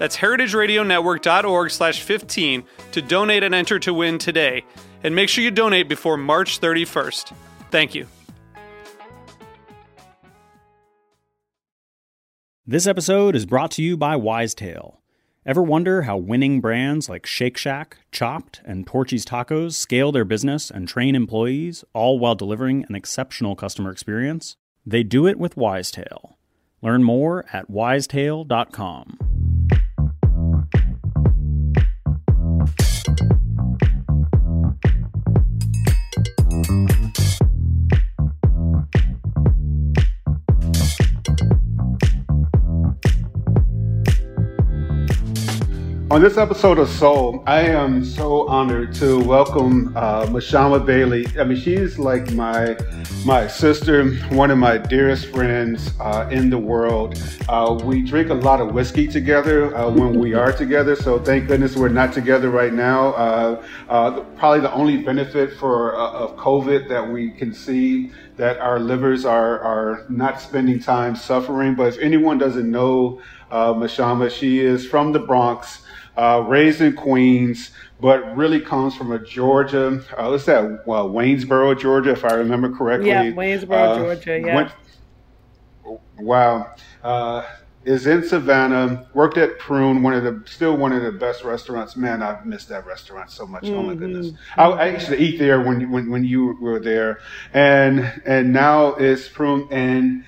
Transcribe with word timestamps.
That's 0.00 0.16
heritageradionetwork.org 0.16 1.70
slash 1.70 2.00
15 2.00 2.64
to 2.92 3.02
donate 3.02 3.42
and 3.42 3.54
enter 3.54 3.78
to 3.80 3.92
win 3.92 4.16
today. 4.16 4.64
And 5.04 5.14
make 5.14 5.28
sure 5.28 5.44
you 5.44 5.50
donate 5.50 5.90
before 5.90 6.16
March 6.16 6.58
31st. 6.58 7.34
Thank 7.70 7.94
you. 7.94 8.06
This 12.66 12.86
episode 12.86 13.36
is 13.36 13.44
brought 13.44 13.72
to 13.72 13.82
you 13.82 13.98
by 13.98 14.16
Wisetail. 14.16 14.96
Ever 15.44 15.62
wonder 15.62 16.02
how 16.02 16.16
winning 16.16 16.62
brands 16.62 17.10
like 17.10 17.26
Shake 17.26 17.58
Shack, 17.58 17.98
Chopt, 18.10 18.62
and 18.64 18.86
Torchy's 18.86 19.26
Tacos 19.26 19.74
scale 19.74 20.12
their 20.12 20.24
business 20.24 20.70
and 20.70 20.88
train 20.88 21.14
employees, 21.14 21.84
all 21.92 22.18
while 22.18 22.34
delivering 22.34 22.86
an 22.88 22.94
exceptional 22.94 23.54
customer 23.54 23.90
experience? 23.90 24.56
They 24.86 25.02
do 25.02 25.26
it 25.26 25.38
with 25.38 25.56
Wisetail. 25.56 26.36
Learn 26.80 27.04
more 27.04 27.44
at 27.52 27.70
wisetail.com. 27.70 29.18
On 46.10 46.20
this 46.20 46.36
episode 46.38 46.80
of 46.80 46.88
Soul, 46.88 47.40
I 47.46 47.60
am 47.60 48.04
so 48.04 48.48
honored 48.48 48.92
to 48.94 49.22
welcome 49.22 49.96
uh, 49.96 50.26
Mashama 50.26 50.84
Bailey. 50.84 51.24
I 51.38 51.44
mean, 51.44 51.56
she's 51.56 52.00
like 52.00 52.32
my 52.32 52.76
my 53.24 53.46
sister, 53.46 54.10
one 54.30 54.50
of 54.50 54.58
my 54.58 54.76
dearest 54.76 55.26
friends 55.26 55.92
uh, 56.00 56.28
in 56.32 56.50
the 56.50 56.58
world. 56.58 57.16
Uh, 57.48 57.78
we 57.84 58.02
drink 58.02 58.30
a 58.30 58.34
lot 58.34 58.60
of 58.60 58.74
whiskey 58.74 59.06
together 59.06 59.72
uh, 59.76 59.88
when 59.88 60.18
we 60.18 60.34
are 60.34 60.50
together, 60.50 60.96
so 60.96 61.16
thank 61.20 61.46
goodness 61.46 61.76
we're 61.76 61.88
not 61.88 62.12
together 62.12 62.50
right 62.50 62.72
now. 62.72 63.10
Uh, 63.10 63.64
uh, 63.88 64.20
probably 64.36 64.62
the 64.62 64.72
only 64.72 64.96
benefit 64.96 65.52
for 65.58 65.94
uh, 65.94 66.10
of 66.10 66.34
COVID 66.34 66.88
that 66.88 67.08
we 67.08 67.30
can 67.30 67.54
see 67.54 68.10
that 68.36 68.58
our 68.58 68.80
livers 68.80 69.24
are 69.24 69.60
are 69.60 70.06
not 70.08 70.40
spending 70.40 70.80
time 70.80 71.14
suffering. 71.14 71.76
But 71.76 71.94
if 71.94 71.98
anyone 72.00 72.36
doesn't 72.36 72.68
know 72.68 73.22
Mashama, 73.52 74.28
she 74.28 74.58
is 74.58 74.84
from 74.84 75.12
the 75.12 75.20
Bronx 75.20 75.82
uh, 76.20 76.40
raised 76.40 76.82
in 76.82 76.92
Queens, 76.92 77.70
but 77.98 78.36
really 78.36 78.60
comes 78.60 78.94
from 78.94 79.10
a 79.10 79.18
Georgia. 79.18 80.04
Uh, 80.16 80.28
what's 80.28 80.44
that? 80.44 80.86
Well, 80.86 81.08
Waynesboro, 81.08 81.74
Georgia, 81.76 82.10
if 82.10 82.24
I 82.26 82.34
remember 82.34 82.70
correctly. 82.70 83.08
Yeah, 83.08 83.30
Waynesboro, 83.30 83.72
uh, 83.72 83.96
Georgia. 83.96 84.38
Yeah. 84.38 84.54
Went, 84.54 84.72
wow. 86.18 86.74
Uh, 87.02 87.46
is 87.86 88.06
in 88.06 88.22
Savannah. 88.22 89.08
Worked 89.14 89.38
at 89.38 89.58
Prune, 89.58 90.02
one 90.02 90.12
of 90.12 90.22
the 90.22 90.42
still 90.44 90.76
one 90.76 90.92
of 90.92 91.02
the 91.02 91.12
best 91.12 91.42
restaurants. 91.42 91.96
Man, 91.96 92.22
I've 92.22 92.44
missed 92.44 92.68
that 92.68 92.84
restaurant 92.84 93.30
so 93.30 93.46
much. 93.46 93.64
Mm-hmm. 93.64 93.74
Oh 93.74 93.82
my 93.82 93.94
mm-hmm. 93.94 94.00
goodness. 94.00 94.32
I, 94.58 94.64
I, 94.64 94.86
used 94.88 95.06
to 95.06 95.18
eat 95.18 95.38
there 95.38 95.62
when 95.62 95.90
when 95.90 96.10
when 96.10 96.22
you 96.22 96.58
were 96.60 96.78
there, 96.78 97.20
and 97.54 98.00
and 98.26 98.52
now 98.52 98.94
it's 98.96 99.28
Prune 99.28 99.68
and. 99.70 100.24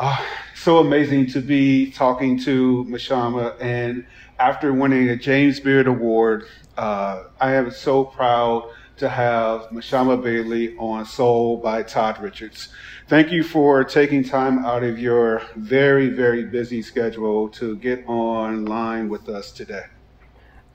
Uh, 0.00 0.24
so 0.54 0.78
amazing 0.78 1.26
to 1.26 1.40
be 1.40 1.90
talking 1.90 2.38
to 2.38 2.84
Mashama 2.88 3.56
and 3.60 4.06
after 4.38 4.72
winning 4.72 5.08
a 5.10 5.16
James 5.16 5.58
Beard 5.60 5.86
Award, 5.86 6.44
uh, 6.76 7.24
I 7.40 7.54
am 7.54 7.70
so 7.70 8.04
proud 8.04 8.70
to 8.98 9.08
have 9.08 9.62
Mashama 9.70 10.22
Bailey 10.22 10.76
on 10.76 11.04
Soul 11.04 11.56
by 11.58 11.82
Todd 11.82 12.20
Richards. 12.20 12.68
Thank 13.08 13.30
you 13.30 13.42
for 13.42 13.84
taking 13.84 14.24
time 14.24 14.64
out 14.64 14.82
of 14.82 14.98
your 14.98 15.42
very, 15.56 16.08
very 16.08 16.44
busy 16.44 16.82
schedule 16.82 17.48
to 17.50 17.76
get 17.76 18.06
online 18.08 19.08
with 19.08 19.28
us 19.28 19.50
today. 19.52 19.84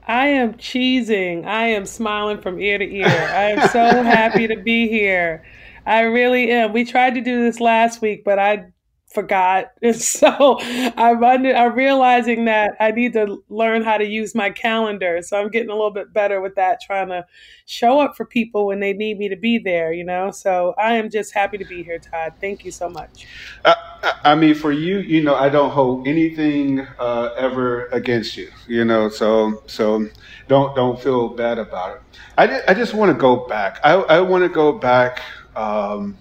I 0.06 0.28
am 0.28 0.54
cheesing. 0.56 1.46
I 1.46 1.68
am 1.68 1.86
smiling 1.86 2.42
from 2.42 2.60
ear 2.60 2.78
to 2.78 2.86
ear. 2.86 3.08
I 3.08 3.52
am 3.52 3.70
so 3.70 4.04
happy 4.04 4.48
to 4.48 4.58
be 4.58 4.90
here. 4.90 5.44
I 5.86 6.02
really 6.02 6.52
am. 6.52 6.74
We 6.74 6.84
tried 6.84 7.16
to 7.16 7.22
do 7.22 7.44
this 7.44 7.60
last 7.62 8.02
week, 8.02 8.24
but 8.24 8.40
I 8.40 8.68
forgot. 9.14 9.72
And 9.84 9.96
so 9.96 10.58
I'm 10.62 11.24
under, 11.24 11.54
I'm 11.54 11.74
realizing 11.74 12.46
that 12.46 12.76
I 12.80 12.92
need 12.92 13.14
to 13.14 13.44
learn 13.50 13.84
how 13.84 13.98
to 13.98 14.06
use 14.06 14.34
my 14.34 14.50
calendar. 14.50 15.22
So 15.22 15.40
I'm 15.40 15.50
getting 15.50 15.70
a 15.70 15.74
little 15.74 15.92
bit 15.92 16.14
better 16.14 16.40
with 16.40 16.56
that, 16.56 16.80
trying 16.82 17.10
to 17.10 17.26
show 17.66 18.00
up 18.00 18.16
for 18.16 18.26
people 18.26 18.66
when 18.68 18.80
they 18.80 18.94
need 18.94 19.18
me 19.18 19.28
to 19.30 19.36
be 19.36 19.58
there, 19.58 19.92
you 19.94 20.06
know? 20.06 20.32
So 20.32 20.74
I 20.78 20.94
am 20.94 21.10
just 21.10 21.34
happy 21.34 21.58
to 21.58 21.66
be 21.66 21.84
here, 21.84 22.00
Todd. 22.00 22.34
Thank 22.40 22.64
you 22.64 22.72
so 22.72 22.90
much. 22.90 23.28
Uh, 23.66 23.76
I 24.24 24.36
mean, 24.36 24.56
for 24.56 24.72
you, 24.72 25.00
you 25.00 25.22
know, 25.22 25.36
I 25.36 25.50
don't 25.50 25.72
hold 25.72 26.08
anything 26.08 26.80
uh, 26.98 27.34
ever 27.38 27.88
against 27.88 28.38
you, 28.38 28.50
you 28.68 28.86
know, 28.86 29.10
so, 29.10 29.64
so 29.68 30.08
don't, 30.48 30.76
don't 30.76 31.00
feel 31.02 31.30
bad 31.30 31.60
about 31.60 31.98
it. 31.98 32.02
I, 32.38 32.62
I 32.70 32.74
just 32.74 32.94
want 32.94 33.12
to 33.12 33.18
go 33.20 33.48
back. 33.48 33.80
I, 33.84 33.94
I 33.94 34.22
want 34.22 34.44
to 34.44 34.50
go 34.50 34.72
back, 34.72 35.22
um, 35.56 36.18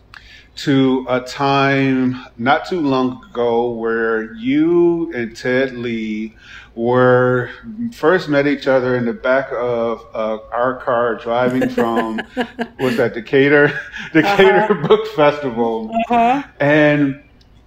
to 0.55 1.07
a 1.09 1.21
time 1.21 2.27
not 2.37 2.67
too 2.67 2.81
long 2.81 3.25
ago 3.25 3.71
where 3.71 4.35
you 4.35 5.13
and 5.15 5.37
Ted 5.37 5.73
Lee 5.73 6.37
were 6.75 7.51
first 7.93 8.29
met 8.29 8.47
each 8.47 8.67
other 8.67 8.97
in 8.97 9.05
the 9.05 9.13
back 9.13 9.49
of 9.53 10.07
uh, 10.15 10.39
our 10.53 10.77
car 10.81 11.17
driving 11.17 11.69
from 11.71 12.21
was 12.79 12.97
that 12.97 13.13
Decatur 13.15 13.79
Decatur 14.13 14.73
uh-huh. 14.73 14.87
Book 14.87 15.07
Festival, 15.09 15.91
uh-huh. 16.09 16.43
and 16.61 17.23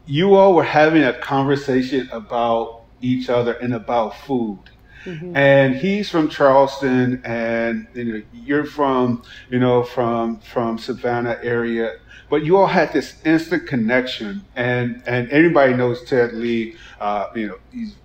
you 0.06 0.36
all 0.36 0.54
were 0.54 0.64
having 0.64 1.04
a 1.04 1.14
conversation 1.14 2.08
about 2.12 2.84
each 3.02 3.30
other 3.30 3.54
and 3.54 3.74
about 3.74 4.16
food. 4.20 4.60
Mm-hmm. 5.06 5.38
And 5.38 5.76
he's 5.76 6.10
from 6.10 6.30
Charleston, 6.30 7.22
and 7.24 7.88
you 7.94 8.06
know, 8.06 8.22
you're 8.34 8.66
from, 8.66 9.22
you 9.52 9.60
know, 9.60 9.84
from 9.84 10.40
from 10.40 10.80
Savannah 10.80 11.38
area 11.44 11.98
but 12.30 12.44
you 12.44 12.58
all 12.58 12.68
had 12.68 12.92
this 12.94 13.16
instant 13.26 13.68
connection, 13.68 14.46
and 14.56 15.02
and 15.06 15.30
anybody 15.32 15.74
knows 15.74 16.04
Ted 16.04 16.34
Lee. 16.34 16.76
Uh, 17.00 17.30
you 17.36 17.48
know, 17.48 17.58
he's 17.72 17.96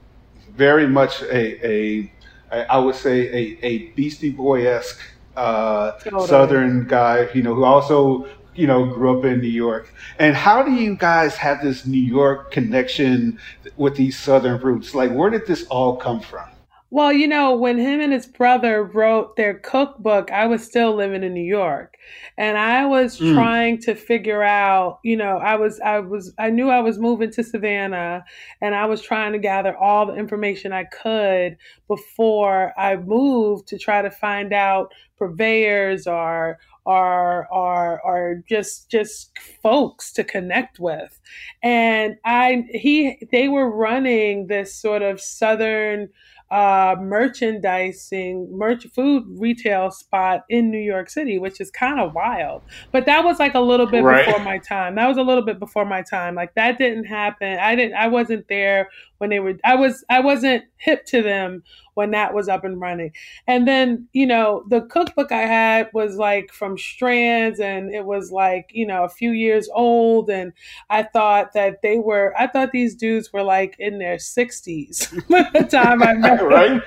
very 0.57 0.87
much 0.87 1.23
a, 1.23 1.67
a, 1.67 2.13
a 2.53 2.73
I 2.73 2.79
would 2.79 2.95
say 2.95 3.29
a, 3.29 3.59
a 3.67 3.79
Beastie 3.93 4.31
Boy 4.31 4.67
esque 4.67 5.01
uh, 5.37 5.93
totally. 5.93 6.27
Southern 6.27 6.87
guy. 6.87 7.29
You 7.35 7.43
know, 7.43 7.55
who 7.55 7.65
also 7.65 8.29
you 8.55 8.67
know 8.67 8.85
grew 8.87 9.19
up 9.19 9.25
in 9.25 9.41
New 9.41 9.49
York. 9.49 9.93
And 10.19 10.37
how 10.37 10.63
do 10.63 10.73
you 10.73 10.97
guys 10.97 11.37
have 11.37 11.63
this 11.63 11.87
New 11.87 12.03
York 12.03 12.51
connection 12.51 13.39
with 13.77 13.97
these 13.97 14.19
Southern 14.19 14.61
roots? 14.61 14.95
Like, 14.95 15.11
where 15.13 15.31
did 15.31 15.47
this 15.47 15.67
all 15.69 15.97
come 15.97 16.21
from? 16.21 16.49
Well, 16.93 17.13
you 17.13 17.29
know, 17.29 17.55
when 17.55 17.79
him 17.79 18.01
and 18.01 18.13
his 18.13 18.27
brother 18.27 18.83
wrote 18.83 19.37
their 19.37 19.55
cookbook, 19.55 20.33
I 20.33 20.47
was 20.47 20.65
still 20.65 20.97
living 20.97 21.23
in 21.23 21.33
New 21.33 21.45
York. 21.45 21.97
And 22.37 22.59
I 22.59 22.85
was 22.85 23.21
mm. 23.21 23.33
trying 23.33 23.79
to 23.83 23.95
figure 23.95 24.43
out, 24.43 24.99
you 25.05 25.17
know, 25.17 25.39
I 25.39 25.55
was 25.55 25.79
I 25.81 26.01
was 26.01 26.35
I 26.39 26.51
knew 26.51 26.69
I 26.69 26.81
was 26.81 26.99
moving 26.99 27.31
to 27.33 27.45
Savannah 27.45 28.25
and 28.61 28.75
I 28.75 28.87
was 28.87 29.03
trying 29.03 29.33
to 29.33 29.39
gather 29.39 29.77
all 29.77 30.05
the 30.07 30.17
information 30.17 30.73
I 30.73 30.85
could 30.85 31.57
before 31.87 32.73
I 32.77 32.97
moved 32.97 33.69
to 33.69 33.79
try 33.79 34.03
to 34.03 34.11
find 34.11 34.53
out 34.53 34.93
purveyors 35.17 36.09
or 36.09 36.59
or 36.87 37.47
or 37.53 38.01
or 38.05 38.43
just 38.49 38.91
just 38.91 39.31
folks 39.63 40.13
to 40.15 40.25
connect 40.25 40.81
with. 40.81 41.21
And 41.63 42.17
I 42.25 42.65
he 42.71 43.19
they 43.31 43.47
were 43.47 43.71
running 43.71 44.49
this 44.49 44.75
sort 44.75 45.03
of 45.03 45.21
southern 45.21 46.09
uh, 46.51 46.97
merchandising, 47.01 48.49
merch 48.51 48.87
food 48.89 49.25
retail 49.39 49.91
spot 49.91 50.45
in 50.49 50.71
New 50.71 50.81
York 50.81 51.09
City, 51.09 51.39
which 51.39 51.61
is 51.61 51.71
kind 51.71 52.01
of 52.01 52.15
wild. 52.15 52.63
But 52.91 53.07
that 53.07 53.25
was 53.25 53.39
like 53.39 53.55
a 53.55 53.61
little 53.61 53.87
bit 53.87 54.03
right. 54.03 54.27
before 54.27 54.43
my 54.43 54.59
time. 54.59 54.97
That 54.97 55.07
was 55.07 55.17
a 55.17 55.23
little 55.23 55.45
bit 55.45 55.59
before 55.59 55.85
my 55.85 56.03
time. 56.03 56.35
Like 56.35 56.55
that 56.55 56.79
didn't 56.79 57.05
happen. 57.05 57.59
I 57.59 57.77
didn't. 57.77 57.95
I 57.95 58.09
wasn't 58.09 58.49
there 58.49 58.89
when 59.21 59.31
they 59.31 59.41
were. 59.41 59.55
I 59.65 59.77
was. 59.77 60.05
I 60.09 60.21
wasn't 60.21 60.65
hip 60.77 61.05
to 61.07 61.23
them 61.23 61.63
when 61.95 62.13
that 62.13 62.33
was 62.33 62.49
up 62.49 62.65
and 62.65 62.81
running. 62.81 63.13
And 63.47 63.69
then, 63.69 64.09
you 64.15 64.27
know, 64.27 64.65
the 64.69 64.81
cookbook 64.81 65.33
I 65.33 65.43
had 65.43 65.91
was 65.93 66.17
like 66.17 66.51
from 66.51 66.79
Strands 66.79 67.61
and 67.61 67.95
it 67.95 68.07
was 68.07 68.33
like, 68.33 68.71
you 68.73 68.87
know, 68.87 69.05
a 69.05 69.09
few 69.09 69.33
years 69.33 69.69
old. 69.75 70.31
And 70.31 70.55
I 70.89 71.03
thought 71.03 71.53
that 71.53 71.83
they 71.83 71.99
were, 71.99 72.33
I 72.39 72.47
thought 72.47 72.73
these 72.73 72.95
dudes 72.95 73.33
were 73.35 73.43
like 73.43 73.77
in 73.79 73.99
their 73.99 74.17
60s 74.17 75.29
by 75.29 75.51
the 75.53 75.67
time 75.67 76.03
I 76.03 76.15
met 76.15 76.43
right? 76.43 76.81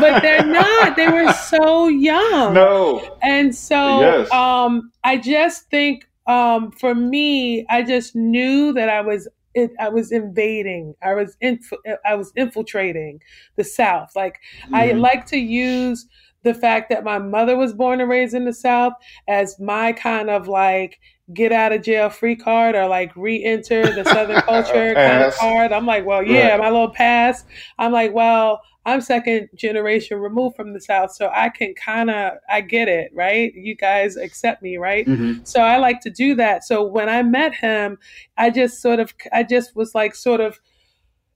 but 0.00 0.20
they're 0.20 0.44
not. 0.44 0.96
They 0.96 1.08
were 1.08 1.32
so 1.32 1.86
young. 1.86 2.54
No. 2.54 3.16
And 3.22 3.54
so 3.54 4.00
yes. 4.00 4.32
um, 4.32 4.90
I 5.04 5.16
just 5.16 5.70
think 5.70 6.08
um, 6.26 6.72
for 6.72 6.92
me, 6.92 7.64
I 7.68 7.82
just 7.82 8.16
knew 8.16 8.72
that 8.72 8.88
I 8.88 9.00
was 9.00 9.28
it, 9.56 9.72
I 9.80 9.88
was 9.88 10.12
invading. 10.12 10.94
I 11.02 11.14
was 11.14 11.36
inf- 11.40 11.72
I 12.04 12.14
was 12.14 12.30
infiltrating 12.36 13.20
the 13.56 13.64
South. 13.64 14.10
Like 14.14 14.38
mm-hmm. 14.64 14.74
I 14.74 14.92
like 14.92 15.26
to 15.26 15.38
use 15.38 16.06
the 16.44 16.54
fact 16.54 16.90
that 16.90 17.02
my 17.02 17.18
mother 17.18 17.56
was 17.56 17.72
born 17.72 18.00
and 18.00 18.08
raised 18.08 18.34
in 18.34 18.44
the 18.44 18.52
South 18.52 18.92
as 19.26 19.58
my 19.58 19.92
kind 19.92 20.30
of 20.30 20.46
like 20.46 21.00
get 21.34 21.52
out 21.52 21.72
of 21.72 21.82
jail 21.82 22.08
free 22.08 22.36
card 22.36 22.74
or 22.74 22.86
like 22.86 23.14
re-enter 23.16 23.82
the 23.82 24.04
Southern 24.04 24.40
culture 24.42 24.94
kind 24.94 25.24
of 25.24 25.34
card. 25.34 25.72
I'm 25.72 25.86
like, 25.86 26.06
well, 26.06 26.22
yeah, 26.22 26.50
right. 26.50 26.60
my 26.60 26.70
little 26.70 26.90
pass. 26.90 27.44
I'm 27.78 27.92
like, 27.92 28.14
well, 28.14 28.62
I'm 28.84 29.00
second 29.00 29.48
generation 29.56 30.20
removed 30.20 30.54
from 30.54 30.72
the 30.72 30.80
South, 30.80 31.10
so 31.12 31.28
I 31.34 31.48
can 31.48 31.74
kind 31.74 32.08
of 32.08 32.34
I 32.48 32.60
get 32.60 32.86
it, 32.86 33.10
right? 33.12 33.52
You 33.52 33.74
guys 33.74 34.16
accept 34.16 34.62
me, 34.62 34.76
right? 34.76 35.04
Mm-hmm. 35.04 35.42
So 35.42 35.60
I 35.60 35.78
like 35.78 36.00
to 36.02 36.10
do 36.10 36.36
that. 36.36 36.62
So 36.62 36.84
when 36.84 37.08
I 37.08 37.24
met 37.24 37.52
him, 37.52 37.98
I 38.36 38.50
just 38.50 38.80
sort 38.80 39.00
of 39.00 39.12
I 39.32 39.42
just 39.42 39.74
was 39.74 39.94
like 39.94 40.14
sort 40.14 40.40
of 40.40 40.60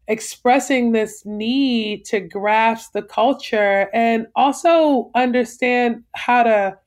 expressing 0.06 0.92
this 0.92 1.24
need 1.26 2.04
to 2.04 2.20
grasp 2.20 2.92
the 2.92 3.02
culture 3.02 3.88
and 3.92 4.28
also 4.36 5.10
understand 5.16 6.04
how 6.14 6.44
to 6.44 6.78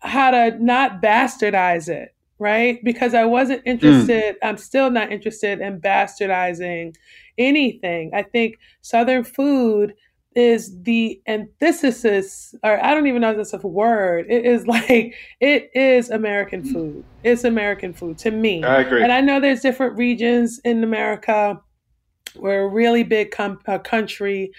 how 0.00 0.30
to 0.30 0.56
not 0.62 1.02
bastardize 1.02 1.88
it 1.88 2.14
right 2.40 2.82
because 2.82 3.14
i 3.14 3.24
wasn't 3.24 3.60
mm. 3.64 3.68
interested 3.68 4.34
mm. 4.34 4.48
i'm 4.48 4.56
still 4.56 4.90
not 4.90 5.12
interested 5.12 5.60
in 5.60 5.80
bastardizing 5.80 6.94
anything 7.38 8.10
i 8.14 8.22
think 8.22 8.58
southern 8.80 9.22
food 9.22 9.94
is 10.34 10.80
the 10.82 11.20
antithesis, 11.26 12.54
or 12.62 12.82
I 12.84 12.94
don't 12.94 13.06
even 13.08 13.20
know 13.20 13.30
if 13.30 13.36
that's 13.36 13.52
a 13.52 13.66
word. 13.66 14.26
It 14.28 14.46
is 14.46 14.66
like 14.66 15.14
it 15.40 15.70
is 15.74 16.10
American 16.10 16.62
mm. 16.62 16.72
food. 16.72 17.04
It's 17.24 17.44
American 17.44 17.92
food 17.92 18.18
to 18.18 18.30
me. 18.30 18.62
I 18.62 18.80
agree. 18.80 19.02
And 19.02 19.12
I 19.12 19.20
know 19.20 19.40
there's 19.40 19.60
different 19.60 19.96
regions 19.98 20.60
in 20.64 20.84
America. 20.84 21.60
We're 22.36 22.62
a 22.62 22.68
really 22.68 23.02
big 23.02 23.32
com- 23.32 23.60
uh, 23.66 23.78
country, 23.78 24.52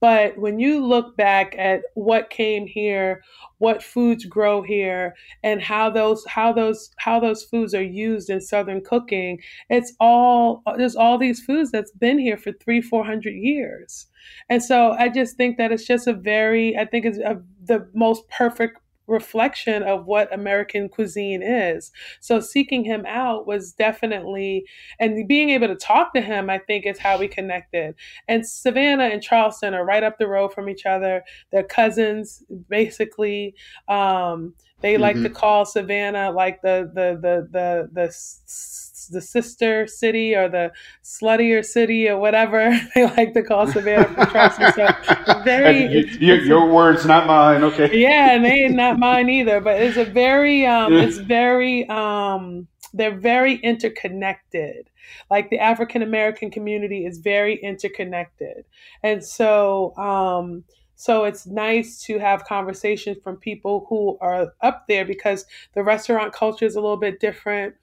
but 0.00 0.38
when 0.38 0.58
you 0.58 0.84
look 0.84 1.16
back 1.16 1.54
at 1.58 1.82
what 1.94 2.30
came 2.30 2.66
here, 2.66 3.22
what 3.58 3.82
foods 3.82 4.24
grow 4.24 4.62
here, 4.62 5.14
and 5.42 5.60
how 5.60 5.90
those 5.90 6.24
how 6.26 6.52
those 6.52 6.90
how 6.98 7.18
those 7.18 7.42
foods 7.44 7.74
are 7.74 7.82
used 7.82 8.30
in 8.30 8.40
Southern 8.40 8.82
cooking, 8.82 9.40
it's 9.68 9.92
all 10.00 10.62
there's 10.76 10.96
all 10.96 11.18
these 11.18 11.40
foods 11.40 11.70
that's 11.70 11.92
been 11.92 12.18
here 12.18 12.36
for 12.36 12.52
three 12.52 12.80
four 12.80 13.04
hundred 13.04 13.34
years, 13.34 14.06
and 14.48 14.62
so 14.62 14.92
I 14.92 15.08
just 15.08 15.36
think 15.36 15.58
that 15.58 15.72
it's 15.72 15.86
just 15.86 16.06
a 16.06 16.12
very 16.14 16.76
I 16.76 16.84
think 16.84 17.04
it's 17.04 17.18
a, 17.18 17.42
the 17.64 17.88
most 17.94 18.28
perfect 18.28 18.80
reflection 19.08 19.82
of 19.82 20.06
what 20.06 20.32
American 20.32 20.88
cuisine 20.88 21.42
is. 21.42 21.90
So 22.20 22.40
seeking 22.40 22.84
him 22.84 23.04
out 23.06 23.46
was 23.46 23.72
definitely, 23.72 24.66
and 25.00 25.26
being 25.26 25.50
able 25.50 25.68
to 25.68 25.74
talk 25.74 26.12
to 26.14 26.20
him, 26.20 26.50
I 26.50 26.58
think 26.58 26.86
is 26.86 26.98
how 26.98 27.18
we 27.18 27.26
connected. 27.26 27.94
And 28.28 28.46
Savannah 28.46 29.04
and 29.04 29.22
Charleston 29.22 29.74
are 29.74 29.84
right 29.84 30.02
up 30.02 30.18
the 30.18 30.28
road 30.28 30.52
from 30.52 30.68
each 30.68 30.86
other. 30.86 31.22
They're 31.50 31.64
cousins, 31.64 32.42
basically. 32.68 33.54
Um, 33.88 34.54
they 34.80 34.94
mm-hmm. 34.94 35.02
like 35.02 35.16
to 35.16 35.22
mm-hmm. 35.22 35.32
call 35.32 35.64
Savannah 35.64 36.30
like 36.30 36.62
the 36.62 36.90
the 36.94 37.18
the 37.20 37.48
the 37.50 37.88
the 37.92 38.12
the 39.10 39.20
sister 39.20 39.86
city 39.86 40.34
or 40.34 40.48
the 40.48 40.70
sluttier 41.02 41.64
city 41.64 42.08
or 42.08 42.18
whatever 42.18 42.78
they 42.94 43.04
like 43.04 43.32
to 43.34 43.42
call 43.42 43.66
Savannah 43.66 44.26
Charleston. 44.30 44.72
So 44.72 45.42
very 45.44 46.16
your, 46.20 46.38
your, 46.42 46.72
words, 46.72 47.06
not 47.06 47.26
mine. 47.26 47.62
Okay. 47.64 47.98
Yeah, 47.98 48.32
and 48.32 48.44
they 48.44 48.68
not 48.68 48.98
mine 48.98 49.28
either. 49.28 49.60
But 49.60 49.80
it's 49.80 49.96
a 49.96 50.04
very 50.04 50.66
um, 50.66 50.92
it's 50.92 51.18
very 51.18 51.88
um, 51.88 52.68
they're 52.92 53.18
very 53.18 53.56
interconnected. 53.56 54.90
Like 55.30 55.50
the 55.50 55.58
African 55.58 56.02
American 56.02 56.50
community 56.50 57.04
is 57.04 57.18
very 57.18 57.56
interconnected, 57.56 58.64
and 59.02 59.24
so. 59.24 59.96
Um, 59.96 60.64
so 61.00 61.22
it's 61.22 61.46
nice 61.46 62.02
to 62.02 62.18
have 62.18 62.44
conversations 62.44 63.18
from 63.22 63.36
people 63.36 63.86
who 63.88 64.18
are 64.20 64.52
up 64.62 64.86
there 64.88 65.04
because 65.04 65.46
the 65.74 65.84
restaurant 65.84 66.32
culture 66.32 66.66
is 66.66 66.74
a 66.74 66.80
little 66.80 66.96
bit 66.96 67.20
different. 67.20 67.76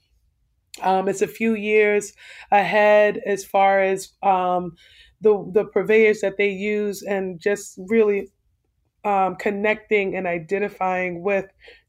Um, 0.81 1.07
it's 1.07 1.21
a 1.21 1.27
few 1.27 1.55
years 1.55 2.11
ahead 2.51 3.21
as 3.25 3.45
far 3.45 3.79
as 3.79 4.09
um, 4.21 4.75
the 5.21 5.49
the 5.53 5.63
purveyors 5.63 6.19
that 6.19 6.35
they 6.35 6.49
use 6.49 7.03
and 7.03 7.39
just 7.39 7.79
really 7.87 8.27
um, 9.05 9.37
connecting 9.37 10.17
and 10.17 10.27
identifying 10.27 11.23
with 11.23 11.45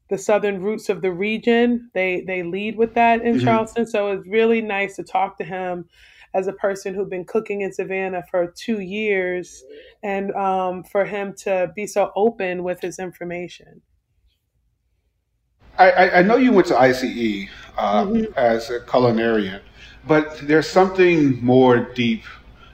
the 0.09 0.17
southern 0.17 0.61
roots 0.61 0.87
of 0.87 1.01
the 1.01 1.11
region. 1.11 1.91
They 1.93 2.23
they 2.25 2.43
lead 2.43 2.77
with 2.77 2.93
that 2.93 3.21
in 3.21 3.35
mm-hmm. 3.35 3.45
Charleston, 3.45 3.85
so 3.85 4.13
it's 4.13 4.25
really 4.29 4.61
nice 4.61 4.95
to 4.95 5.03
talk 5.03 5.37
to 5.39 5.43
him 5.43 5.89
as 6.37 6.47
a 6.47 6.53
person 6.53 6.93
who's 6.93 7.09
been 7.09 7.25
cooking 7.25 7.61
in 7.61 7.73
Savannah 7.73 8.23
for 8.29 8.53
two 8.55 8.79
years, 8.79 9.63
and 10.03 10.31
um, 10.35 10.83
for 10.83 11.03
him 11.03 11.33
to 11.39 11.71
be 11.75 11.87
so 11.87 12.11
open 12.15 12.63
with 12.63 12.79
his 12.79 12.99
information. 12.99 13.81
I, 15.79 16.09
I 16.09 16.21
know 16.23 16.37
you 16.37 16.51
went 16.51 16.67
to 16.67 16.79
ICE 16.79 17.03
uh, 17.77 18.05
mm-hmm. 18.05 18.33
as 18.35 18.69
a 18.71 18.79
culinarian, 18.79 19.61
but 20.07 20.39
there's 20.39 20.67
something 20.67 21.43
more 21.43 21.79
deep 21.93 22.23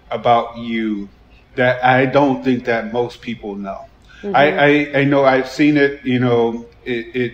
about 0.09 0.57
you 0.57 1.09
that 1.55 1.83
I 1.83 2.05
don't 2.05 2.43
think 2.43 2.65
that 2.65 2.93
most 2.93 3.21
people 3.21 3.55
know. 3.55 3.85
Mm-hmm. 4.21 4.35
I, 4.35 4.57
I, 4.57 4.99
I, 4.99 5.03
know 5.03 5.25
I've 5.25 5.49
seen 5.49 5.75
it, 5.75 6.05
you 6.05 6.19
know, 6.19 6.65
it, 6.85 7.15
it 7.15 7.33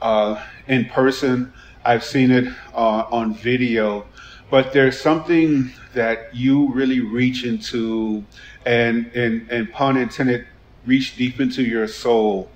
uh, 0.00 0.40
in 0.68 0.84
person. 0.86 1.52
I've 1.84 2.04
seen 2.04 2.30
it 2.30 2.46
uh, 2.74 3.04
on 3.10 3.34
video, 3.34 4.06
but 4.52 4.74
there's 4.74 5.00
something 5.00 5.72
that 5.94 6.36
you 6.36 6.70
really 6.74 7.00
reach 7.00 7.42
into, 7.42 8.22
and 8.66 9.06
and 9.14 9.50
and 9.50 9.72
pun 9.72 9.96
intended, 9.96 10.46
reach 10.84 11.16
deep 11.16 11.40
into 11.40 11.62
your 11.62 11.88
soul. 11.88 12.50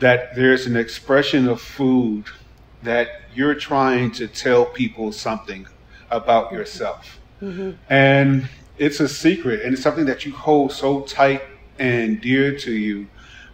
That 0.00 0.36
there's 0.36 0.66
an 0.66 0.76
expression 0.76 1.48
of 1.48 1.58
food 1.58 2.26
that 2.82 3.22
you're 3.34 3.54
trying 3.54 4.10
to 4.12 4.28
tell 4.28 4.66
people 4.66 5.12
something 5.12 5.66
about 6.10 6.52
yourself, 6.52 7.18
mm-hmm. 7.40 7.70
and 7.88 8.46
it's 8.76 9.00
a 9.00 9.08
secret, 9.08 9.62
and 9.62 9.72
it's 9.72 9.82
something 9.82 10.04
that 10.04 10.26
you 10.26 10.32
hold 10.32 10.72
so 10.72 11.00
tight 11.00 11.42
and 11.78 12.20
dear 12.20 12.54
to 12.58 12.70
you, 12.70 13.06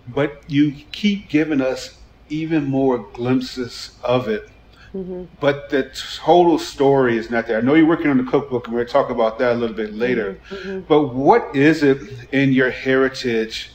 but 0.08 0.42
you 0.48 0.72
keep 0.90 1.28
giving 1.28 1.60
us 1.60 1.98
even 2.28 2.64
more 2.64 2.98
glimpses 2.98 3.92
of 4.02 4.26
it 4.26 4.50
Mm-hmm. 4.94 5.24
But 5.40 5.70
the 5.70 5.90
total 6.16 6.58
story 6.58 7.16
is 7.18 7.30
not 7.30 7.46
there. 7.46 7.58
I 7.58 7.60
know 7.60 7.74
you're 7.74 7.86
working 7.86 8.08
on 8.08 8.18
the 8.18 8.30
cookbook, 8.30 8.66
and 8.66 8.74
we're 8.74 8.80
going 8.80 8.88
to 8.88 8.92
talk 8.92 9.10
about 9.10 9.38
that 9.38 9.52
a 9.52 9.54
little 9.54 9.76
bit 9.76 9.94
later. 9.94 10.38
Mm-hmm. 10.48 10.54
mm-hmm. 10.54 10.80
But 10.86 11.14
what 11.14 11.54
is 11.54 11.82
it 11.82 11.98
in 12.32 12.52
your 12.52 12.70
heritage 12.70 13.70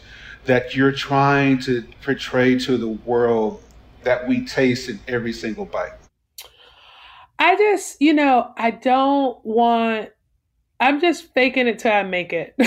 that 0.45 0.75
you're 0.75 0.91
trying 0.91 1.59
to 1.59 1.83
portray 2.01 2.57
to 2.59 2.77
the 2.77 2.87
world 2.87 3.63
that 4.03 4.27
we 4.27 4.45
taste 4.45 4.89
in 4.89 4.99
every 5.07 5.33
single 5.33 5.65
bite? 5.65 5.93
I 7.37 7.55
just, 7.55 8.01
you 8.01 8.13
know, 8.13 8.53
I 8.57 8.71
don't 8.71 9.43
want 9.45 10.09
I'm 10.81 10.99
just 10.99 11.31
faking 11.35 11.67
it 11.67 11.77
till 11.77 11.91
I 11.91 12.01
make 12.01 12.33
it. 12.33 12.55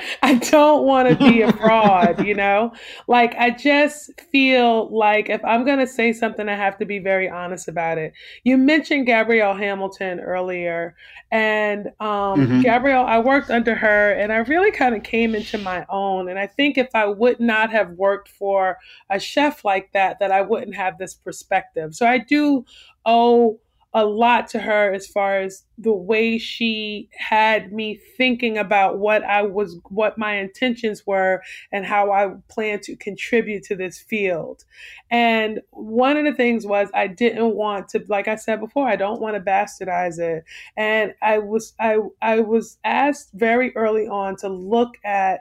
I 0.22 0.34
don't 0.34 0.84
want 0.84 1.08
to 1.08 1.16
be 1.16 1.42
a 1.42 1.52
fraud, 1.52 2.24
you 2.26 2.34
know? 2.34 2.72
Like, 3.06 3.34
I 3.36 3.50
just 3.50 4.10
feel 4.30 4.94
like 4.96 5.28
if 5.28 5.44
I'm 5.44 5.64
going 5.64 5.78
to 5.78 5.86
say 5.86 6.12
something, 6.12 6.48
I 6.48 6.56
have 6.56 6.78
to 6.78 6.84
be 6.84 6.98
very 6.98 7.28
honest 7.28 7.68
about 7.68 7.98
it. 7.98 8.12
You 8.44 8.56
mentioned 8.56 9.06
Gabrielle 9.06 9.54
Hamilton 9.54 10.20
earlier, 10.20 10.94
and 11.32 11.88
um, 11.98 12.40
mm-hmm. 12.40 12.60
Gabrielle, 12.60 13.06
I 13.06 13.18
worked 13.18 13.50
under 13.50 13.74
her 13.74 14.12
and 14.12 14.30
I 14.30 14.36
really 14.38 14.70
kind 14.70 14.94
of 14.94 15.02
came 15.02 15.34
into 15.34 15.56
my 15.56 15.86
own. 15.88 16.28
And 16.28 16.38
I 16.38 16.46
think 16.46 16.76
if 16.76 16.88
I 16.94 17.06
would 17.06 17.40
not 17.40 17.70
have 17.70 17.90
worked 17.92 18.28
for 18.28 18.76
a 19.08 19.18
chef 19.18 19.64
like 19.64 19.92
that, 19.92 20.18
that 20.20 20.30
I 20.30 20.42
wouldn't 20.42 20.76
have 20.76 20.98
this 20.98 21.14
perspective. 21.14 21.94
So 21.94 22.06
I 22.06 22.18
do 22.18 22.66
owe 23.06 23.58
a 23.94 24.06
lot 24.06 24.48
to 24.48 24.58
her 24.58 24.92
as 24.92 25.06
far 25.06 25.38
as 25.40 25.64
the 25.76 25.92
way 25.92 26.38
she 26.38 27.08
had 27.16 27.72
me 27.72 28.00
thinking 28.16 28.56
about 28.56 28.98
what 28.98 29.22
I 29.22 29.42
was, 29.42 29.78
what 29.90 30.16
my 30.16 30.36
intentions 30.36 31.06
were, 31.06 31.42
and 31.72 31.84
how 31.84 32.10
I 32.10 32.32
plan 32.48 32.80
to 32.84 32.96
contribute 32.96 33.64
to 33.64 33.76
this 33.76 33.98
field. 33.98 34.64
And 35.10 35.60
one 35.70 36.16
of 36.16 36.24
the 36.24 36.32
things 36.32 36.66
was 36.66 36.88
I 36.94 37.06
didn't 37.06 37.54
want 37.54 37.88
to, 37.90 38.04
like 38.08 38.28
I 38.28 38.36
said 38.36 38.60
before, 38.60 38.88
I 38.88 38.96
don't 38.96 39.20
want 39.20 39.34
to 39.36 39.40
bastardize 39.40 40.18
it. 40.18 40.44
And 40.76 41.14
I 41.20 41.38
was, 41.38 41.74
I, 41.78 41.98
I 42.22 42.40
was 42.40 42.78
asked 42.84 43.30
very 43.34 43.76
early 43.76 44.06
on 44.06 44.36
to 44.36 44.48
look 44.48 44.94
at 45.04 45.40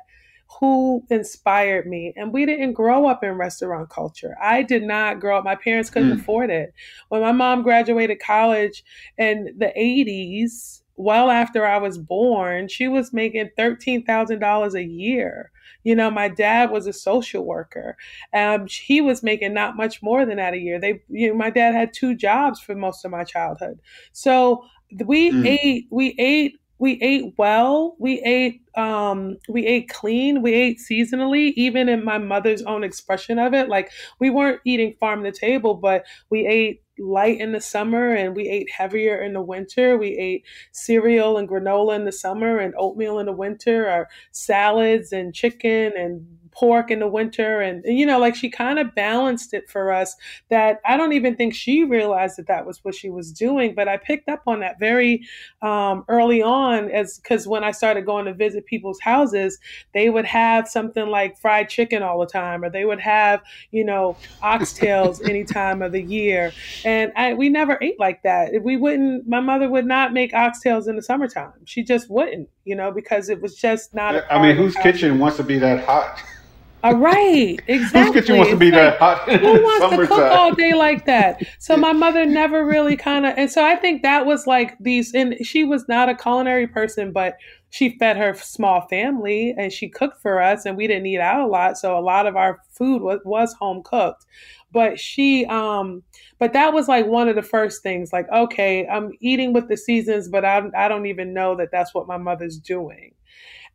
who 0.59 1.03
inspired 1.09 1.87
me. 1.87 2.13
And 2.15 2.33
we 2.33 2.45
didn't 2.45 2.73
grow 2.73 3.07
up 3.07 3.23
in 3.23 3.31
restaurant 3.31 3.89
culture. 3.89 4.35
I 4.41 4.63
did 4.63 4.83
not 4.83 5.19
grow 5.19 5.37
up, 5.37 5.43
my 5.43 5.55
parents 5.55 5.89
couldn't 5.89 6.11
mm. 6.11 6.19
afford 6.19 6.49
it. 6.49 6.73
When 7.09 7.21
my 7.21 7.31
mom 7.31 7.63
graduated 7.63 8.19
college 8.19 8.83
in 9.17 9.55
the 9.57 9.71
80s, 9.77 10.81
well 10.95 11.31
after 11.31 11.65
I 11.65 11.77
was 11.77 11.97
born, 11.97 12.67
she 12.67 12.87
was 12.87 13.13
making 13.13 13.49
$13,000 13.57 14.73
a 14.73 14.83
year. 14.83 15.51
You 15.83 15.95
know, 15.95 16.11
my 16.11 16.27
dad 16.27 16.69
was 16.69 16.85
a 16.85 16.93
social 16.93 17.43
worker. 17.43 17.97
Um, 18.33 18.67
he 18.67 19.01
was 19.01 19.23
making 19.23 19.53
not 19.53 19.77
much 19.77 20.03
more 20.03 20.25
than 20.25 20.37
that 20.37 20.53
a 20.53 20.59
year. 20.59 20.79
They, 20.79 21.01
you 21.09 21.29
know, 21.29 21.33
my 21.35 21.49
dad 21.49 21.73
had 21.73 21.93
two 21.93 22.13
jobs 22.15 22.59
for 22.59 22.75
most 22.75 23.03
of 23.03 23.09
my 23.09 23.23
childhood. 23.23 23.79
So 24.11 24.63
we 25.05 25.31
mm. 25.31 25.47
ate, 25.47 25.87
we 25.89 26.13
ate 26.19 26.60
we 26.81 26.99
ate 27.01 27.35
well. 27.37 27.95
We 27.99 28.21
ate 28.23 28.61
um 28.75 29.37
we 29.47 29.67
ate 29.67 29.87
clean. 29.89 30.41
We 30.41 30.53
ate 30.55 30.79
seasonally 30.79 31.53
even 31.55 31.87
in 31.87 32.03
my 32.03 32.17
mother's 32.17 32.63
own 32.63 32.83
expression 32.83 33.37
of 33.37 33.53
it. 33.53 33.69
Like 33.69 33.91
we 34.19 34.31
weren't 34.31 34.61
eating 34.65 34.95
farm 34.99 35.23
to 35.23 35.31
table 35.31 35.75
but 35.75 36.05
we 36.31 36.47
ate 36.47 36.81
light 36.99 37.39
in 37.39 37.51
the 37.51 37.61
summer 37.61 38.13
and 38.13 38.35
we 38.35 38.49
ate 38.49 38.69
heavier 38.71 39.21
in 39.21 39.33
the 39.33 39.41
winter. 39.41 39.95
We 39.97 40.17
ate 40.17 40.43
cereal 40.71 41.37
and 41.37 41.47
granola 41.47 41.95
in 41.95 42.05
the 42.05 42.11
summer 42.11 42.57
and 42.57 42.73
oatmeal 42.77 43.19
in 43.19 43.27
the 43.27 43.31
winter 43.31 43.87
or 43.87 44.09
salads 44.31 45.11
and 45.11 45.35
chicken 45.35 45.93
and 45.95 46.25
pork 46.51 46.91
in 46.91 46.99
the 46.99 47.07
winter 47.07 47.61
and, 47.61 47.83
you 47.85 48.05
know 48.05 48.19
like 48.19 48.35
she 48.35 48.49
kind 48.49 48.79
of 48.79 48.93
balanced 48.95 49.53
it 49.53 49.69
for 49.69 49.91
us 49.91 50.15
that 50.49 50.79
i 50.85 50.97
don't 50.97 51.13
even 51.13 51.35
think 51.35 51.53
she 51.53 51.83
realized 51.83 52.37
that 52.37 52.47
that 52.47 52.65
was 52.65 52.83
what 52.83 52.93
she 52.95 53.09
was 53.09 53.31
doing 53.31 53.73
but 53.73 53.87
i 53.87 53.97
picked 53.97 54.29
up 54.29 54.41
on 54.47 54.59
that 54.59 54.79
very 54.79 55.25
um, 55.61 56.03
early 56.07 56.41
on 56.41 56.89
as 56.91 57.19
because 57.19 57.47
when 57.47 57.63
i 57.63 57.71
started 57.71 58.05
going 58.05 58.25
to 58.25 58.33
visit 58.33 58.65
people's 58.65 58.99
houses 58.99 59.59
they 59.93 60.09
would 60.09 60.25
have 60.25 60.67
something 60.67 61.07
like 61.07 61.37
fried 61.37 61.69
chicken 61.69 62.03
all 62.03 62.19
the 62.19 62.25
time 62.25 62.63
or 62.63 62.69
they 62.69 62.85
would 62.85 62.99
have 62.99 63.41
you 63.71 63.83
know 63.83 64.15
oxtails 64.43 65.21
any 65.29 65.43
time 65.43 65.81
of 65.81 65.91
the 65.91 66.01
year. 66.01 66.51
And 66.85 67.11
I, 67.15 67.33
we 67.33 67.49
never 67.49 67.77
ate 67.81 67.99
like 67.99 68.23
that. 68.23 68.61
We 68.61 68.77
wouldn't 68.77 69.27
my 69.27 69.39
mother 69.39 69.69
would 69.69 69.85
not 69.85 70.13
make 70.13 70.33
oxtails 70.33 70.87
in 70.87 70.95
the 70.95 71.01
summertime. 71.01 71.53
She 71.65 71.83
just 71.83 72.09
wouldn't 72.09 72.49
you 72.65 72.75
know 72.75 72.91
because 72.91 73.29
it 73.29 73.41
was 73.41 73.55
just 73.55 73.93
not 73.93 74.23
i 74.29 74.41
mean 74.41 74.55
whose 74.55 74.75
kitchen 74.75 75.19
wants 75.19 75.37
to 75.37 75.43
be 75.43 75.57
that 75.57 75.83
hot 75.85 76.21
all 76.83 76.95
right, 76.95 77.59
exactly. 77.67 78.01
Whose 78.01 78.13
kitchen 78.13 78.37
wants 78.37 78.51
to 78.51 78.57
be 78.57 78.71
that 78.71 78.97
hot? 78.97 79.29
Who 79.29 79.37
wants 79.63 79.95
to 79.95 80.07
cook 80.07 80.31
all 80.31 80.55
day 80.55 80.73
like 80.73 81.05
that? 81.05 81.43
So 81.59 81.77
my 81.77 81.91
mother 81.93 82.25
never 82.25 82.65
really 82.65 82.97
kind 82.97 83.25
of, 83.25 83.33
and 83.37 83.51
so 83.51 83.63
I 83.63 83.75
think 83.75 84.01
that 84.01 84.25
was 84.25 84.47
like 84.47 84.77
these. 84.79 85.13
And 85.13 85.35
she 85.45 85.63
was 85.63 85.87
not 85.87 86.09
a 86.09 86.15
culinary 86.15 86.67
person, 86.67 87.11
but 87.11 87.37
she 87.69 87.97
fed 87.97 88.17
her 88.17 88.33
small 88.33 88.87
family 88.87 89.53
and 89.57 89.71
she 89.71 89.89
cooked 89.89 90.21
for 90.21 90.41
us, 90.41 90.65
and 90.65 90.75
we 90.75 90.87
didn't 90.87 91.05
eat 91.05 91.19
out 91.19 91.41
a 91.41 91.47
lot, 91.47 91.77
so 91.77 91.97
a 91.97 92.01
lot 92.01 92.25
of 92.25 92.35
our 92.35 92.59
food 92.69 93.01
was 93.01 93.19
was 93.25 93.53
home 93.53 93.83
cooked. 93.83 94.25
But 94.73 94.99
she, 94.99 95.45
um, 95.47 96.01
but 96.39 96.53
that 96.53 96.73
was 96.73 96.87
like 96.87 97.05
one 97.05 97.27
of 97.27 97.35
the 97.35 97.41
first 97.41 97.83
things. 97.83 98.13
Like, 98.13 98.27
okay, 98.31 98.87
I'm 98.87 99.11
eating 99.19 99.51
with 99.53 99.67
the 99.67 99.77
seasons, 99.77 100.29
but 100.29 100.45
I 100.45 100.63
I 100.75 100.87
don't 100.87 101.05
even 101.05 101.33
know 101.33 101.55
that 101.57 101.69
that's 101.71 101.93
what 101.93 102.07
my 102.07 102.17
mother's 102.17 102.57
doing. 102.57 103.13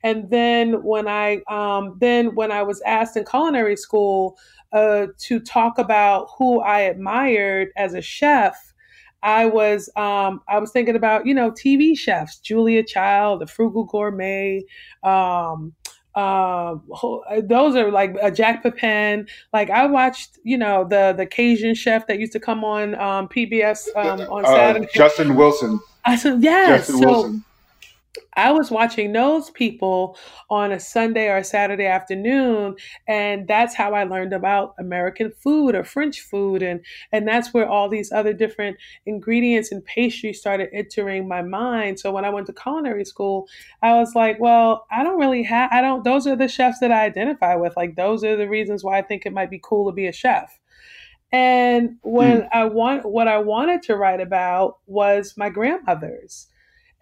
And 0.03 0.31
then 0.31 0.83
when 0.83 1.09
I 1.09 1.41
um, 1.49 1.97
then 2.01 2.35
when 2.35 2.53
I 2.53 2.63
was 2.63 2.81
asked 2.83 3.17
in 3.17 3.25
culinary 3.25 3.77
school 3.77 4.37
uh, 4.73 5.07
to 5.19 5.41
talk 5.41 5.79
about 5.79 6.29
who 6.39 6.61
I 6.61 6.81
admired 6.81 7.69
as 7.77 7.95
a 7.95 8.03
chef, 8.03 8.75
I 9.23 9.47
was 9.47 9.91
um, 9.97 10.43
I 10.49 10.59
was 10.59 10.71
thinking 10.71 10.97
about 10.97 11.27
you 11.27 11.35
know 11.35 11.51
TV 11.51 11.99
chefs, 11.99 12.39
Julia 12.39 12.85
Child, 12.85 13.41
the 13.41 13.47
Frugal 13.47 13.85
Gourmet. 13.85 14.63
Um, 15.03 15.75
uh, 16.17 16.77
those 17.43 17.77
are 17.77 17.91
like 17.91 18.17
uh, 18.23 18.31
Jacques 18.31 18.63
Pepin. 18.63 19.29
Like 19.53 19.69
I 19.69 19.87
watched, 19.87 20.39
you 20.45 20.57
know, 20.57 20.87
the 20.89 21.15
the 21.17 21.27
Cajun 21.27 21.75
chef 21.75 22.07
that 22.07 22.19
used 22.19 22.33
to 22.33 22.41
come 22.41 22.65
on 22.65 22.95
um, 22.95 23.29
PBS 23.29 23.89
um, 23.97 24.21
on 24.33 24.45
uh, 24.45 24.49
Saturday. 24.49 24.89
Justin 24.95 25.37
Wilson. 25.37 25.79
I 26.07 26.17
said, 26.17 26.43
yes. 26.43 26.87
Justin 26.87 26.99
so, 27.03 27.07
Wilson. 27.07 27.45
I 28.37 28.53
was 28.53 28.71
watching 28.71 29.13
those 29.13 29.51
people 29.51 30.17
on 30.51 30.73
a 30.73 30.81
Sunday 30.81 31.29
or 31.29 31.39
a 31.39 31.45
Saturday 31.45 31.87
afternoon, 31.87 32.77
and 33.09 33.47
that's 33.49 33.75
how 33.75 33.95
I 33.95 34.05
learned 34.05 34.33
about 34.33 34.75
American 34.79 35.33
food 35.43 35.75
or 35.75 35.85
French 35.85 36.21
food, 36.21 36.63
and 36.63 36.85
and 37.13 37.27
that's 37.27 37.53
where 37.53 37.69
all 37.69 37.89
these 37.89 38.13
other 38.13 38.33
different 38.33 38.77
ingredients 39.07 39.73
and 39.73 39.85
pastries 39.85 40.39
started 40.39 40.69
entering 40.73 41.29
my 41.29 41.43
mind. 41.43 42.01
So 42.01 42.13
when 42.13 42.25
I 42.25 42.31
went 42.31 42.47
to 42.47 42.53
culinary 42.53 43.05
school, 43.05 43.49
I 43.83 43.95
was 43.95 44.15
like, 44.15 44.39
well, 44.41 44.87
I 44.91 45.03
don't 45.03 45.19
really 45.19 45.43
have, 45.45 45.71
I 45.73 45.81
don't. 45.81 46.05
Those 46.05 46.27
are 46.27 46.37
the 46.37 46.49
chefs 46.49 46.81
that 46.81 46.93
I 46.93 47.05
identify 47.05 47.57
with. 47.57 47.77
Like 47.77 47.97
those 47.97 48.25
are 48.25 48.37
the 48.37 48.49
reasons 48.49 48.85
why 48.85 48.99
I 48.99 49.03
think 49.03 49.27
it 49.27 49.33
might 49.33 49.51
be 49.51 49.61
cool 49.63 49.91
to 49.91 49.95
be 49.95 50.07
a 50.07 50.13
chef. 50.13 50.59
And 51.33 51.97
when 52.03 52.43
mm. 52.43 52.49
I 52.53 52.65
want, 52.65 53.05
what 53.05 53.29
I 53.29 53.39
wanted 53.39 53.83
to 53.85 53.97
write 53.97 54.21
about 54.21 54.79
was 54.87 55.35
my 55.37 55.51
grandmothers 55.51 56.49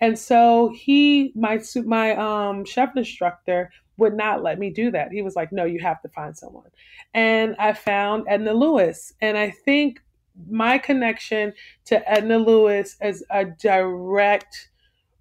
and 0.01 0.19
so 0.19 0.73
he, 0.75 1.33
my 1.35 1.61
my 1.85 2.17
um, 2.17 2.65
chef 2.65 2.97
instructor, 2.97 3.71
would 3.97 4.15
not 4.15 4.43
let 4.43 4.59
me 4.59 4.71
do 4.71 4.91
that. 4.91 5.13
He 5.13 5.23
was 5.23 5.37
like, 5.37 5.53
"No, 5.53 5.65
you 5.65 5.81
have 5.81 6.03
to 6.03 6.09
find 6.09 6.37
someone." 6.37 6.71
And 7.13 7.55
I 7.59 7.73
found 7.73 8.27
Edna 8.29 8.53
Lewis, 8.53 9.13
and 9.21 9.39
I 9.39 9.51
think 9.51 10.03
my 10.49 10.79
connection 10.79 11.53
to 11.87 12.11
Edna 12.11 12.39
Lewis 12.39 12.97
is 13.01 13.25
a 13.31 13.45
direct 13.45 14.71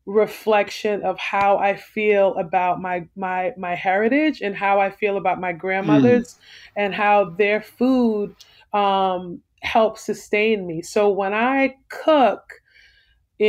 reflection 0.06 1.01
of 1.03 1.18
how 1.18 1.58
I 1.58 1.75
feel 1.75 2.36
about 2.36 2.82
my 2.82 3.08
my 3.15 3.53
my 3.58 3.75
heritage 3.75 4.42
and 4.42 4.56
how 4.56 4.80
I 4.80 4.89
feel 4.89 5.18
about 5.18 5.39
my 5.39 5.53
grandmothers 5.53 6.34
mm. 6.34 6.38
and 6.75 6.94
how 6.94 7.30
their 7.30 7.62
food 7.62 8.36
um, 8.74 9.42
helps 9.62 10.01
sustain 10.01 10.68
me. 10.68 10.82
So 10.82 11.10
when 11.10 11.34
I 11.34 11.75
cook 11.89 12.42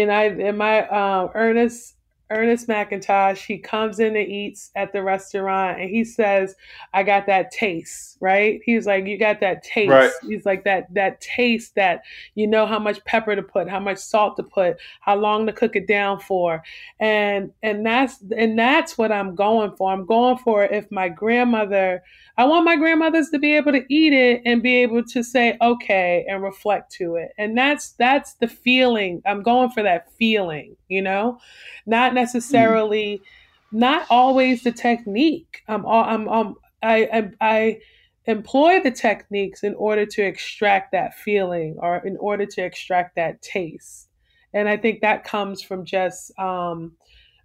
and 0.02 0.12
I 0.12 0.24
in 0.24 0.56
my 0.56 0.86
um, 0.88 1.30
Ernest 1.34 1.94
Ernest 2.30 2.68
McIntosh, 2.68 3.44
he 3.44 3.58
comes 3.58 4.00
in 4.00 4.16
and 4.16 4.28
eats 4.28 4.70
at 4.74 4.92
the 4.92 5.02
restaurant 5.02 5.78
and 5.78 5.90
he 5.90 6.04
says, 6.04 6.54
I 6.94 7.02
got 7.02 7.26
that 7.26 7.50
taste, 7.50 8.16
right? 8.18 8.60
He's 8.64 8.86
like, 8.86 9.06
You 9.06 9.18
got 9.18 9.40
that 9.40 9.62
taste. 9.62 9.90
Right. 9.90 10.10
He's 10.22 10.46
like 10.46 10.64
that 10.64 10.92
that 10.94 11.20
taste 11.20 11.74
that 11.74 12.02
you 12.34 12.46
know 12.46 12.66
how 12.66 12.78
much 12.78 13.04
pepper 13.04 13.36
to 13.36 13.42
put, 13.42 13.68
how 13.68 13.80
much 13.80 13.98
salt 13.98 14.36
to 14.38 14.42
put, 14.42 14.78
how 15.00 15.16
long 15.16 15.46
to 15.46 15.52
cook 15.52 15.76
it 15.76 15.86
down 15.86 16.18
for. 16.18 16.62
And 16.98 17.52
and 17.62 17.84
that's 17.84 18.22
and 18.36 18.58
that's 18.58 18.96
what 18.96 19.12
I'm 19.12 19.34
going 19.34 19.76
for. 19.76 19.92
I'm 19.92 20.06
going 20.06 20.38
for 20.38 20.64
if 20.64 20.90
my 20.90 21.10
grandmother 21.10 22.02
I 22.36 22.44
want 22.44 22.64
my 22.64 22.76
grandmothers 22.76 23.30
to 23.30 23.38
be 23.38 23.54
able 23.56 23.72
to 23.72 23.84
eat 23.88 24.12
it 24.12 24.42
and 24.44 24.62
be 24.62 24.76
able 24.78 25.04
to 25.04 25.22
say 25.22 25.56
okay 25.60 26.26
and 26.28 26.42
reflect 26.42 26.90
to 26.92 27.14
it. 27.14 27.30
And 27.38 27.56
that's 27.56 27.92
that's 27.92 28.34
the 28.34 28.48
feeling. 28.48 29.22
I'm 29.24 29.42
going 29.42 29.70
for 29.70 29.82
that 29.82 30.12
feeling, 30.18 30.76
you 30.88 31.00
know? 31.00 31.38
Not 31.86 32.12
necessarily 32.12 33.18
mm. 33.18 33.78
not 33.78 34.06
always 34.10 34.64
the 34.64 34.72
technique. 34.72 35.62
I'm 35.68 35.86
all 35.86 36.04
I'm, 36.04 36.28
I'm 36.28 36.54
I, 36.82 37.08
I 37.12 37.30
I 37.40 37.78
employ 38.26 38.80
the 38.82 38.90
techniques 38.90 39.62
in 39.62 39.74
order 39.74 40.06
to 40.06 40.22
extract 40.22 40.92
that 40.92 41.14
feeling 41.14 41.76
or 41.78 41.98
in 41.98 42.16
order 42.16 42.46
to 42.46 42.62
extract 42.62 43.16
that 43.16 43.42
taste. 43.42 44.08
And 44.52 44.68
I 44.68 44.76
think 44.76 45.00
that 45.00 45.24
comes 45.24 45.62
from 45.62 45.84
just 45.84 46.36
um, 46.38 46.92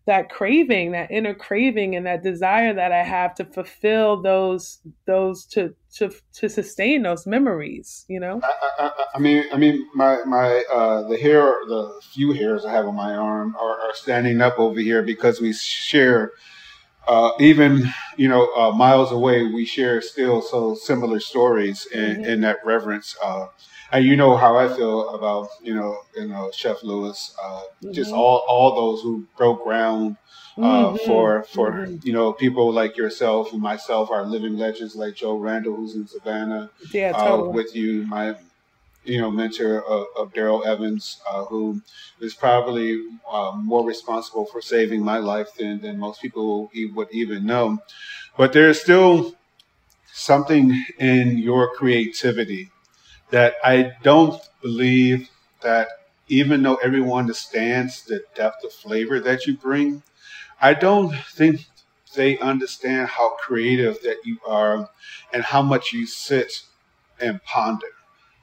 that 0.09 0.31
craving, 0.31 0.91
that 0.93 1.11
inner 1.11 1.35
craving 1.35 1.95
and 1.95 2.07
that 2.07 2.23
desire 2.23 2.73
that 2.73 2.91
I 2.91 3.03
have 3.03 3.35
to 3.35 3.45
fulfill 3.45 4.19
those 4.19 4.79
those 5.05 5.45
to 5.53 5.75
to 5.97 6.09
to 6.33 6.49
sustain 6.49 7.03
those 7.03 7.27
memories, 7.27 8.05
you 8.07 8.19
know? 8.19 8.41
I, 8.43 8.53
I, 8.79 8.91
I 9.13 9.19
mean 9.19 9.43
I 9.53 9.57
mean 9.57 9.87
my 9.93 10.23
my 10.25 10.63
uh 10.73 11.07
the 11.07 11.15
hair 11.15 11.43
the 11.67 12.01
few 12.11 12.33
hairs 12.33 12.65
I 12.65 12.71
have 12.71 12.87
on 12.87 12.95
my 12.95 13.13
arm 13.13 13.55
are, 13.61 13.79
are 13.81 13.93
standing 13.93 14.41
up 14.41 14.57
over 14.57 14.79
here 14.79 15.03
because 15.03 15.39
we 15.39 15.53
share 15.53 16.31
uh, 17.07 17.31
even 17.39 17.87
you 18.17 18.27
know 18.27 18.51
uh, 18.55 18.71
miles 18.71 19.11
away 19.11 19.43
we 19.43 19.63
share 19.63 20.01
still 20.01 20.41
so 20.41 20.73
similar 20.73 21.19
stories 21.19 21.85
in, 21.93 21.99
mm-hmm. 21.99 22.25
in 22.25 22.41
that 22.41 22.57
reverence 22.65 23.15
uh, 23.23 23.45
and 23.91 24.05
you 24.05 24.15
know 24.15 24.37
how 24.37 24.57
I 24.57 24.67
feel 24.67 25.09
about 25.15 25.49
you 25.61 25.73
know 25.73 25.97
you 26.15 26.27
know 26.27 26.51
Chef 26.53 26.83
Lewis, 26.83 27.35
uh, 27.41 27.61
mm-hmm. 27.83 27.91
just 27.91 28.11
all 28.11 28.43
all 28.47 28.75
those 28.75 29.01
who 29.01 29.25
broke 29.37 29.63
ground 29.63 30.17
uh, 30.57 30.61
mm-hmm. 30.61 31.05
for 31.05 31.43
for 31.43 31.71
mm-hmm. 31.71 31.95
you 32.03 32.13
know 32.13 32.33
people 32.33 32.71
like 32.71 32.97
yourself 32.97 33.53
and 33.53 33.61
myself, 33.61 34.09
are 34.11 34.25
living 34.25 34.57
legends 34.57 34.95
like 34.95 35.15
Joe 35.15 35.37
Randall, 35.37 35.75
who's 35.75 35.95
in 35.95 36.07
Savannah, 36.07 36.69
yeah, 36.91 37.11
uh, 37.11 37.43
with 37.43 37.75
you, 37.75 38.05
my 38.07 38.35
you 39.05 39.19
know, 39.19 39.31
mentor 39.31 39.81
of, 39.81 40.05
of 40.15 40.33
Darryl 40.33 40.65
Evans, 40.65 41.21
uh, 41.29 41.45
who 41.45 41.81
is 42.19 42.33
probably 42.33 43.01
uh, 43.29 43.53
more 43.55 43.85
responsible 43.85 44.45
for 44.45 44.61
saving 44.61 45.03
my 45.03 45.17
life 45.17 45.55
than, 45.55 45.81
than 45.81 45.97
most 45.97 46.21
people 46.21 46.69
would 46.93 47.07
even 47.11 47.45
know. 47.45 47.79
But 48.37 48.53
there's 48.53 48.81
still 48.81 49.35
something 50.11 50.85
in 50.99 51.37
your 51.37 51.73
creativity 51.73 52.71
that 53.31 53.55
I 53.63 53.91
don't 54.03 54.41
believe 54.61 55.29
that 55.61 55.87
even 56.27 56.63
though 56.63 56.75
everyone 56.75 57.21
understands 57.21 58.03
the 58.03 58.23
depth 58.35 58.63
of 58.63 58.71
flavor 58.71 59.19
that 59.19 59.45
you 59.45 59.57
bring, 59.57 60.03
I 60.61 60.73
don't 60.73 61.15
think 61.15 61.65
they 62.15 62.37
understand 62.39 63.07
how 63.07 63.35
creative 63.35 64.01
that 64.01 64.17
you 64.25 64.37
are 64.45 64.89
and 65.31 65.43
how 65.43 65.61
much 65.61 65.93
you 65.93 66.07
sit 66.07 66.63
and 67.19 67.43
ponder 67.43 67.87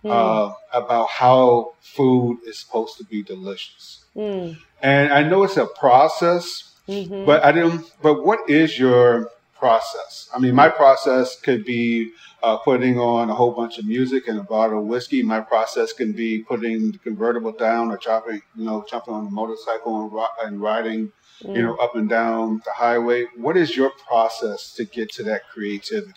mm. 0.04 0.10
uh, 0.10 0.54
about 0.72 1.08
how 1.08 1.74
food 1.80 2.38
is 2.46 2.58
supposed 2.58 2.96
to 2.98 3.04
be 3.04 3.22
delicious. 3.22 4.04
Mm. 4.14 4.58
And 4.82 5.12
I 5.12 5.22
know 5.22 5.42
it's 5.42 5.56
a 5.56 5.66
process, 5.66 6.74
mm-hmm. 6.88 7.24
but 7.24 7.44
I 7.44 7.52
didn't. 7.52 7.90
But 8.02 8.24
what 8.24 8.48
is 8.48 8.78
your 8.78 9.30
process? 9.66 10.28
I 10.32 10.38
mean, 10.38 10.54
my 10.54 10.68
process 10.68 11.40
could 11.40 11.64
be 11.64 12.12
uh, 12.42 12.58
putting 12.58 12.98
on 13.00 13.30
a 13.30 13.34
whole 13.34 13.50
bunch 13.50 13.78
of 13.78 13.84
music 13.84 14.28
and 14.28 14.38
a 14.38 14.42
bottle 14.42 14.80
of 14.80 14.86
whiskey. 14.86 15.22
My 15.22 15.40
process 15.40 15.92
can 15.92 16.12
be 16.12 16.44
putting 16.44 16.92
the 16.92 16.98
convertible 16.98 17.50
down 17.52 17.90
or 17.90 17.96
chopping, 17.96 18.42
you 18.54 18.64
know, 18.64 18.84
jumping 18.88 19.14
on 19.14 19.26
a 19.26 19.30
motorcycle 19.30 20.02
and, 20.02 20.48
and 20.48 20.62
riding, 20.62 21.12
mm. 21.42 21.56
you 21.56 21.62
know, 21.62 21.74
up 21.76 21.96
and 21.96 22.08
down 22.08 22.62
the 22.64 22.70
highway. 22.70 23.26
What 23.36 23.56
is 23.56 23.76
your 23.76 23.90
process 24.06 24.72
to 24.74 24.84
get 24.84 25.10
to 25.14 25.24
that 25.24 25.48
creativity? 25.48 26.12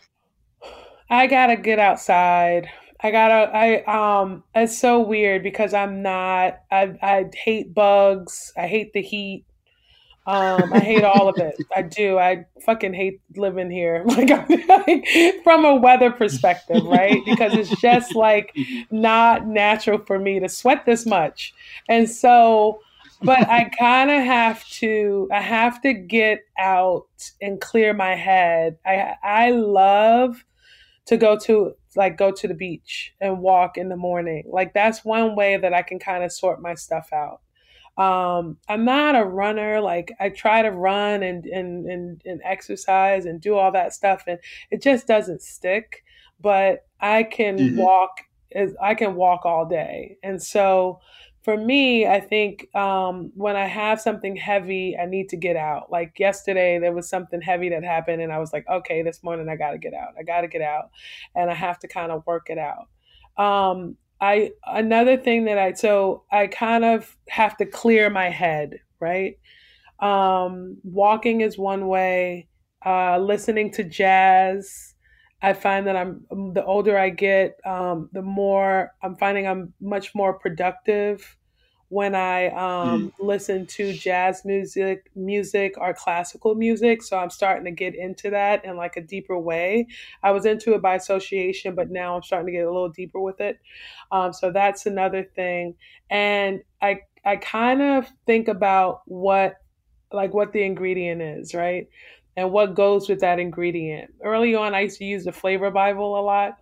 I 1.09 1.25
gotta 1.25 1.55
get 1.55 1.79
outside. 1.79 2.69
I 3.01 3.09
gotta. 3.11 3.49
I 3.55 4.21
um. 4.21 4.43
It's 4.53 4.77
so 4.77 4.99
weird 4.99 5.41
because 5.41 5.73
I'm 5.73 6.03
not. 6.03 6.59
I 6.71 6.93
I 7.01 7.25
hate 7.33 7.73
bugs. 7.73 8.53
I 8.55 8.67
hate 8.67 8.93
the 8.93 9.01
heat. 9.01 9.45
Um, 10.29 10.71
I 10.73 10.79
hate 10.79 11.03
all 11.03 11.27
of 11.27 11.39
it. 11.39 11.55
I 11.75 11.81
do. 11.81 12.19
I 12.19 12.45
fucking 12.63 12.93
hate 12.93 13.19
living 13.35 13.71
here, 13.71 14.03
like, 14.05 14.29
like 14.29 15.07
from 15.43 15.65
a 15.65 15.75
weather 15.75 16.11
perspective, 16.11 16.83
right? 16.83 17.19
Because 17.25 17.55
it's 17.55 17.81
just 17.81 18.13
like 18.13 18.55
not 18.91 19.47
natural 19.47 19.97
for 20.05 20.19
me 20.19 20.39
to 20.39 20.47
sweat 20.47 20.85
this 20.85 21.05
much, 21.05 21.53
and 21.87 22.09
so. 22.09 22.81
But 23.21 23.49
I 23.49 23.69
kind 23.77 24.09
of 24.09 24.23
have 24.23 24.65
to. 24.69 25.27
I 25.29 25.41
have 25.41 25.81
to 25.81 25.93
get 25.93 26.39
out 26.57 27.07
and 27.41 27.59
clear 27.59 27.93
my 27.93 28.15
head. 28.15 28.77
I 28.85 29.15
I 29.21 29.49
love 29.49 30.45
to 31.07 31.17
go 31.17 31.37
to 31.39 31.73
like 31.95 32.17
go 32.17 32.31
to 32.31 32.47
the 32.47 32.53
beach 32.53 33.13
and 33.19 33.39
walk 33.39 33.77
in 33.77 33.89
the 33.89 33.97
morning. 33.97 34.43
Like 34.47 34.73
that's 34.73 35.03
one 35.03 35.35
way 35.35 35.57
that 35.57 35.73
I 35.73 35.81
can 35.81 35.99
kind 35.99 36.23
of 36.23 36.31
sort 36.31 36.61
my 36.61 36.75
stuff 36.75 37.09
out. 37.11 37.41
Um, 37.99 38.57
I'm 38.69 38.85
not 38.85 39.15
a 39.15 39.25
runner. 39.25 39.81
Like 39.81 40.13
I 40.19 40.29
try 40.29 40.61
to 40.61 40.71
run 40.71 41.21
and, 41.21 41.45
and 41.45 41.85
and 41.85 42.21
and 42.25 42.41
exercise 42.45 43.25
and 43.25 43.41
do 43.41 43.55
all 43.55 43.71
that 43.73 43.93
stuff, 43.93 44.23
and 44.25 44.39
it 44.71 44.81
just 44.81 45.05
doesn't 45.05 45.41
stick. 45.41 46.03
But 46.39 46.87
I 47.01 47.23
can 47.23 47.57
mm-hmm. 47.57 47.77
walk. 47.77 48.11
I 48.81 48.95
can 48.95 49.15
walk 49.15 49.45
all 49.45 49.65
day, 49.65 50.17
and 50.23 50.41
so 50.41 51.01
for 51.43 51.55
me, 51.55 52.05
I 52.05 52.19
think 52.19 52.73
um, 52.75 53.31
when 53.35 53.55
I 53.55 53.65
have 53.65 54.01
something 54.01 54.35
heavy, 54.35 54.97
I 54.97 55.05
need 55.05 55.29
to 55.29 55.37
get 55.37 55.55
out. 55.55 55.91
Like 55.91 56.19
yesterday, 56.19 56.79
there 56.79 56.91
was 56.93 57.09
something 57.09 57.41
heavy 57.41 57.69
that 57.69 57.83
happened, 57.83 58.21
and 58.21 58.31
I 58.31 58.39
was 58.39 58.53
like, 58.53 58.65
okay, 58.69 59.03
this 59.03 59.23
morning 59.23 59.49
I 59.49 59.55
got 59.55 59.71
to 59.71 59.77
get 59.77 59.93
out. 59.93 60.09
I 60.19 60.23
got 60.23 60.41
to 60.41 60.47
get 60.47 60.61
out, 60.61 60.89
and 61.35 61.49
I 61.49 61.53
have 61.53 61.79
to 61.79 61.87
kind 61.87 62.11
of 62.11 62.25
work 62.25 62.49
it 62.49 62.57
out. 62.57 62.87
Um, 63.43 63.97
I 64.21 64.51
another 64.65 65.17
thing 65.17 65.45
that 65.45 65.57
I 65.57 65.73
so 65.73 66.23
I 66.31 66.47
kind 66.47 66.83
of 66.83 67.15
have 67.29 67.57
to 67.57 67.65
clear 67.65 68.09
my 68.09 68.29
head, 68.29 68.79
right? 68.99 69.37
Um, 69.99 70.77
walking 70.83 71.41
is 71.41 71.57
one 71.57 71.87
way. 71.87 72.47
Uh, 72.85 73.17
listening 73.19 73.71
to 73.73 73.83
jazz, 73.83 74.95
I 75.41 75.53
find 75.53 75.87
that 75.87 75.95
I'm 75.97 76.25
the 76.53 76.63
older 76.65 76.97
I 76.97 77.09
get, 77.09 77.59
um, 77.65 78.09
the 78.13 78.21
more 78.21 78.93
I'm 79.03 79.15
finding 79.17 79.47
I'm 79.47 79.73
much 79.81 80.15
more 80.15 80.33
productive 80.39 81.37
when 81.89 82.15
I 82.15 82.47
um, 82.47 83.11
mm. 83.11 83.13
listen 83.19 83.65
to 83.65 83.93
jazz 83.93 84.45
music, 84.45 85.09
music 85.15 85.75
or 85.77 85.93
classical 85.93 86.55
music. 86.55 87.03
So 87.03 87.17
I'm 87.17 87.29
starting 87.29 87.65
to 87.65 87.71
get 87.71 87.95
into 87.95 88.29
that 88.29 88.63
in 88.63 88.77
like 88.77 88.95
a 88.97 89.01
deeper 89.01 89.37
way. 89.37 89.87
I 90.23 90.31
was 90.31 90.45
into 90.45 90.73
it 90.73 90.81
by 90.81 90.95
association, 90.95 91.75
but 91.75 91.91
now 91.91 92.15
I'm 92.15 92.23
starting 92.23 92.47
to 92.47 92.51
get 92.51 92.65
a 92.65 92.71
little 92.71 92.89
deeper 92.89 93.19
with 93.19 93.41
it. 93.41 93.59
Um, 94.11 94.33
so 94.33 94.51
that's 94.51 94.85
another 94.85 95.23
thing. 95.23 95.75
And 96.09 96.61
I 96.81 97.01
I 97.25 97.35
kind 97.35 97.81
of 97.81 98.07
think 98.25 98.47
about 98.47 99.01
what 99.05 99.57
like 100.11 100.33
what 100.33 100.53
the 100.53 100.63
ingredient 100.63 101.21
is, 101.21 101.53
right? 101.53 101.87
and 102.39 102.53
what 102.53 102.73
goes 102.73 103.09
with 103.09 103.19
that 103.19 103.37
ingredient. 103.37 104.13
Early 104.23 104.55
on, 104.55 104.73
I 104.73 104.81
used 104.81 104.97
to 104.99 105.03
use 105.03 105.25
the 105.25 105.31
flavor 105.33 105.71
Bible 105.71 106.17
a 106.17 106.23
lot. 106.23 106.57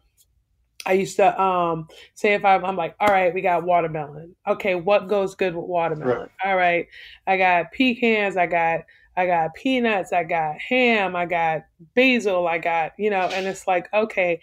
I 0.87 0.93
used 0.93 1.17
to 1.17 1.39
um, 1.39 1.87
say 2.15 2.33
if 2.33 2.45
I'm, 2.45 2.63
I'm, 2.63 2.77
like, 2.77 2.95
all 2.99 3.09
right, 3.09 3.33
we 3.33 3.41
got 3.41 3.63
watermelon. 3.63 4.35
Okay, 4.47 4.73
what 4.75 5.09
goes 5.09 5.35
good 5.35 5.53
with 5.53 5.65
watermelon? 5.65 6.17
Right. 6.17 6.29
All 6.45 6.55
right, 6.55 6.87
I 7.27 7.37
got 7.37 7.73
pecans. 7.73 8.37
I 8.37 8.47
got 8.47 8.81
I 9.17 9.25
got 9.25 9.53
peanuts. 9.55 10.13
I 10.13 10.23
got 10.23 10.59
ham. 10.59 11.15
I 11.15 11.25
got 11.25 11.63
basil. 11.93 12.47
I 12.47 12.57
got 12.57 12.93
you 12.97 13.09
know, 13.09 13.29
and 13.33 13.45
it's 13.45 13.67
like, 13.67 13.89
okay, 13.93 14.39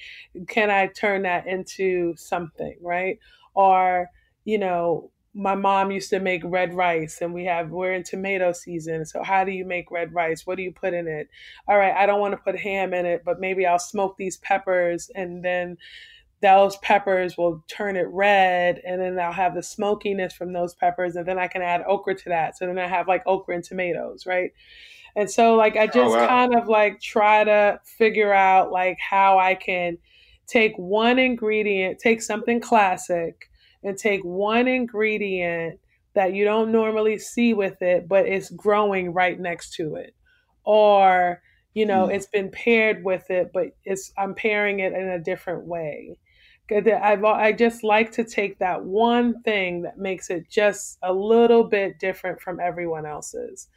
can 0.47 0.71
I 0.71 0.89
turn 0.89 1.23
that 1.23 1.47
into 1.47 2.15
something, 2.17 2.77
right? 2.83 3.19
Or 3.55 4.11
you 4.45 4.59
know, 4.59 5.11
my 5.33 5.55
mom 5.55 5.91
used 5.91 6.11
to 6.11 6.21
make 6.21 6.43
red 6.45 6.75
rice 6.75 7.21
and 7.21 7.35
we 7.35 7.45
have 7.45 7.71
we're 7.71 7.93
in 7.93 8.05
tomato 8.05 8.53
season 8.53 9.05
so 9.05 9.21
how 9.21 9.43
do 9.43 9.51
you 9.51 9.65
make 9.65 9.91
red 9.91 10.15
rice 10.15 10.47
what 10.47 10.57
do 10.57 10.63
you 10.63 10.71
put 10.71 10.95
in 10.95 11.09
it 11.09 11.29
all 11.67 11.77
right 11.77 11.95
i 11.97 12.07
don't 12.07 12.21
want 12.21 12.31
to 12.31 12.39
put 12.39 12.57
ham 12.57 12.95
in 12.95 13.05
it 13.05 13.23
but 13.25 13.41
maybe 13.41 13.67
i'll 13.67 13.79
smoke 13.79 14.17
these 14.17 14.37
peppers 14.37 15.11
and 15.17 15.45
then 15.45 15.77
those 16.45 16.77
peppers 16.79 17.37
will 17.37 17.65
turn 17.69 17.97
it 17.97 18.07
red 18.11 18.81
and 18.87 19.01
then 19.01 19.19
i'll 19.19 19.33
have 19.33 19.55
the 19.55 19.63
smokiness 19.63 20.33
from 20.33 20.53
those 20.53 20.75
peppers 20.75 21.17
and 21.17 21.27
then 21.27 21.39
i 21.39 21.49
can 21.49 21.63
add 21.63 21.83
okra 21.89 22.15
to 22.15 22.29
that 22.29 22.57
so 22.57 22.67
then 22.67 22.79
i 22.79 22.87
have 22.87 23.09
like 23.09 23.23
okra 23.27 23.55
and 23.55 23.65
tomatoes 23.65 24.27
right 24.27 24.53
and 25.17 25.31
so 25.31 25.55
like 25.55 25.77
i 25.77 25.85
oh, 25.85 25.87
just 25.87 25.97
oh, 25.97 26.11
wow. 26.11 26.27
kind 26.27 26.55
of 26.55 26.69
like 26.69 27.01
try 27.01 27.45
to 27.45 27.81
figure 27.85 28.33
out 28.33 28.71
like 28.71 28.99
how 28.99 29.39
i 29.39 29.55
can 29.55 29.97
take 30.47 30.75
one 30.77 31.19
ingredient 31.19 31.99
take 31.99 32.21
something 32.21 32.61
classic 32.61 33.49
and 33.83 33.99
take 33.99 34.23
one 34.23 34.67
ingredient 34.67 35.79
that 36.15 36.33
you 36.33 36.45
don't 36.45 36.73
normally 36.73 37.19
see 37.19 37.55
with 37.55 37.83
it, 37.83 38.09
but 38.09 38.27
it's 38.27 38.51
growing 38.51 39.13
right 39.13 39.39
next 39.39 39.75
to 39.75 39.97
it. 39.97 40.15
Or, 40.65 41.43
you 41.75 41.85
know, 41.85 42.07
mm. 42.07 42.15
it's 42.15 42.27
been 42.27 42.51
paired 42.51 43.05
with 43.05 43.31
it, 43.31 43.51
but 43.53 43.77
it's 43.85 44.13
I'm 44.17 44.35
pairing 44.35 44.81
it 44.81 44.93
in 44.93 45.09
a 45.09 45.19
different 45.19 45.67
way. 45.67 46.19
I 46.71 47.21
I 47.23 47.53
just 47.53 47.85
like 47.85 48.13
to 48.13 48.25
take 48.25 48.59
that 48.59 48.85
one 48.85 49.43
thing 49.43 49.83
that 49.83 49.99
makes 49.99 50.31
it 50.31 50.49
just 50.49 50.99
a 51.03 51.13
little 51.13 51.65
bit 51.65 51.99
different 51.99 52.41
from 52.41 52.59
everyone 52.61 53.05
else's, 53.07 53.69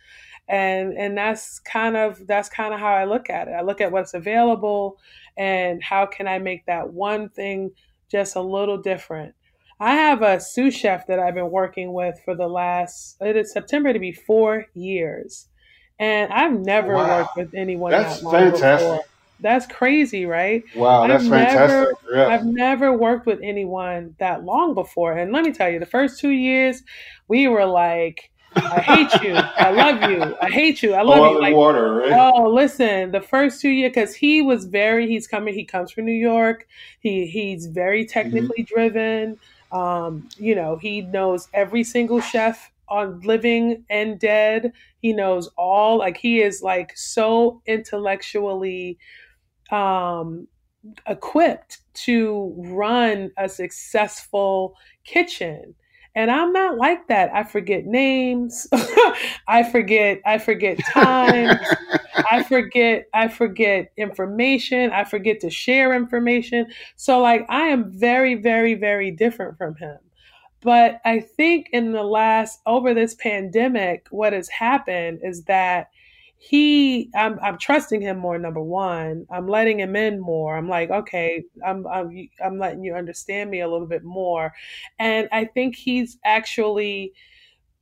and 0.48 0.94
and 0.94 1.18
that's 1.18 1.60
kind 1.60 1.98
of 1.98 2.26
that's 2.28 2.50
kind 2.50 2.74
of 2.74 2.80
how 2.80 2.94
I 2.94 3.06
look 3.06 3.30
at 3.30 3.48
it. 3.48 3.52
I 3.52 3.62
look 3.62 3.82
at 3.82 3.92
what's 3.92 4.14
available, 4.14 4.98
and 5.38 5.84
how 5.84 6.06
can 6.06 6.28
I 6.28 6.40
make 6.40 6.66
that 6.66 6.94
one 6.94 7.30
thing 7.30 7.72
just 8.10 8.36
a 8.36 8.42
little 8.42 8.78
different. 8.78 9.36
I 9.80 9.94
have 9.94 10.22
a 10.22 10.40
sous 10.40 10.74
chef 10.74 11.06
that 11.08 11.20
I've 11.20 11.36
been 11.36 11.52
working 11.52 11.94
with 11.94 12.20
for 12.24 12.36
the 12.36 12.48
last 12.48 13.18
it 13.20 13.36
is 13.36 13.52
September 13.52 13.92
to 13.92 14.00
be 14.00 14.14
four 14.14 14.66
years, 14.74 15.50
and 16.00 16.32
I've 16.32 16.58
never 16.58 16.94
wow. 16.94 17.20
worked 17.20 17.36
with 17.36 17.54
anyone 17.54 17.92
that's 17.92 18.22
that 18.22 18.32
fantastic. 18.32 18.88
Before. 18.88 19.06
That's 19.40 19.68
crazy, 19.68 20.26
right? 20.26 20.64
Wow, 20.76 21.04
I've 21.04 21.10
that's 21.10 21.24
never, 21.26 21.46
fantastic. 21.46 21.98
Yeah. 22.14 22.28
I've 22.28 22.46
never 22.46 22.98
worked 22.98 23.26
with 23.26 23.40
anyone 23.44 24.16
that 24.20 24.44
long 24.44 24.74
before, 24.74 25.14
and 25.14 25.32
let 25.32 25.44
me 25.44 25.52
tell 25.52 25.70
you, 25.70 25.80
the 25.80 25.86
first 25.86 26.20
two 26.20 26.32
years, 26.32 26.84
we 27.28 27.48
were 27.48 27.66
like. 27.66 28.32
I 28.56 28.80
hate 28.80 29.22
you. 29.22 29.36
I 29.36 29.70
love 29.70 30.10
you. 30.10 30.36
I 30.42 30.50
hate 30.50 30.82
you. 30.82 30.96
I 30.96 31.04
love 31.04 31.20
Oil 31.20 31.34
you. 31.34 31.42
Like, 31.42 31.54
water, 31.54 31.94
right? 31.94 32.12
Oh, 32.12 32.50
listen, 32.50 33.12
the 33.12 33.22
first 33.22 33.62
two 33.62 33.70
years, 33.70 33.92
because 33.92 34.16
he 34.16 34.42
was 34.42 34.66
very, 34.66 35.08
he's 35.08 35.28
coming, 35.28 35.54
he 35.54 35.64
comes 35.64 35.92
from 35.92 36.06
New 36.06 36.12
York. 36.12 36.68
He 37.00 37.28
he's 37.28 37.68
very 37.68 38.04
mm-hmm. 38.04 38.12
technically 38.12 38.64
mm-hmm. 38.64 38.74
driven. 38.74 39.40
Um, 39.72 40.28
you 40.38 40.56
know, 40.56 40.78
he 40.78 41.02
knows 41.02 41.50
every 41.54 41.84
single 41.84 42.20
chef 42.20 42.72
on 42.88 43.20
living 43.22 43.84
and 43.92 44.18
dead. 44.18 44.72
He 45.02 45.14
knows 45.14 45.50
all 45.56 46.00
like 46.00 46.18
he 46.18 46.42
is 46.42 46.64
like 46.64 46.98
so 46.98 47.62
intellectually 47.68 48.98
um 49.72 50.48
equipped 51.08 51.80
to 51.94 52.54
run 52.58 53.32
a 53.38 53.50
successful 53.50 54.76
kitchen 55.04 55.76
And 56.16 56.32
I'm 56.32 56.52
not 56.52 56.78
like 56.78 57.08
that. 57.10 57.32
I 57.34 57.44
forget 57.44 57.86
names. 57.86 58.68
I 59.48 59.64
forget 59.72 60.20
I 60.26 60.40
forget 60.40 60.80
times. 60.94 61.60
I 62.30 62.44
forget 62.44 63.08
I 63.14 63.28
forget 63.28 63.92
information. 63.98 64.92
I 64.92 65.04
forget 65.04 65.40
to 65.42 65.50
share 65.50 65.94
information. 65.94 66.68
So 66.96 67.20
like 67.20 67.46
I 67.50 67.68
am 67.68 67.92
very 67.92 68.36
very 68.36 68.74
very 68.74 69.12
different 69.12 69.58
from 69.58 69.76
him. 69.76 69.98
But 70.62 71.00
I 71.06 71.20
think 71.20 71.70
in 71.72 71.92
the 71.92 72.04
last 72.04 72.62
over 72.66 72.94
this 72.94 73.16
pandemic 73.16 74.08
what 74.10 74.34
has 74.34 74.50
happened 74.50 75.20
is 75.24 75.44
that 75.46 75.90
he 76.38 77.10
I'm 77.16 77.40
I'm 77.42 77.58
trusting 77.58 78.02
him 78.02 78.18
more 78.18 78.38
number 78.38 78.62
1 78.62 79.26
I'm 79.32 79.48
letting 79.48 79.80
him 79.80 79.96
in 79.96 80.20
more. 80.20 80.56
I'm 80.56 80.70
like 80.70 80.90
okay 80.90 81.44
I'm 81.66 81.86
I'm 81.88 82.30
I'm 82.44 82.60
letting 82.60 82.84
you 82.84 82.94
understand 82.96 83.50
me 83.50 83.62
a 83.62 83.68
little 83.68 83.88
bit 83.88 84.04
more. 84.04 84.54
And 85.00 85.28
I 85.32 85.46
think 85.46 85.76
he's 85.76 86.18
actually 86.24 87.14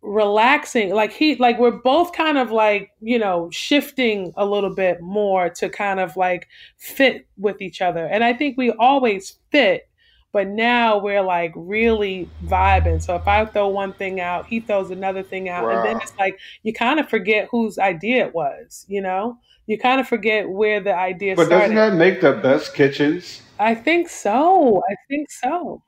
relaxing. 0.02 0.94
Like 0.94 1.12
he 1.12 1.36
like 1.36 1.60
we're 1.60 1.82
both 1.82 2.14
kind 2.14 2.38
of 2.38 2.52
like 2.52 2.92
you 3.02 3.20
know 3.20 3.50
shifting 3.52 4.34
a 4.38 4.46
little 4.46 4.74
bit 4.74 5.02
more 5.02 5.50
to 5.50 5.70
kind 5.70 6.00
of 6.00 6.16
like 6.16 6.48
fit 6.78 7.28
with 7.38 7.62
each 7.62 7.82
other. 7.82 8.06
And 8.06 8.24
I 8.24 8.34
think 8.34 8.58
we 8.58 8.72
always 8.72 9.40
fit 9.52 9.90
but 10.36 10.50
now 10.50 10.98
we're 10.98 11.22
like 11.22 11.54
really 11.56 12.30
vibing. 12.44 13.02
So 13.02 13.16
if 13.16 13.26
I 13.26 13.46
throw 13.46 13.70
one 13.70 13.94
thing 13.94 14.20
out, 14.20 14.48
he 14.48 14.60
throws 14.60 14.92
another 14.92 15.24
thing 15.24 15.48
out. 15.48 15.64
Wow. 15.64 15.70
And 15.70 15.86
then 15.86 16.02
it's 16.02 16.12
like 16.20 16.38
you 16.62 16.74
kind 16.74 17.00
of 17.00 17.08
forget 17.08 17.48
whose 17.52 17.80
idea 17.80 18.26
it 18.26 18.36
was, 18.36 18.84
you 18.90 19.00
know? 19.00 19.38
You 19.66 19.80
kind 19.80 20.02
of 20.02 20.10
forget 20.10 20.50
where 20.50 20.82
the 20.82 20.94
idea 20.94 21.38
but 21.38 21.46
started. 21.46 21.74
doesn't 21.74 21.76
that 21.78 21.94
make 21.94 22.20
the 22.20 22.34
best 22.34 22.74
kitchens? 22.74 23.44
I 23.60 23.76
think 23.76 24.10
so. 24.10 24.84
I 24.90 24.96
think 25.08 25.32
so. 25.32 25.82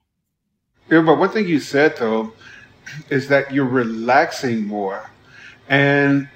Yeah, 0.89 1.01
but 1.01 1.19
one 1.19 1.27
thing 1.27 1.45
you 1.45 1.59
said 1.59 1.97
though 1.97 2.31
is 3.09 3.27
that 3.27 3.53
you're 3.53 3.65
relaxing 3.65 4.65
more. 4.65 5.09
And 5.67 6.29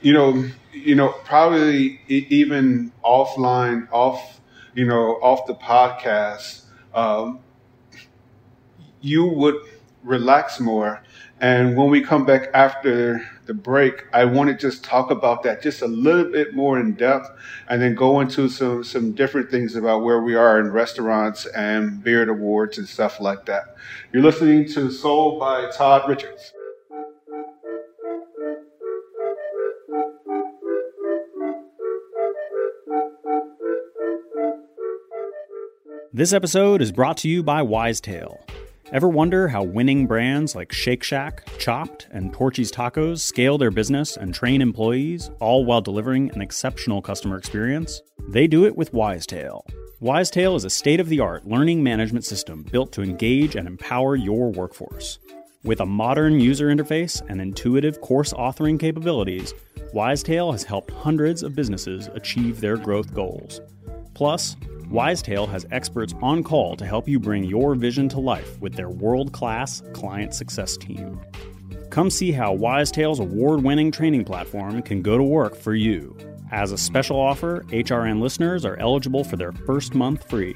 you 0.00 0.14
know, 0.14 0.48
you 0.72 0.94
know, 0.94 1.10
probably 1.24 2.00
even 2.08 2.90
offline, 3.04 3.86
off, 3.92 4.40
you 4.72 4.86
know, 4.86 5.18
off 5.20 5.46
the 5.46 5.54
podcast, 5.54 6.62
um, 6.94 7.40
you 9.00 9.26
would 9.26 9.56
relax 10.02 10.60
more. 10.60 11.02
And 11.40 11.74
when 11.76 11.88
we 11.88 12.02
come 12.02 12.26
back 12.26 12.50
after 12.52 13.26
the 13.46 13.54
break, 13.54 14.04
I 14.12 14.26
want 14.26 14.50
to 14.50 14.54
just 14.54 14.84
talk 14.84 15.10
about 15.10 15.42
that 15.44 15.62
just 15.62 15.80
a 15.80 15.86
little 15.86 16.30
bit 16.30 16.54
more 16.54 16.78
in 16.78 16.92
depth 16.94 17.30
and 17.68 17.80
then 17.80 17.94
go 17.94 18.20
into 18.20 18.48
some, 18.48 18.84
some 18.84 19.12
different 19.12 19.50
things 19.50 19.74
about 19.74 20.02
where 20.02 20.20
we 20.20 20.34
are 20.34 20.60
in 20.60 20.70
restaurants 20.70 21.46
and 21.46 22.04
Beard 22.04 22.28
Awards 22.28 22.76
and 22.76 22.86
stuff 22.86 23.20
like 23.20 23.46
that. 23.46 23.76
You're 24.12 24.22
listening 24.22 24.68
to 24.74 24.90
Soul 24.90 25.38
by 25.38 25.70
Todd 25.70 26.08
Richards. 26.08 26.52
This 36.12 36.34
episode 36.34 36.82
is 36.82 36.92
brought 36.92 37.16
to 37.18 37.28
you 37.28 37.42
by 37.42 37.62
Wisetail. 37.62 38.40
Ever 38.92 39.08
wonder 39.08 39.46
how 39.46 39.62
winning 39.62 40.08
brands 40.08 40.56
like 40.56 40.72
Shake 40.72 41.04
Shack, 41.04 41.48
Chopt, 41.60 42.08
and 42.10 42.32
Torchy's 42.32 42.72
Tacos 42.72 43.20
scale 43.20 43.56
their 43.56 43.70
business 43.70 44.16
and 44.16 44.34
train 44.34 44.60
employees, 44.60 45.30
all 45.38 45.64
while 45.64 45.80
delivering 45.80 46.32
an 46.32 46.40
exceptional 46.40 47.00
customer 47.00 47.36
experience? 47.36 48.02
They 48.30 48.48
do 48.48 48.64
it 48.64 48.74
with 48.74 48.90
Wisetail. 48.90 49.62
Wisetail 50.02 50.56
is 50.56 50.64
a 50.64 50.70
state 50.70 50.98
of 50.98 51.08
the 51.08 51.20
art 51.20 51.46
learning 51.46 51.84
management 51.84 52.24
system 52.24 52.64
built 52.64 52.90
to 52.94 53.02
engage 53.02 53.54
and 53.54 53.68
empower 53.68 54.16
your 54.16 54.50
workforce. 54.50 55.20
With 55.62 55.78
a 55.78 55.86
modern 55.86 56.40
user 56.40 56.66
interface 56.66 57.22
and 57.28 57.40
intuitive 57.40 58.00
course 58.00 58.32
authoring 58.32 58.80
capabilities, 58.80 59.54
Wisetail 59.94 60.50
has 60.50 60.64
helped 60.64 60.90
hundreds 60.90 61.44
of 61.44 61.54
businesses 61.54 62.08
achieve 62.14 62.60
their 62.60 62.76
growth 62.76 63.14
goals. 63.14 63.60
Plus, 64.20 64.54
Wisetail 64.90 65.48
has 65.48 65.66
experts 65.70 66.12
on 66.20 66.42
call 66.42 66.76
to 66.76 66.84
help 66.84 67.08
you 67.08 67.18
bring 67.18 67.42
your 67.42 67.74
vision 67.74 68.06
to 68.10 68.20
life 68.20 68.60
with 68.60 68.74
their 68.74 68.90
world 68.90 69.32
class 69.32 69.82
client 69.94 70.34
success 70.34 70.76
team. 70.76 71.18
Come 71.88 72.10
see 72.10 72.30
how 72.30 72.54
Wisetail's 72.54 73.18
award 73.18 73.62
winning 73.62 73.90
training 73.90 74.26
platform 74.26 74.82
can 74.82 75.00
go 75.00 75.16
to 75.16 75.24
work 75.24 75.56
for 75.56 75.74
you. 75.74 76.14
As 76.52 76.70
a 76.70 76.76
special 76.76 77.18
offer, 77.18 77.64
HRN 77.68 78.20
listeners 78.20 78.66
are 78.66 78.76
eligible 78.76 79.24
for 79.24 79.36
their 79.36 79.52
first 79.52 79.94
month 79.94 80.28
free. 80.28 80.54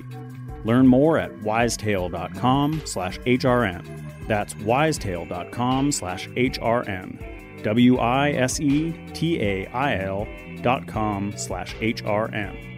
Learn 0.66 0.86
more 0.86 1.16
at 1.16 1.32
wisetail.com 1.40 2.82
slash 2.84 3.18
HRN. 3.20 4.28
That's 4.28 4.52
wisetail.com 4.52 5.90
slash 5.90 6.28
HRN. 6.28 7.62
W 7.62 7.96
I 7.96 8.32
S 8.32 8.60
E 8.60 8.92
T 9.14 9.40
A 9.40 9.66
I 9.68 10.00
L 10.00 10.28
dot 10.60 10.86
com 10.86 11.32
slash 11.34 11.74
HRN. 11.76 12.73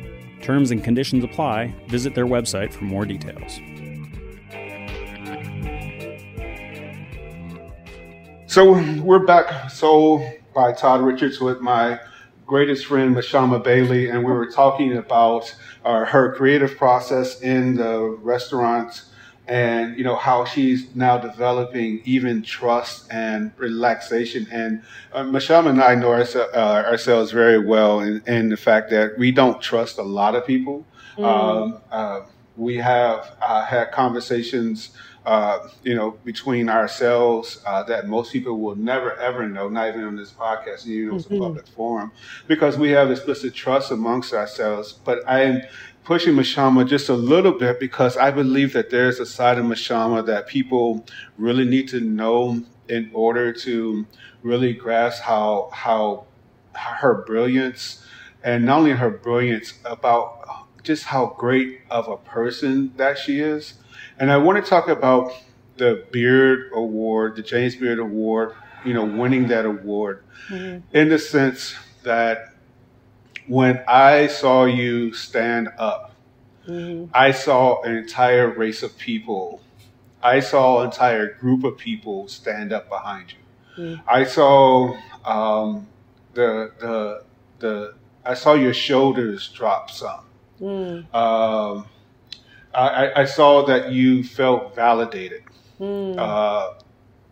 Terms 0.47 0.71
and 0.71 0.85
conditions 0.85 1.25
apply. 1.25 1.75
Visit 1.89 2.15
their 2.15 2.25
website 2.25 2.73
for 2.73 2.85
more 2.85 3.05
details. 3.05 3.59
So 8.47 8.81
we're 9.03 9.27
back. 9.27 9.69
Soul 9.69 10.25
by 10.55 10.73
Todd 10.73 11.01
Richards 11.01 11.41
with 11.41 11.61
my 11.61 11.99
greatest 12.47 12.87
friend 12.87 13.17
Mashama 13.17 13.65
Bailey, 13.65 14.09
and 14.09 14.21
we 14.21 14.31
were 14.31 14.49
talking 14.49 14.97
about 14.97 15.53
uh, 15.85 16.05
her 16.05 16.33
creative 16.37 16.77
process 16.77 17.43
in 17.43 17.75
the 17.75 18.17
restaurant 18.23 19.03
and 19.49 19.97
you 19.97 20.03
know 20.03 20.17
how 20.17 20.45
she's 20.45 20.95
now 20.97 21.17
developing 21.19 22.03
even 22.05 22.43
trust 22.43 23.07
and 23.11 23.53
relaxation. 23.57 24.47
And 24.51 24.83
uh, 25.13 25.23
Michelle 25.23 25.69
and 25.69 25.81
I 25.81 25.95
know 25.95 26.11
our, 26.11 26.23
uh, 26.23 26.85
ourselves 26.85 27.31
very 27.31 27.65
well 27.65 28.01
in, 28.01 28.23
in, 28.27 28.49
the 28.49 28.57
fact 28.57 28.91
that 28.91 29.17
we 29.19 29.31
don't 29.31 29.61
trust 29.61 29.99
a 29.99 30.03
lot 30.03 30.35
of 30.35 30.47
people. 30.47 30.85
Mm. 31.17 31.25
Um, 31.25 31.81
uh, 31.91 32.21
we 32.57 32.77
have 32.77 33.37
uh, 33.41 33.65
had 33.65 33.93
conversations, 33.93 34.91
uh, 35.27 35.69
you 35.83 35.95
know, 35.95 36.13
between 36.25 36.69
ourselves 36.69 37.63
uh, 37.67 37.83
that 37.85 38.09
most 38.09 38.33
people 38.33 38.59
will 38.59 38.77
never 38.77 39.15
ever 39.17 39.49
know, 39.49 39.69
not 39.69 39.89
even 39.89 40.05
on 40.05 40.17
this 40.17 40.33
podcast, 40.33 40.87
even 40.87 41.15
on 41.15 41.21
mm-hmm. 41.21 41.35
a 41.35 41.39
public 41.39 41.69
forum, 41.69 42.11
because 42.49 42.77
we 42.79 42.91
have 42.91 43.11
explicit 43.11 43.55
trust 43.55 43.93
amongst 43.93 44.33
ourselves. 44.33 44.93
But 44.93 45.21
I 45.29 45.63
pushing 46.07 46.35
Mashama 46.35 46.89
just 46.89 47.09
a 47.09 47.15
little 47.15 47.51
bit 47.51 47.81
because 47.81 48.17
I 48.17 48.31
believe 48.31 48.73
that 48.75 48.91
there's 48.91 49.19
a 49.19 49.27
side 49.27 49.59
of 49.59 49.65
Mashama 49.65 50.25
that 50.27 50.47
people 50.47 51.05
really 51.37 51.65
need 51.65 51.89
to 51.89 52.01
know 52.01 52.63
in 52.89 53.11
order 53.13 53.53
to 53.53 54.07
really 54.43 54.73
grasp 54.73 55.21
how 55.25 55.69
how 55.73 56.27
her 56.75 57.25
brilliance 57.27 58.07
and 58.45 58.65
not 58.65 58.79
only 58.79 58.93
her 58.93 59.11
brilliance 59.11 59.75
about 59.85 60.67
just 60.85 61.03
how 61.03 61.35
great 61.37 61.81
of 61.91 62.07
a 62.07 62.17
person 62.17 62.93
that 62.97 63.19
she 63.19 63.41
is. 63.41 63.75
And 64.21 64.31
I 64.31 64.37
want 64.37 64.65
to 64.65 64.71
talk 64.71 64.87
about 64.87 65.33
the 65.77 66.07
Beard 66.13 66.71
Award, 66.73 67.35
the 67.35 67.43
James 67.43 67.75
Beard 67.75 67.99
Award, 67.99 68.55
you 68.85 68.95
know, 68.95 69.05
winning 69.05 69.49
that 69.49 69.67
award 69.67 70.23
mm-hmm. 70.49 70.87
in 70.97 71.09
the 71.09 71.19
sense 71.19 71.75
that 72.05 72.56
when 73.47 73.83
I 73.87 74.27
saw 74.27 74.65
you 74.65 75.13
stand 75.13 75.69
up, 75.79 76.15
mm-hmm. 76.67 77.11
I 77.15 77.33
saw 77.33 77.83
an 77.83 77.97
entire 77.97 78.49
race 78.49 78.83
of 78.83 78.97
people. 78.99 79.61
I 80.23 80.41
saw 80.41 80.81
an 80.81 80.87
entire 80.87 81.35
group 81.35 81.65
of 81.65 81.77
people 81.77 82.29
stand 82.29 82.73
up 82.73 82.89
behind 82.89 83.33
you. 83.33 83.85
Mm-hmm. 83.85 84.09
I 84.09 84.25
saw 84.25 84.97
um, 85.25 85.87
the 86.35 86.73
the 86.81 87.25
the 87.59 87.95
I 88.25 88.35
saw 88.35 88.55
your 88.55 88.75
shoulders 88.75 89.49
drop 89.49 89.91
some. 89.91 90.25
Mm. 90.61 91.15
Um, 91.15 91.87
I, 92.75 93.13
I, 93.23 93.25
saw 93.25 93.65
that 93.67 93.93
you 93.93 94.25
felt 94.25 94.75
validated. 94.75 95.45
Mm. 95.79 96.19
Uh, 96.19 96.75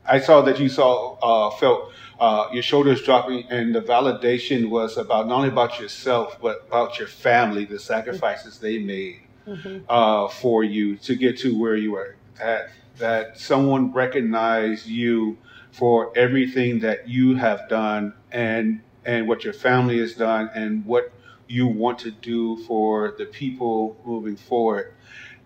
I 0.06 0.20
saw 0.20 0.42
that 0.42 0.58
you 0.60 0.68
saw 0.68 1.16
uh, 1.22 1.50
felt 1.56 1.92
uh, 2.20 2.48
your 2.52 2.62
shoulders 2.62 3.02
dropping, 3.02 3.46
and 3.50 3.74
the 3.74 3.80
validation 3.80 4.68
was 4.70 4.96
about 4.96 5.26
not 5.28 5.36
only 5.36 5.48
about 5.48 5.80
yourself 5.80 6.38
but 6.40 6.64
about 6.68 6.98
your 6.98 7.08
family, 7.08 7.64
the 7.64 7.78
sacrifices 7.78 8.58
they 8.58 8.78
made 8.78 9.22
mm-hmm. 9.46 9.78
uh, 9.88 10.28
for 10.28 10.64
you 10.64 10.96
to 10.98 11.16
get 11.16 11.38
to 11.38 11.58
where 11.58 11.76
you 11.76 11.96
are. 11.96 12.16
That 12.38 12.70
that 12.98 13.38
someone 13.38 13.92
recognized 13.92 14.86
you 14.86 15.38
for 15.72 16.16
everything 16.16 16.78
that 16.80 17.08
you 17.08 17.34
have 17.34 17.68
done 17.68 18.14
and 18.30 18.80
and 19.04 19.28
what 19.28 19.44
your 19.44 19.52
family 19.52 19.98
has 19.98 20.14
done 20.14 20.50
and 20.54 20.84
what 20.84 21.12
you 21.48 21.66
want 21.66 21.98
to 22.00 22.10
do 22.10 22.56
for 22.64 23.14
the 23.18 23.26
people 23.26 24.00
moving 24.04 24.36
forward. 24.36 24.94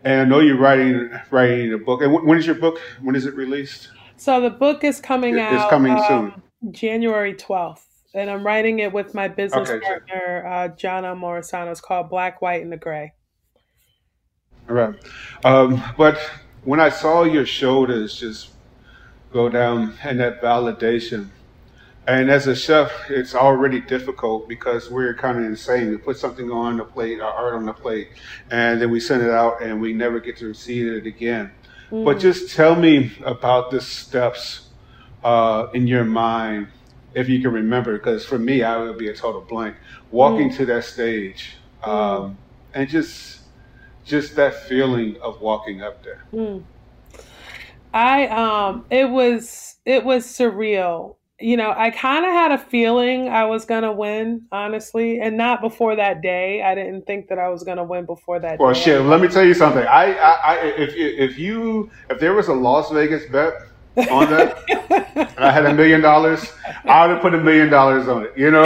And 0.04 0.20
I 0.20 0.24
know 0.24 0.40
you're 0.40 0.58
writing 0.58 1.10
writing 1.30 1.72
a 1.72 1.78
book. 1.78 2.02
And 2.02 2.12
when 2.12 2.38
is 2.38 2.46
your 2.46 2.54
book? 2.54 2.78
When 3.00 3.16
is 3.16 3.26
it 3.26 3.34
released? 3.34 3.88
So 4.18 4.40
the 4.40 4.50
book 4.50 4.84
is 4.84 5.00
coming 5.00 5.38
out. 5.40 5.54
It's 5.54 5.70
coming 5.70 5.92
um, 5.92 6.42
soon. 6.62 6.72
January 6.72 7.34
12th. 7.34 7.84
And 8.14 8.30
I'm 8.30 8.44
writing 8.44 8.80
it 8.80 8.92
with 8.92 9.14
my 9.14 9.28
business 9.28 9.68
okay, 9.68 9.84
partner, 9.84 10.46
uh, 10.46 10.68
Johno 10.74 11.16
Morisano. 11.16 11.70
It's 11.70 11.80
called 11.80 12.10
Black, 12.10 12.42
White, 12.42 12.62
and 12.62 12.72
the 12.72 12.76
Grey. 12.76 13.12
All 14.68 14.74
right. 14.74 14.94
Um, 15.44 15.82
but 15.96 16.18
when 16.64 16.80
I 16.80 16.88
saw 16.88 17.22
your 17.22 17.46
shoulders 17.46 18.18
just 18.18 18.50
go 19.32 19.48
down 19.48 19.94
and 20.02 20.20
that 20.20 20.40
validation. 20.40 21.28
And 22.06 22.30
as 22.30 22.46
a 22.46 22.56
chef, 22.56 22.90
it's 23.10 23.34
already 23.34 23.80
difficult 23.80 24.48
because 24.48 24.90
we're 24.90 25.14
kind 25.14 25.38
of 25.38 25.44
insane. 25.44 25.90
We 25.90 25.98
put 25.98 26.16
something 26.16 26.50
on 26.50 26.78
the 26.78 26.84
plate, 26.84 27.20
our 27.20 27.32
art 27.32 27.54
on 27.54 27.66
the 27.66 27.74
plate, 27.74 28.08
and 28.50 28.80
then 28.80 28.90
we 28.90 28.98
send 28.98 29.22
it 29.22 29.30
out 29.30 29.62
and 29.62 29.80
we 29.80 29.92
never 29.92 30.18
get 30.18 30.38
to 30.38 30.54
see 30.54 30.80
it 30.80 31.06
again. 31.06 31.50
Mm. 31.90 32.04
But 32.04 32.18
just 32.18 32.54
tell 32.54 32.76
me 32.76 33.12
about 33.24 33.70
the 33.70 33.80
steps 33.80 34.68
uh, 35.24 35.68
in 35.72 35.86
your 35.86 36.04
mind, 36.04 36.68
if 37.14 37.28
you 37.28 37.40
can 37.40 37.52
remember, 37.52 37.96
because 37.96 38.24
for 38.24 38.38
me, 38.38 38.62
I 38.62 38.76
would 38.78 38.98
be 38.98 39.08
a 39.08 39.14
total 39.14 39.40
blank. 39.40 39.76
Walking 40.10 40.50
mm. 40.50 40.56
to 40.56 40.66
that 40.66 40.84
stage 40.84 41.56
um, 41.82 42.36
and 42.74 42.88
just 42.88 43.40
just 44.04 44.36
that 44.36 44.54
feeling 44.54 45.16
of 45.20 45.40
walking 45.40 45.82
up 45.82 46.02
there. 46.02 46.24
Mm. 46.32 46.62
I 47.92 48.26
um 48.28 48.84
it 48.90 49.08
was 49.08 49.76
it 49.84 50.04
was 50.04 50.26
surreal. 50.26 51.16
You 51.40 51.56
know, 51.56 51.72
I 51.76 51.90
kind 51.90 52.24
of 52.24 52.32
had 52.32 52.50
a 52.50 52.58
feeling 52.58 53.28
I 53.28 53.44
was 53.44 53.64
going 53.64 53.84
to 53.84 53.92
win, 53.92 54.46
honestly, 54.50 55.20
and 55.20 55.36
not 55.36 55.60
before 55.60 55.94
that 55.94 56.20
day. 56.20 56.62
I 56.62 56.74
didn't 56.74 57.06
think 57.06 57.28
that 57.28 57.38
I 57.38 57.48
was 57.48 57.62
going 57.62 57.76
to 57.76 57.84
win 57.84 58.06
before 58.06 58.40
that 58.40 58.50
day. 58.50 58.56
well, 58.58 58.74
day. 58.74 58.80
shit, 58.80 59.02
let 59.02 59.20
me 59.20 59.28
tell 59.28 59.44
you 59.44 59.54
something. 59.54 59.84
I, 59.84 60.14
I, 60.14 60.32
I 60.32 60.56
if 60.64 60.94
if 60.96 61.38
you 61.38 61.92
if 62.10 62.18
there 62.18 62.34
was 62.34 62.48
a 62.48 62.52
Las 62.52 62.90
Vegas 62.90 63.24
bet 63.30 63.52
on 64.10 64.28
that, 64.30 64.64
and 65.14 65.44
I 65.44 65.52
had 65.52 65.64
a 65.64 65.74
million 65.74 66.00
dollars, 66.00 66.52
I 66.84 67.06
would 67.06 67.14
have 67.14 67.22
put 67.22 67.34
a 67.34 67.40
million 67.40 67.70
dollars 67.70 68.08
on 68.08 68.24
it. 68.24 68.32
You 68.36 68.50
know, 68.50 68.64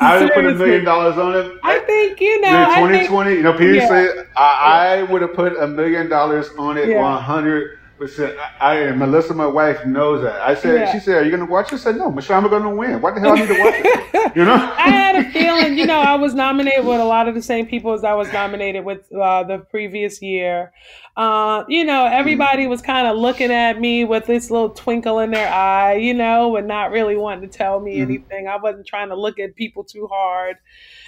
I 0.00 0.18
would 0.18 0.22
have 0.24 0.34
put 0.34 0.44
a 0.44 0.54
million 0.54 0.84
dollars 0.84 1.16
on 1.16 1.34
it. 1.34 1.58
I 1.62 1.78
think 1.78 2.20
you 2.20 2.38
know. 2.42 2.70
In 2.72 2.88
2020, 2.88 3.30
you 3.32 3.42
know, 3.42 3.52
people 3.52 3.76
yeah. 3.76 3.88
say 3.88 4.24
I, 4.36 4.98
I 4.98 5.02
would 5.04 5.22
have 5.22 5.32
put 5.32 5.56
a 5.56 5.66
million 5.66 6.10
dollars 6.10 6.50
on 6.58 6.76
it, 6.76 6.90
yeah. 6.90 7.00
100 7.00 7.79
Listen, 8.00 8.34
I, 8.58 8.88
I 8.88 8.92
Melissa, 8.92 9.34
my 9.34 9.46
wife, 9.46 9.84
knows 9.84 10.22
that. 10.22 10.40
I 10.40 10.54
said, 10.54 10.80
yeah. 10.80 10.92
she 10.92 11.00
said, 11.00 11.16
"Are 11.16 11.22
you 11.22 11.30
going 11.30 11.46
to 11.46 11.52
watch?" 11.52 11.70
I 11.70 11.76
said, 11.76 11.98
"No, 11.98 12.10
Michelle, 12.10 12.42
I'm 12.42 12.48
going 12.48 12.62
to 12.62 12.70
win. 12.70 13.02
What 13.02 13.14
the 13.14 13.20
hell 13.20 13.32
I 13.32 13.34
need 13.34 13.48
to 13.48 13.60
watch 13.60 13.74
it?" 13.76 14.32
You 14.36 14.44
know. 14.44 14.54
I 14.54 14.90
had 14.90 15.16
a 15.16 15.30
feeling. 15.32 15.76
You 15.76 15.86
know, 15.86 16.00
I 16.00 16.14
was 16.14 16.34
nominated 16.34 16.86
with 16.86 16.98
a 16.98 17.04
lot 17.04 17.28
of 17.28 17.34
the 17.34 17.42
same 17.42 17.66
people 17.66 17.92
as 17.92 18.02
I 18.02 18.14
was 18.14 18.32
nominated 18.32 18.84
with 18.84 19.12
uh, 19.12 19.42
the 19.42 19.58
previous 19.58 20.22
year. 20.22 20.72
Uh, 21.16 21.64
you 21.68 21.84
know, 21.84 22.06
everybody 22.06 22.66
was 22.66 22.80
kind 22.80 23.06
of 23.06 23.18
looking 23.18 23.50
at 23.50 23.78
me 23.80 24.04
with 24.04 24.24
this 24.24 24.50
little 24.50 24.70
twinkle 24.70 25.18
in 25.18 25.30
their 25.32 25.52
eye, 25.52 25.96
you 25.96 26.14
know, 26.14 26.56
and 26.56 26.66
not 26.66 26.92
really 26.92 27.16
wanting 27.16 27.50
to 27.50 27.58
tell 27.58 27.80
me 27.80 27.94
mm-hmm. 27.94 28.02
anything. 28.02 28.48
I 28.48 28.56
wasn't 28.56 28.86
trying 28.86 29.08
to 29.08 29.16
look 29.16 29.38
at 29.38 29.56
people 29.56 29.84
too 29.84 30.06
hard. 30.10 30.56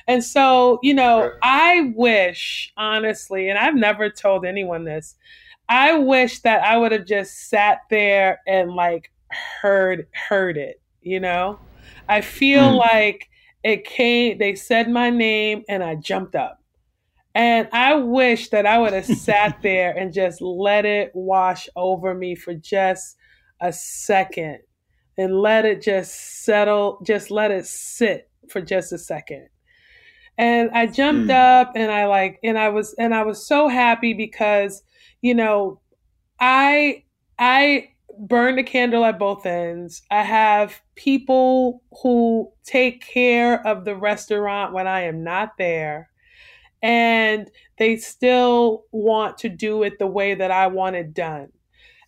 And 0.07 0.23
so, 0.23 0.79
you 0.83 0.93
know, 0.93 1.33
I 1.43 1.93
wish, 1.95 2.73
honestly, 2.77 3.49
and 3.49 3.59
I've 3.59 3.77
never 3.77 4.11
told 4.11 4.45
anyone 4.45 4.85
this, 4.85 5.15
I 5.73 5.97
wish 5.97 6.41
that 6.41 6.63
I 6.63 6.77
would 6.77 6.93
have 6.93 7.07
just 7.07 7.49
sat 7.49 7.79
there 7.89 8.41
and 8.47 8.73
like 8.73 9.11
heard 9.63 10.07
heard 10.29 10.59
it, 10.59 10.83
you 11.01 11.19
know? 11.19 11.59
I 12.11 12.21
feel 12.21 12.73
mm. 12.73 12.77
like 12.77 13.31
it 13.65 13.85
came 13.85 14.37
they 14.37 14.55
said 14.55 14.91
my 14.91 15.09
name 15.09 15.63
and 15.71 15.83
I 15.83 15.95
jumped 15.95 16.35
up. 16.35 16.63
And 17.35 17.71
I 17.73 17.95
wish 17.95 18.51
that 18.51 18.67
I 18.67 18.77
would 18.77 18.93
have 18.93 19.07
sat 19.07 19.59
there 19.63 19.97
and 19.97 20.13
just 20.13 20.43
let 20.43 20.85
it 20.85 21.11
wash 21.15 21.71
over 21.75 22.13
me 22.13 22.35
for 22.35 22.53
just 22.53 23.17
a 23.63 23.73
second 23.73 24.59
and 25.17 25.41
let 25.41 25.65
it 25.65 25.81
just 25.81 26.45
settle, 26.45 27.03
just 27.03 27.31
let 27.31 27.51
it 27.51 27.65
sit 27.65 28.29
for 28.51 28.61
just 28.61 28.93
a 28.93 28.99
second. 28.99 29.49
And 30.37 30.71
I 30.73 30.85
jumped 30.85 31.31
mm. 31.31 31.61
up 31.61 31.73
and 31.77 31.91
I 31.91 32.05
like 32.09 32.41
and 32.45 32.59
I 32.59 32.69
was 32.69 32.95
and 32.99 33.15
I 33.15 33.23
was 33.23 33.47
so 33.47 33.69
happy 33.69 34.13
because 34.13 34.83
you 35.23 35.35
know, 35.35 35.81
I 36.39 37.05
I 37.39 37.89
burn 38.19 38.57
the 38.57 38.63
candle 38.63 39.05
at 39.05 39.19
both 39.19 39.47
ends. 39.47 40.03
I 40.11 40.23
have 40.23 40.81
people 40.97 41.83
who 42.03 42.53
take 42.65 43.05
care 43.07 43.67
of 43.67 43.85
the 43.85 43.97
restaurant 43.97 44.75
when 44.75 44.87
I 44.87 45.03
am 45.03 45.25
not 45.25 45.57
there. 45.57 46.11
And 46.83 47.49
they 47.79 47.97
still 47.97 48.85
want 48.91 49.39
to 49.39 49.49
do 49.49 49.85
it 49.85 49.99
the 49.99 50.07
way 50.07 50.35
that 50.35 50.51
I 50.51 50.67
want 50.67 50.97
it 50.97 51.15
done. 51.15 51.49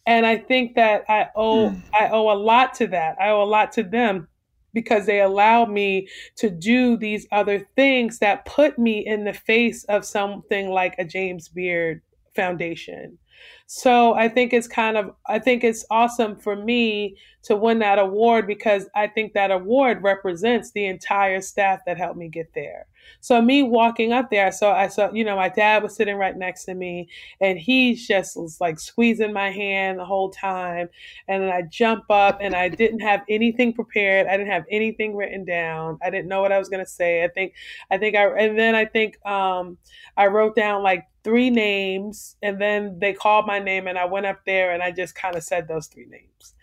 And 0.06 0.26
I 0.26 0.36
think 0.36 0.74
that 0.74 1.04
I 1.08 1.28
owe 1.34 1.70
mm. 1.70 1.82
I 1.98 2.08
owe 2.08 2.30
a 2.30 2.36
lot 2.36 2.74
to 2.74 2.88
that. 2.88 3.16
I 3.20 3.30
owe 3.30 3.42
a 3.42 3.44
lot 3.44 3.72
to 3.72 3.82
them 3.82 4.28
because 4.74 5.06
they 5.06 5.20
allowed 5.20 5.70
me 5.70 6.08
to 6.36 6.50
do 6.50 6.96
these 6.96 7.26
other 7.30 7.66
things 7.76 8.18
that 8.18 8.44
put 8.44 8.78
me 8.78 9.06
in 9.06 9.24
the 9.24 9.32
face 9.32 9.84
of 9.84 10.04
something 10.04 10.68
like 10.68 10.96
a 10.98 11.04
James 11.04 11.48
Beard 11.48 12.02
Foundation. 12.34 13.18
So 13.66 14.14
I 14.14 14.28
think 14.28 14.52
it's 14.52 14.68
kind 14.68 14.96
of, 14.96 15.14
I 15.26 15.38
think 15.38 15.64
it's 15.64 15.84
awesome 15.90 16.36
for 16.36 16.56
me 16.56 17.16
to 17.44 17.56
win 17.56 17.78
that 17.80 17.98
award 17.98 18.46
because 18.46 18.88
I 18.94 19.06
think 19.06 19.32
that 19.32 19.50
award 19.50 20.02
represents 20.02 20.72
the 20.72 20.86
entire 20.86 21.40
staff 21.40 21.80
that 21.86 21.98
helped 21.98 22.18
me 22.18 22.28
get 22.28 22.52
there. 22.54 22.86
So 23.20 23.40
me 23.40 23.62
walking 23.62 24.12
up 24.12 24.30
there, 24.30 24.52
so 24.52 24.70
I 24.70 24.88
saw, 24.88 25.10
you 25.12 25.24
know, 25.24 25.36
my 25.36 25.48
dad 25.48 25.82
was 25.82 25.94
sitting 25.96 26.16
right 26.16 26.36
next 26.36 26.64
to 26.64 26.74
me 26.74 27.08
and 27.40 27.58
he 27.58 27.94
just 27.94 28.36
was 28.36 28.60
like 28.60 28.78
squeezing 28.78 29.32
my 29.32 29.50
hand 29.50 29.98
the 29.98 30.04
whole 30.04 30.30
time. 30.30 30.88
And 31.28 31.42
then 31.42 31.50
I 31.50 31.62
jump 31.62 32.04
up 32.10 32.38
and 32.40 32.54
I 32.54 32.68
didn't 32.68 33.00
have 33.00 33.22
anything 33.28 33.72
prepared. 33.72 34.26
I 34.26 34.36
didn't 34.36 34.52
have 34.52 34.64
anything 34.70 35.16
written 35.16 35.44
down. 35.44 35.98
I 36.02 36.10
didn't 36.10 36.28
know 36.28 36.40
what 36.40 36.52
I 36.52 36.58
was 36.58 36.68
to 36.84 36.90
say. 36.90 37.24
I 37.24 37.28
think, 37.28 37.54
I 37.90 37.98
think 37.98 38.16
I, 38.16 38.26
and 38.26 38.58
then 38.58 38.74
I 38.74 38.84
think, 38.84 39.24
um, 39.26 39.78
I 40.16 40.26
wrote 40.26 40.54
down 40.54 40.82
like 40.82 41.06
three 41.24 41.50
names 41.50 42.36
and 42.42 42.60
then 42.60 42.98
they 42.98 43.12
called 43.12 43.46
my 43.46 43.58
name 43.58 43.86
and 43.86 43.98
I 43.98 44.04
went 44.04 44.26
up 44.26 44.40
there 44.44 44.72
and 44.72 44.82
I 44.82 44.90
just 44.90 45.14
kind 45.14 45.36
of 45.36 45.42
said 45.42 45.66
those 45.66 45.86
three 45.86 46.06
names. 46.06 46.54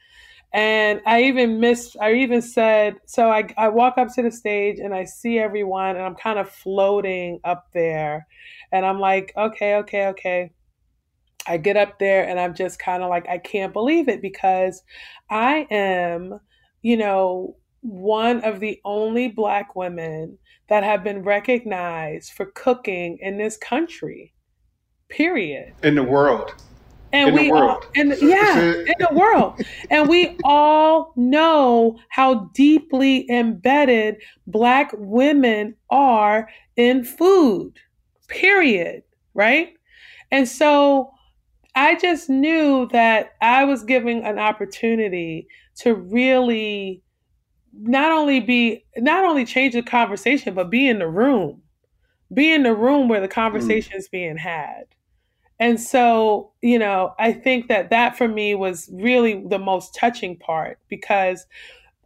And 0.53 1.01
I 1.05 1.23
even 1.23 1.59
missed, 1.61 1.95
I 2.01 2.15
even 2.15 2.41
said, 2.41 2.97
so 3.05 3.29
I, 3.29 3.47
I 3.57 3.69
walk 3.69 3.97
up 3.97 4.13
to 4.15 4.21
the 4.21 4.31
stage 4.31 4.79
and 4.79 4.93
I 4.93 5.05
see 5.05 5.39
everyone 5.39 5.95
and 5.95 6.01
I'm 6.01 6.15
kind 6.15 6.39
of 6.39 6.49
floating 6.49 7.39
up 7.45 7.67
there. 7.73 8.27
And 8.71 8.85
I'm 8.85 8.99
like, 8.99 9.31
okay, 9.37 9.75
okay, 9.75 10.07
okay. 10.07 10.51
I 11.47 11.57
get 11.57 11.77
up 11.77 11.99
there 11.99 12.27
and 12.27 12.39
I'm 12.39 12.53
just 12.53 12.79
kind 12.79 13.01
of 13.01 13.09
like, 13.09 13.27
I 13.29 13.37
can't 13.37 13.73
believe 13.73 14.09
it 14.09 14.21
because 14.21 14.83
I 15.29 15.67
am, 15.71 16.39
you 16.81 16.97
know, 16.97 17.55
one 17.79 18.43
of 18.43 18.59
the 18.59 18.79
only 18.85 19.29
Black 19.29 19.75
women 19.75 20.37
that 20.67 20.83
have 20.83 21.03
been 21.03 21.23
recognized 21.23 22.33
for 22.33 22.45
cooking 22.47 23.17
in 23.21 23.37
this 23.37 23.57
country. 23.57 24.33
Period. 25.09 25.73
In 25.83 25.95
the 25.95 26.03
world. 26.03 26.53
And 27.13 27.29
in 27.29 27.35
we 27.35 27.51
all, 27.51 27.81
and 27.95 28.15
yeah, 28.21 28.73
in 28.73 28.95
the 28.99 29.09
world. 29.11 29.61
And 29.89 30.07
we 30.07 30.37
all 30.43 31.13
know 31.15 31.99
how 32.09 32.49
deeply 32.53 33.29
embedded 33.29 34.17
black 34.47 34.91
women 34.97 35.75
are 35.89 36.49
in 36.75 37.03
food. 37.03 37.73
Period. 38.27 39.03
Right? 39.33 39.73
And 40.31 40.47
so 40.47 41.11
I 41.75 41.95
just 41.95 42.29
knew 42.29 42.87
that 42.91 43.33
I 43.41 43.65
was 43.65 43.83
giving 43.83 44.23
an 44.23 44.39
opportunity 44.39 45.47
to 45.77 45.95
really 45.95 47.01
not 47.73 48.11
only 48.11 48.39
be 48.39 48.83
not 48.97 49.23
only 49.23 49.45
change 49.45 49.73
the 49.73 49.81
conversation, 49.81 50.53
but 50.53 50.69
be 50.69 50.87
in 50.87 50.99
the 50.99 51.07
room. 51.07 51.61
Be 52.33 52.53
in 52.53 52.63
the 52.63 52.75
room 52.75 53.07
where 53.07 53.21
the 53.21 53.27
mm. 53.27 53.31
conversation 53.31 53.93
mm. 53.93 53.99
is 53.99 54.09
being 54.09 54.37
had. 54.37 54.85
And 55.61 55.79
so, 55.79 56.51
you 56.63 56.79
know, 56.79 57.13
I 57.19 57.31
think 57.31 57.67
that 57.67 57.91
that 57.91 58.17
for 58.17 58.27
me 58.27 58.55
was 58.55 58.89
really 58.91 59.45
the 59.47 59.59
most 59.59 59.93
touching 59.93 60.35
part 60.35 60.79
because 60.89 61.45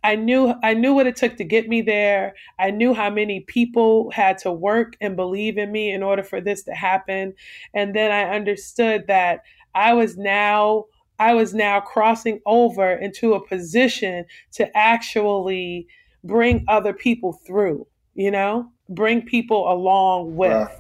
I 0.04 0.18
knew 0.18 0.54
I 0.62 0.74
knew 0.74 0.94
what 0.94 1.08
it 1.08 1.16
took 1.16 1.38
to 1.38 1.46
get 1.46 1.70
me 1.70 1.82
there. 1.82 2.36
I 2.60 2.70
knew 2.70 2.94
how 2.94 3.10
many 3.10 3.40
people 3.40 4.12
had 4.12 4.38
to 4.40 4.52
work 4.52 4.98
and 5.00 5.16
believe 5.16 5.58
in 5.58 5.72
me 5.72 5.90
in 5.90 6.04
order 6.04 6.22
for 6.22 6.42
this 6.42 6.64
to 6.64 6.74
happen. 6.74 7.34
And 7.74 7.96
then 7.96 8.12
I 8.12 8.36
understood 8.36 9.08
that 9.08 9.44
I 9.74 9.94
was 9.94 10.18
now 10.18 10.86
I 11.18 11.34
was 11.34 11.54
now 11.54 11.80
crossing 11.80 12.42
over 12.46 12.92
into 12.92 13.36
a 13.36 13.48
position 13.48 14.26
to 14.52 14.78
actually 14.78 15.88
bring 16.26 16.66
other 16.68 16.92
people 16.92 17.40
through, 17.48 17.88
you 18.16 18.32
know, 18.32 18.70
bring 18.90 19.22
people 19.22 19.72
along 19.72 20.36
with. 20.36 20.52
Wow. 20.52 20.72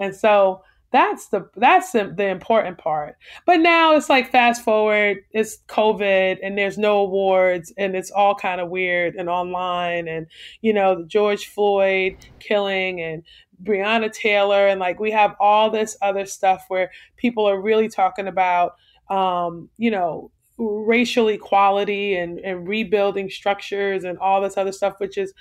And 0.00 0.14
so 0.14 0.62
that's 0.92 1.28
the 1.28 1.48
that's 1.56 1.92
the, 1.92 2.12
the 2.16 2.28
important 2.28 2.78
part. 2.78 3.16
But 3.44 3.60
now 3.60 3.96
it's 3.96 4.08
like 4.08 4.30
fast 4.30 4.62
forward, 4.62 5.18
it's 5.32 5.58
COVID 5.68 6.38
and 6.42 6.56
there's 6.56 6.78
no 6.78 6.98
awards 6.98 7.72
and 7.76 7.96
it's 7.96 8.10
all 8.10 8.34
kind 8.34 8.60
of 8.60 8.70
weird 8.70 9.14
and 9.16 9.28
online 9.28 10.08
and 10.08 10.26
you 10.60 10.72
know, 10.72 11.04
George 11.06 11.46
Floyd 11.46 12.16
killing 12.38 13.00
and 13.00 13.22
Breonna 13.62 14.12
Taylor 14.12 14.68
and 14.68 14.80
like 14.80 15.00
we 15.00 15.10
have 15.10 15.34
all 15.40 15.70
this 15.70 15.96
other 16.02 16.26
stuff 16.26 16.64
where 16.68 16.90
people 17.16 17.48
are 17.48 17.60
really 17.60 17.88
talking 17.88 18.28
about 18.28 18.76
um, 19.08 19.68
you 19.78 19.90
know, 19.90 20.30
racial 20.58 21.28
equality 21.28 22.16
and, 22.16 22.38
and 22.40 22.66
rebuilding 22.66 23.28
structures 23.28 24.04
and 24.04 24.18
all 24.18 24.40
this 24.40 24.56
other 24.56 24.72
stuff, 24.72 24.94
which 24.98 25.18
is 25.18 25.32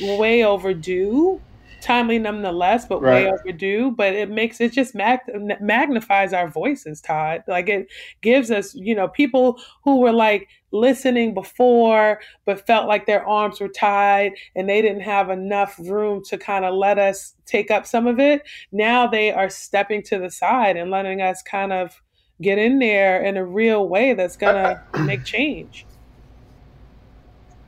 way 0.00 0.44
overdue 0.44 1.40
timely 1.84 2.18
nonetheless, 2.18 2.86
but 2.86 3.00
right. 3.00 3.26
way 3.26 3.32
overdue. 3.32 3.92
But 3.92 4.14
it 4.14 4.30
makes 4.30 4.60
it 4.60 4.72
just 4.72 4.94
mag- 4.94 5.20
magnifies 5.60 6.32
our 6.32 6.48
voices, 6.48 7.00
Todd. 7.00 7.44
Like 7.46 7.68
it 7.68 7.88
gives 8.22 8.50
us, 8.50 8.74
you 8.74 8.94
know, 8.94 9.08
people 9.08 9.60
who 9.84 10.00
were 10.00 10.12
like 10.12 10.48
listening 10.72 11.34
before, 11.34 12.20
but 12.46 12.66
felt 12.66 12.88
like 12.88 13.06
their 13.06 13.26
arms 13.26 13.60
were 13.60 13.68
tied 13.68 14.32
and 14.56 14.68
they 14.68 14.82
didn't 14.82 15.02
have 15.02 15.30
enough 15.30 15.78
room 15.78 16.22
to 16.24 16.38
kind 16.38 16.64
of 16.64 16.74
let 16.74 16.98
us 16.98 17.34
take 17.44 17.70
up 17.70 17.86
some 17.86 18.06
of 18.06 18.18
it. 18.18 18.42
Now 18.72 19.06
they 19.06 19.30
are 19.30 19.50
stepping 19.50 20.02
to 20.04 20.18
the 20.18 20.30
side 20.30 20.76
and 20.76 20.90
letting 20.90 21.20
us 21.20 21.42
kind 21.42 21.72
of 21.72 22.00
get 22.42 22.58
in 22.58 22.78
there 22.78 23.22
in 23.22 23.36
a 23.36 23.44
real 23.44 23.88
way 23.88 24.14
that's 24.14 24.36
gonna 24.36 24.82
make 25.04 25.24
change. 25.24 25.86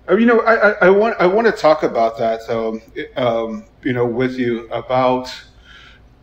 Uh, 0.08 0.16
you 0.16 0.26
know, 0.26 0.40
I, 0.40 0.86
I, 0.86 0.90
want 0.90 1.16
I 1.18 1.26
want 1.26 1.46
to 1.46 1.52
talk 1.52 1.82
about 1.82 2.16
that, 2.18 2.48
um, 2.48 2.80
um, 3.16 3.64
you 3.82 3.92
know, 3.92 4.06
with 4.06 4.38
you 4.38 4.68
about, 4.70 5.32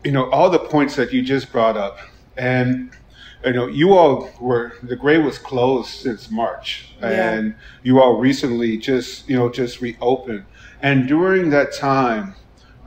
you 0.04 0.12
know, 0.12 0.30
all 0.30 0.48
the 0.48 0.58
points 0.58 0.96
that 0.96 1.12
you 1.12 1.22
just 1.22 1.52
brought 1.52 1.76
up, 1.76 1.98
and 2.36 2.90
you 3.44 3.52
know, 3.52 3.66
you 3.66 3.92
all 3.92 4.30
were 4.40 4.72
the 4.82 4.96
Grey 4.96 5.18
was 5.18 5.38
closed 5.38 5.90
since 5.90 6.30
March, 6.30 6.94
yeah. 7.00 7.32
and 7.32 7.54
you 7.82 8.00
all 8.00 8.14
recently 8.14 8.78
just 8.78 9.28
you 9.28 9.36
know 9.36 9.50
just 9.50 9.82
reopened, 9.82 10.46
and 10.80 11.06
during 11.06 11.50
that 11.50 11.74
time, 11.74 12.34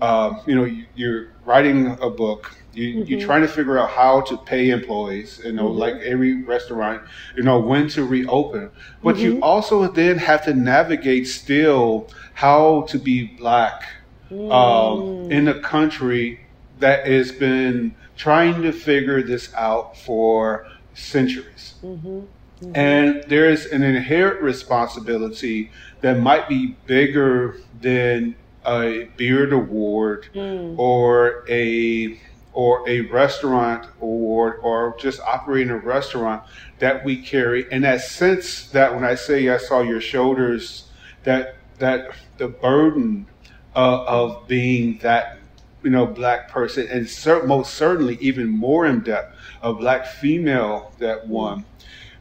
uh, 0.01 0.39
you 0.47 0.55
know, 0.55 0.63
you, 0.63 0.86
you're 0.95 1.27
writing 1.45 1.97
a 2.01 2.10
book 2.10 2.56
you, 2.77 2.95
mm-hmm. 2.95 3.11
You're 3.11 3.21
trying 3.21 3.41
to 3.41 3.47
figure 3.47 3.77
out 3.79 3.89
how 3.89 4.21
to 4.21 4.37
pay 4.37 4.69
employees, 4.69 5.41
you 5.43 5.51
know, 5.51 5.69
mm-hmm. 5.69 5.79
like 5.79 5.95
every 5.95 6.43
restaurant, 6.43 7.01
you 7.35 7.43
know, 7.43 7.59
when 7.59 7.87
to 7.89 8.05
reopen. 8.05 8.69
But 9.03 9.15
mm-hmm. 9.15 9.25
you 9.25 9.41
also 9.41 9.87
then 9.91 10.17
have 10.19 10.45
to 10.45 10.53
navigate 10.53 11.27
still 11.27 12.09
how 12.33 12.83
to 12.83 12.99
be 12.99 13.23
black 13.25 13.89
um, 14.31 14.37
mm. 14.37 15.31
in 15.31 15.47
a 15.47 15.59
country 15.59 16.41
that 16.79 17.07
has 17.07 17.31
been 17.31 17.95
trying 18.15 18.61
to 18.61 18.71
figure 18.71 19.23
this 19.23 19.53
out 19.55 19.97
for 19.97 20.67
centuries. 20.93 21.75
Mm-hmm. 21.83 22.07
Mm-hmm. 22.07 22.71
And 22.75 23.23
there's 23.27 23.65
an 23.67 23.83
inherent 23.83 24.41
responsibility 24.41 25.71
that 26.01 26.19
might 26.19 26.47
be 26.47 26.75
bigger 26.85 27.57
than 27.81 28.35
a 28.65 29.07
Beard 29.15 29.53
Award 29.53 30.27
mm. 30.33 30.77
or 30.77 31.45
a 31.49 32.19
or 32.57 32.83
a 32.89 33.01
restaurant 33.01 33.85
or 33.99 34.55
or 34.55 34.95
just 34.99 35.19
operating 35.19 35.69
a 35.69 35.77
restaurant 35.77 36.41
that 36.79 37.05
we 37.05 37.15
carry. 37.15 37.71
And 37.71 37.83
that 37.83 38.01
sense 38.01 38.69
that 38.69 38.95
when 38.95 39.03
I 39.03 39.13
say 39.13 39.47
I 39.49 39.57
saw 39.57 39.81
your 39.81 40.01
shoulders 40.01 40.89
that 41.21 41.57
that 41.77 42.07
the 42.39 42.47
burden 42.47 43.27
uh, 43.75 44.05
of 44.05 44.47
being 44.47 44.97
that 45.03 45.37
you 45.83 45.91
know 45.91 46.07
black 46.07 46.49
person 46.49 46.87
and 46.87 47.07
most 47.47 47.75
certainly 47.75 48.17
even 48.21 48.47
more 48.47 48.87
in 48.87 49.01
depth 49.01 49.37
a 49.61 49.71
black 49.71 50.07
female 50.07 50.95
that 50.97 51.27
won 51.27 51.63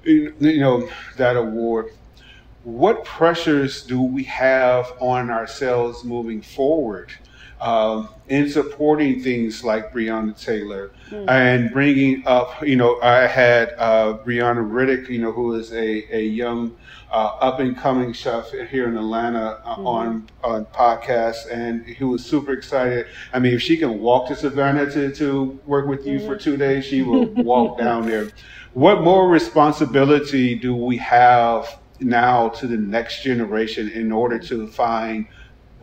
you 0.05 0.35
know 0.41 0.87
that 1.17 1.37
award. 1.37 1.87
What 2.63 3.07
pressures 3.07 3.85
do 3.85 4.03
we 4.03 4.25
have 4.25 4.93
on 5.01 5.31
ourselves 5.31 6.05
moving 6.05 6.43
forward 6.43 7.11
uh, 7.61 8.07
in 8.29 8.49
supporting 8.49 9.23
things 9.23 9.65
like 9.65 9.93
Breonna 9.93 10.39
Taylor 10.39 10.91
mm-hmm. 11.09 11.29
and 11.29 11.73
bringing 11.73 12.27
up, 12.27 12.63
you 12.67 12.77
know, 12.77 13.01
I 13.01 13.27
had 13.27 13.75
uh, 13.79 14.19
Brianna 14.25 14.69
Riddick, 14.69 15.09
you 15.09 15.21
know, 15.21 15.33
who 15.33 15.55
is 15.55 15.73
a, 15.73 16.17
a 16.17 16.23
young 16.23 16.77
uh, 17.11 17.39
up 17.41 17.61
and 17.61 17.77
coming 17.77 18.13
chef 18.13 18.51
here 18.51 18.89
in 18.89 18.97
Atlanta 18.97 19.61
mm-hmm. 19.65 19.87
on 19.87 20.29
on 20.43 20.67
podcast, 20.67 21.51
and 21.51 21.87
he 21.87 22.05
was 22.05 22.25
super 22.25 22.53
excited. 22.53 23.07
I 23.33 23.39
mean, 23.39 23.55
if 23.55 23.63
she 23.63 23.77
can 23.77 24.01
walk 24.01 24.29
to 24.29 24.37
Savannah 24.37 24.91
to, 24.91 25.15
to 25.15 25.59
work 25.67 25.87
with 25.87 26.07
you 26.07 26.19
mm-hmm. 26.19 26.27
for 26.27 26.37
two 26.37 26.57
days, 26.57 26.85
she 26.85 27.03
will 27.03 27.27
walk 27.37 27.79
down 27.79 28.07
there. 28.07 28.29
What 28.75 29.03
more 29.03 29.29
responsibility 29.29 30.55
do 30.55 30.75
we 30.75 30.99
have 30.99 31.79
now 32.01 32.51
to 32.51 32.67
the 32.67 32.77
next 32.77 33.23
generation 33.23 33.89
in 33.89 34.13
order 34.13 34.39
to 34.39 34.67
find 34.69 35.27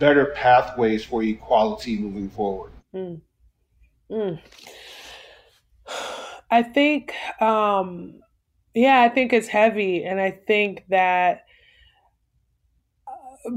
better 0.03 0.25
pathways 0.35 1.05
for 1.05 1.23
equality 1.23 1.97
moving 1.97 2.29
forward? 2.29 2.73
Mm. 2.93 3.21
Mm. 4.11 4.37
I 6.51 6.61
think, 6.61 7.13
um, 7.41 8.19
yeah, 8.73 9.01
I 9.01 9.07
think 9.07 9.31
it's 9.31 9.47
heavy. 9.47 10.03
And 10.03 10.19
I 10.19 10.31
think 10.45 10.83
that, 10.89 11.45
uh, 13.07 13.49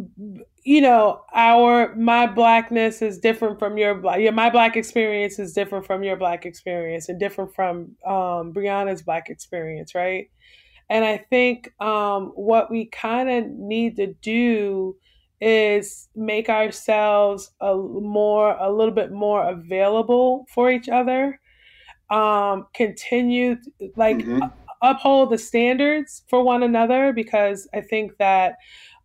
you 0.63 0.81
know, 0.81 1.23
our, 1.35 1.97
my 1.97 2.29
blackness 2.29 3.03
is 3.03 3.19
different 3.19 3.59
from 3.59 3.77
your 3.77 3.97
black, 3.97 4.21
yeah, 4.21 4.31
my 4.31 4.49
black 4.49 4.77
experience 4.77 5.41
is 5.41 5.53
different 5.53 5.85
from 5.85 6.05
your 6.05 6.17
black 6.17 6.47
experience 6.47 7.09
and 7.09 7.19
different 7.19 7.53
from 7.57 7.97
um, 8.07 8.53
Breonna's 8.53 9.03
black 9.03 9.31
experience, 9.31 9.97
right? 9.97 10.31
And 10.89 11.05
I 11.05 11.17
think 11.29 11.73
um, 11.81 12.27
what 12.37 12.71
we 12.71 12.87
kind 12.87 13.29
of 13.29 13.47
need 13.51 13.97
to 13.97 14.15
do 14.23 14.97
is 15.41 16.09
make 16.15 16.49
ourselves 16.49 17.53
a 17.61 17.75
more 17.77 18.57
a 18.59 18.71
little 18.71 18.95
bit 18.95 19.13
more 19.13 19.49
available 19.49 20.47
for 20.49 20.71
each 20.71 20.89
other 20.89 21.39
um 22.11 22.67
continue 22.73 23.57
like 23.97 24.19
mm-hmm. 24.19 24.47
uphold 24.83 25.31
the 25.31 25.39
standards 25.39 26.23
for 26.29 26.43
one 26.43 26.63
another 26.63 27.13
because 27.13 27.69
i 27.75 27.81
think 27.81 28.13
that 28.19 28.57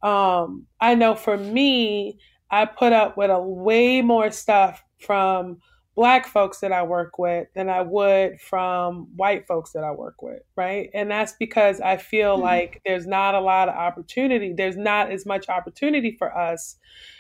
um 0.04 0.65
i 0.80 0.96
know 0.96 1.15
for 1.15 1.38
me 1.38 2.17
i 2.50 2.63
put 2.63 2.94
up 2.94 3.17
with 3.17 3.30
a 3.30 3.39
way 3.41 4.02
more 4.02 4.32
stuff 4.32 4.84
from 5.00 5.58
black 5.95 6.27
folks 6.27 6.60
that 6.60 6.71
I 6.71 6.84
work 6.84 7.19
with 7.19 7.47
than 7.54 7.69
I 7.69 7.82
would 7.82 8.39
from 8.39 9.08
white 9.15 9.45
folks 9.45 9.71
that 9.73 9.84
I 9.84 9.91
work 9.91 10.21
with, 10.21 10.41
right? 10.56 10.89
And 10.93 11.12
that's 11.12 11.34
because 11.34 11.82
I 11.82 11.97
feel 11.97 12.36
mm-hmm. 12.36 12.43
like 12.43 12.82
there's 12.86 13.08
not 13.08 13.36
a 13.36 13.41
lot 13.41 13.69
of 13.69 13.75
opportunity. 13.75 14.54
There's 14.54 14.77
not 14.77 15.12
as 15.12 15.25
much 15.25 15.49
opportunity 15.49 16.15
for 16.17 16.36
us 16.36 16.77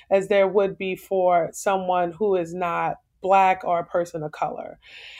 as 0.09 0.27
there 0.27 0.47
would 0.47 0.77
be 0.77 0.95
for 0.95 1.49
someone 1.53 2.11
who 2.11 2.35
is 2.35 2.53
not 2.53 2.97
black 3.21 3.61
or 3.63 3.79
a 3.79 3.85
person 3.85 4.23
of 4.23 4.31
color. 4.31 4.79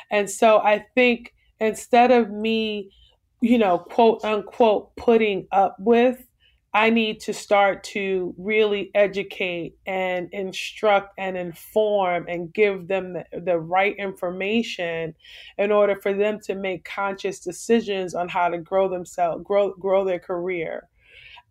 And 0.10 0.30
so 0.30 0.60
I 0.60 0.86
think 0.96 1.34
instead 1.60 2.12
of 2.12 2.30
me, 2.32 2.92
you 3.42 3.58
know, 3.58 3.80
quote 3.80 4.24
unquote, 4.24 4.96
putting 4.96 5.48
up 5.52 5.76
with 5.80 6.24
I 6.74 6.90
need 6.90 7.20
to 7.22 7.34
start 7.34 7.84
to 7.86 8.34
really 8.38 8.92
educate 8.96 9.76
and 9.86 10.30
instruct 10.32 11.14
and 11.18 11.36
inform 11.36 12.28
and 12.30 12.54
give 12.54 12.88
them 12.88 13.14
the, 13.14 13.26
the, 13.42 13.60
right 13.60 13.94
information 13.98 15.14
in 15.58 15.72
order 15.72 15.98
for 15.98 16.14
them 16.14 16.40
to 16.46 16.56
make 16.56 16.86
conscious 16.86 17.42
decisions 17.42 18.16
on 18.16 18.30
how 18.30 18.48
to 18.48 18.58
grow 18.58 18.88
themselves, 18.88 19.44
grow 19.44 19.74
grow 19.74 20.06
their 20.06 20.20
career. 20.20 20.88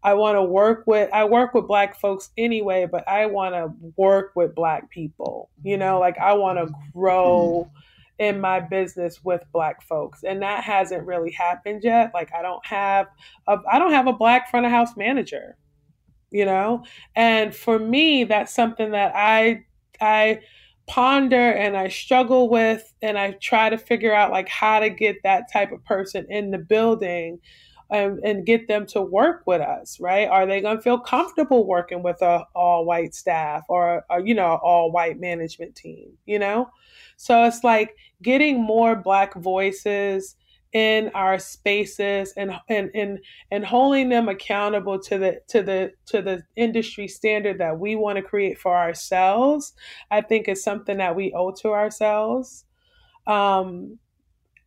I 0.03 0.15
want 0.15 0.37
to 0.37 0.43
work 0.43 0.85
with 0.87 1.11
I 1.13 1.25
work 1.25 1.53
with 1.53 1.67
black 1.67 2.01
folks 2.01 2.31
anyway, 2.39 2.89
but 2.91 3.07
I 3.07 3.27
want 3.27 3.55
to 3.55 3.75
work 3.99 4.33
with 4.35 4.55
black 4.55 4.89
people. 4.89 5.51
You 5.63 5.77
know, 5.77 6.01
like 6.01 6.17
I 6.17 6.33
want 6.33 6.59
to 6.59 6.75
grow 6.95 7.69
mm-hmm 7.69 7.90
in 8.21 8.41
my 8.41 8.61
business 8.61 9.25
with 9.25 9.43
black 9.53 9.83
folks 9.83 10.23
and 10.23 10.41
that 10.43 10.63
hasn't 10.63 11.05
really 11.07 11.33
happened 11.33 11.83
yet. 11.83 12.13
Like 12.15 12.31
i 12.33 12.43
don't 12.43 12.65
have 12.65 13.09
a 13.49 13.59
i 13.73 13.79
don't 13.79 13.93
have 13.93 14.07
a 14.07 14.13
black 14.13 14.51
front 14.51 14.67
of 14.67 14.71
house 14.73 14.97
manager 14.97 15.57
you 16.31 16.45
know? 16.45 16.85
And 17.17 17.55
for 17.55 17.79
me 17.79 18.25
that's 18.25 18.55
something 18.55 18.93
that 18.93 19.13
i 19.15 19.65
i 20.01 20.41
ponder 20.87 21.51
and 21.53 21.77
i 21.77 21.89
struggle 21.89 22.49
with 22.49 22.93
and 23.01 23.17
i 23.17 23.31
try 23.41 23.71
to 23.71 23.79
figure 23.79 24.13
out 24.13 24.33
like 24.33 24.49
how 24.49 24.81
to 24.81 24.91
get 24.91 25.17
that 25.23 25.45
type 25.53 25.71
of 25.71 25.85
person 25.85 26.27
in 26.31 26.51
the 26.51 26.59
building 26.59 27.39
and, 27.93 28.19
and 28.25 28.47
get 28.47 28.67
them 28.69 28.87
to 28.87 29.01
work 29.01 29.43
with 29.47 29.61
us 29.61 29.99
right? 30.01 30.29
Are 30.29 30.47
they 30.47 30.61
going 30.61 30.77
to 30.77 30.83
feel 30.83 30.99
comfortable 30.99 31.67
working 31.67 32.03
with 32.03 32.23
a 32.23 32.45
all 32.55 32.85
white 32.85 33.15
staff 33.15 33.65
or, 33.69 34.05
a, 34.11 34.23
you 34.23 34.35
know 34.35 34.59
all 34.63 34.93
white 34.93 35.19
management 35.21 35.75
team 35.75 36.13
you 36.27 36.39
know 36.39 36.71
so 37.21 37.45
it's 37.45 37.63
like 37.63 37.95
getting 38.23 38.59
more 38.59 38.97
Black 38.97 39.35
voices 39.35 40.37
in 40.73 41.11
our 41.15 41.39
spaces 41.39 42.33
and 42.39 42.53
and 42.71 42.91
and 42.95 43.19
and 43.51 43.63
holding 43.63 44.09
them 44.09 44.31
accountable 44.31 44.99
to 44.99 45.19
the 45.19 45.39
to 45.47 45.63
the 45.63 45.93
to 46.07 46.23
the 46.23 46.43
industry 46.57 47.07
standard 47.07 47.59
that 47.59 47.79
we 47.79 47.95
want 47.95 48.17
to 48.17 48.23
create 48.23 48.57
for 48.57 48.75
ourselves 48.75 49.75
i 50.13 50.21
think 50.21 50.49
is 50.49 50.63
something 50.63 50.99
that 50.99 51.17
we 51.17 51.33
owe 51.35 51.51
to 51.51 51.71
ourselves. 51.71 52.65
Um 53.27 53.99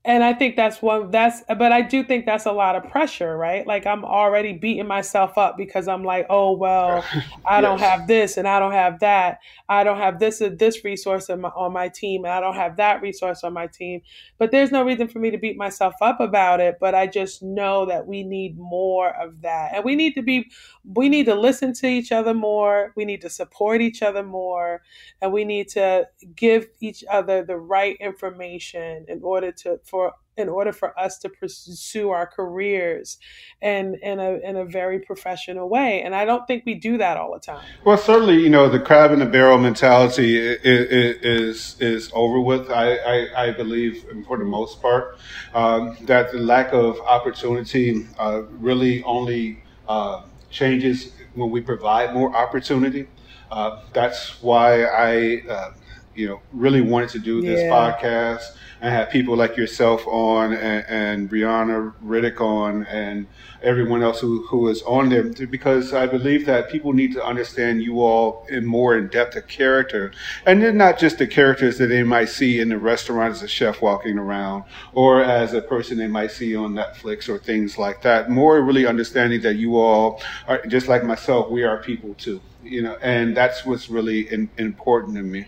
and 0.05 0.21
I 0.21 0.33
think 0.33 0.57
that's 0.57 0.81
one 0.81 1.11
that's 1.11 1.43
but 1.47 1.71
I 1.71 1.81
do 1.81 2.03
think 2.03 2.25
that's 2.25 2.45
a 2.45 2.51
lot 2.51 2.75
of 2.75 2.91
pressure, 2.91 3.37
right? 3.37 3.65
Like 3.65 3.87
I'm 3.87 4.03
already 4.03 4.51
beating 4.51 4.85
myself 4.85 5.37
up 5.37 5.55
because 5.55 5.87
I'm 5.87 6.03
like, 6.03 6.25
oh 6.29 6.57
well, 6.57 7.05
I 7.45 7.61
yes. 7.61 7.61
don't 7.61 7.79
have 7.79 8.07
this 8.07 8.35
and 8.35 8.45
I 8.45 8.59
don't 8.59 8.73
have 8.73 8.99
that. 8.99 9.39
I 9.69 9.85
don't 9.85 9.97
have 9.97 10.19
this 10.19 10.41
uh, 10.41 10.49
this 10.57 10.83
resource 10.83 11.29
on 11.29 11.41
my, 11.41 11.49
on 11.49 11.71
my 11.71 11.87
team 11.87 12.25
and 12.25 12.33
I 12.33 12.41
don't 12.41 12.55
have 12.55 12.75
that 12.77 13.01
resource 13.01 13.45
on 13.45 13.53
my 13.53 13.67
team. 13.67 14.01
But 14.37 14.51
there's 14.51 14.73
no 14.73 14.83
reason 14.83 15.07
for 15.07 15.19
me 15.19 15.31
to 15.31 15.37
beat 15.37 15.55
myself 15.55 15.93
up 16.01 16.19
about 16.19 16.59
it. 16.59 16.79
But 16.81 16.95
I 16.95 17.07
just 17.07 17.41
know 17.41 17.85
that 17.85 18.05
we 18.05 18.23
need 18.23 18.57
more 18.57 19.15
of 19.15 19.41
that, 19.41 19.73
and 19.73 19.85
we 19.85 19.95
need 19.95 20.15
to 20.15 20.21
be 20.21 20.51
we 20.83 21.07
need 21.07 21.27
to 21.27 21.35
listen 21.35 21.71
to 21.75 21.87
each 21.87 22.11
other 22.11 22.33
more. 22.33 22.91
We 22.97 23.05
need 23.05 23.21
to 23.21 23.29
support 23.29 23.81
each 23.81 24.01
other 24.01 24.21
more, 24.21 24.81
and 25.21 25.31
we 25.31 25.45
need 25.45 25.69
to 25.69 26.09
give 26.35 26.67
each 26.81 27.05
other 27.09 27.45
the 27.45 27.55
right 27.55 27.95
information 28.01 29.05
in 29.07 29.21
order 29.23 29.53
to 29.53 29.77
for 29.93 30.13
in 30.37 30.49
order 30.49 30.73
for 30.73 30.99
us 30.99 31.19
to 31.19 31.29
pursue 31.29 32.09
our 32.09 32.25
careers 32.25 33.19
and 33.61 33.95
in 34.01 34.19
a 34.19 34.39
in 34.43 34.55
a 34.55 34.65
very 34.65 34.99
professional 34.99 35.69
way. 35.69 36.01
And 36.01 36.15
i 36.15 36.25
don't 36.25 36.45
think 36.47 36.63
we 36.65 36.73
do 36.73 36.97
that 36.97 37.15
all 37.17 37.31
the 37.31 37.39
time. 37.39 37.63
Well 37.85 37.99
certainly 37.99 38.37
you 38.41 38.49
know 38.49 38.67
the 38.67 38.79
crab 38.79 39.11
in 39.11 39.19
the 39.19 39.27
barrel 39.27 39.59
mentality 39.59 40.31
is 40.39 41.13
is, 41.37 41.75
is 41.79 42.11
over 42.13 42.39
with. 42.39 42.71
I, 42.71 42.87
I, 43.15 43.17
I 43.45 43.51
believe 43.51 44.03
for 44.27 44.37
the 44.39 44.49
most 44.57 44.81
part 44.81 45.19
um, 45.53 45.95
that 46.11 46.31
the 46.31 46.39
lack 46.39 46.73
of 46.73 46.99
opportunity 47.01 48.07
uh, 48.17 48.41
really 48.67 49.03
only 49.03 49.61
uh, 49.87 50.23
changes 50.49 51.11
when 51.35 51.51
we 51.51 51.61
provide 51.61 52.15
more 52.15 52.35
opportunity. 52.35 53.07
Uh, 53.51 53.83
that's 53.93 54.41
why 54.41 54.83
i 54.85 55.41
uh, 55.47 55.71
you 56.15 56.27
know 56.27 56.41
really 56.51 56.81
wanted 56.81 57.09
to 57.09 57.19
do 57.19 57.41
this 57.41 57.61
yeah. 57.61 57.69
podcast 57.69 58.55
and 58.83 58.93
have 58.93 59.09
people 59.09 59.37
like 59.37 59.55
yourself 59.55 60.05
on 60.07 60.51
and, 60.51 60.85
and 60.89 61.29
Brianna 61.29 61.93
Riddick 62.03 62.41
on 62.41 62.85
and 62.87 63.27
everyone 63.61 64.03
else 64.03 64.19
who, 64.19 64.45
who 64.47 64.67
is 64.67 64.81
on 64.81 65.07
there 65.07 65.23
because 65.23 65.93
I 65.93 66.05
believe 66.05 66.45
that 66.47 66.69
people 66.69 66.91
need 66.91 67.13
to 67.13 67.23
understand 67.23 67.81
you 67.81 68.01
all 68.01 68.45
in 68.49 68.65
more 68.65 68.97
in 68.97 69.07
depth 69.07 69.37
of 69.37 69.47
character 69.47 70.11
and 70.45 70.61
then 70.61 70.75
not 70.75 70.99
just 70.99 71.17
the 71.17 71.27
characters 71.27 71.77
that 71.77 71.87
they 71.87 72.03
might 72.03 72.27
see 72.27 72.59
in 72.59 72.67
the 72.67 72.77
restaurant 72.77 73.31
as 73.31 73.41
a 73.41 73.47
chef 73.47 73.81
walking 73.81 74.17
around 74.17 74.65
or 74.91 75.23
as 75.23 75.53
a 75.53 75.61
person 75.61 75.97
they 75.97 76.07
might 76.07 76.31
see 76.31 76.53
on 76.53 76.73
Netflix 76.73 77.29
or 77.29 77.37
things 77.37 77.77
like 77.77 78.01
that. 78.01 78.29
More 78.29 78.61
really 78.61 78.85
understanding 78.85 79.41
that 79.43 79.55
you 79.55 79.77
all 79.77 80.21
are 80.45 80.63
just 80.65 80.89
like 80.89 81.05
myself, 81.05 81.49
we 81.49 81.63
are 81.63 81.77
people 81.77 82.15
too, 82.15 82.41
you 82.61 82.81
know, 82.81 82.97
and 83.01 83.35
that's 83.35 83.65
what's 83.65 83.89
really 83.89 84.29
in, 84.29 84.49
important 84.57 85.15
to 85.15 85.23
me 85.23 85.45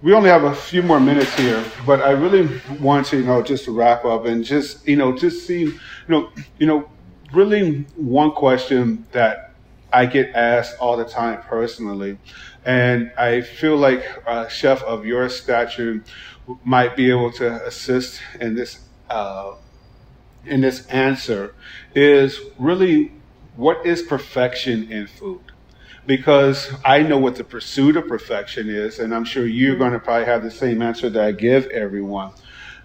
we 0.00 0.12
only 0.12 0.30
have 0.30 0.44
a 0.44 0.54
few 0.54 0.82
more 0.82 1.00
minutes 1.00 1.34
here, 1.34 1.64
but 1.84 2.00
I 2.00 2.10
really 2.12 2.60
want 2.80 3.06
to, 3.08 3.18
you 3.18 3.24
know, 3.24 3.42
just 3.42 3.66
wrap 3.66 4.04
up 4.04 4.26
and 4.26 4.44
just, 4.44 4.86
you 4.86 4.96
know, 4.96 5.16
just 5.16 5.46
see, 5.46 5.62
you 5.62 5.78
know, 6.08 6.30
you 6.58 6.66
know, 6.66 6.88
really 7.32 7.84
one 7.96 8.30
question 8.30 9.06
that 9.12 9.52
I 9.92 10.06
get 10.06 10.34
asked 10.34 10.76
all 10.78 10.96
the 10.96 11.04
time 11.04 11.42
personally, 11.42 12.18
and 12.64 13.10
I 13.18 13.40
feel 13.40 13.76
like 13.76 14.04
a 14.26 14.48
chef 14.48 14.82
of 14.82 15.04
your 15.04 15.28
stature 15.28 16.04
might 16.64 16.94
be 16.94 17.10
able 17.10 17.32
to 17.32 17.66
assist 17.66 18.20
in 18.40 18.54
this 18.54 18.80
uh, 19.10 19.54
in 20.44 20.60
this 20.60 20.86
answer 20.86 21.54
is 21.94 22.40
really 22.58 23.12
what 23.56 23.84
is 23.84 24.02
perfection 24.02 24.90
in 24.92 25.06
food 25.06 25.40
because 26.08 26.72
I 26.86 27.02
know 27.02 27.18
what 27.18 27.36
the 27.36 27.44
pursuit 27.44 27.98
of 27.98 28.08
perfection 28.08 28.70
is, 28.70 28.98
and 28.98 29.14
I'm 29.14 29.26
sure 29.26 29.46
you're 29.46 29.76
going 29.76 29.92
to 29.92 29.98
probably 29.98 30.24
have 30.24 30.42
the 30.42 30.50
same 30.50 30.80
answer 30.80 31.10
that 31.10 31.22
I 31.22 31.32
give 31.32 31.66
everyone. 31.66 32.32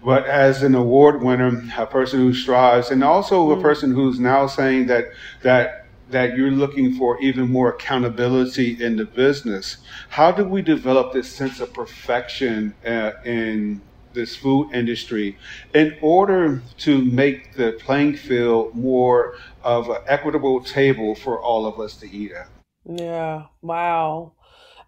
But 0.04 0.26
as 0.26 0.62
an 0.62 0.74
award 0.74 1.22
winner, 1.22 1.64
a 1.78 1.86
person 1.86 2.20
who 2.20 2.34
strives, 2.34 2.90
and 2.90 3.02
also 3.02 3.50
a 3.50 3.56
mm. 3.56 3.62
person 3.62 3.92
who's 3.92 4.20
now 4.20 4.46
saying 4.46 4.88
that 4.88 5.06
that 5.40 5.86
that 6.10 6.36
you're 6.36 6.50
looking 6.50 6.96
for 6.96 7.18
even 7.22 7.50
more 7.50 7.70
accountability 7.70 8.84
in 8.84 8.96
the 8.96 9.06
business, 9.06 9.78
how 10.10 10.30
do 10.30 10.44
we 10.44 10.60
develop 10.60 11.14
this 11.14 11.32
sense 11.32 11.60
of 11.60 11.72
perfection 11.72 12.74
uh, 12.86 13.12
in 13.24 13.80
this 14.12 14.36
food 14.36 14.70
industry 14.74 15.38
in 15.72 15.96
order 16.02 16.62
to 16.76 17.02
make 17.02 17.54
the 17.54 17.72
playing 17.80 18.14
field 18.14 18.74
more 18.74 19.38
of 19.62 19.88
an 19.88 20.02
equitable 20.06 20.62
table 20.62 21.14
for 21.14 21.40
all 21.40 21.64
of 21.64 21.80
us 21.80 21.96
to 21.96 22.10
eat 22.14 22.30
at? 22.30 22.48
Yeah. 22.84 23.44
Wow. 23.62 24.32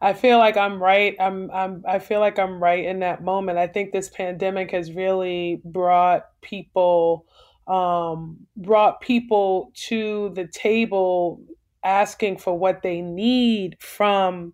I 0.00 0.12
feel 0.12 0.38
like 0.38 0.56
I'm 0.56 0.82
right. 0.82 1.16
I'm 1.18 1.50
I'm 1.50 1.82
I 1.88 1.98
feel 1.98 2.20
like 2.20 2.38
I'm 2.38 2.62
right 2.62 2.84
in 2.84 3.00
that 3.00 3.24
moment. 3.24 3.58
I 3.58 3.66
think 3.66 3.92
this 3.92 4.10
pandemic 4.10 4.70
has 4.72 4.92
really 4.92 5.60
brought 5.64 6.26
people 6.42 7.26
um 7.66 8.36
brought 8.56 9.00
people 9.00 9.72
to 9.74 10.30
the 10.34 10.46
table 10.46 11.40
asking 11.82 12.36
for 12.38 12.56
what 12.56 12.82
they 12.82 13.00
need 13.00 13.76
from 13.80 14.52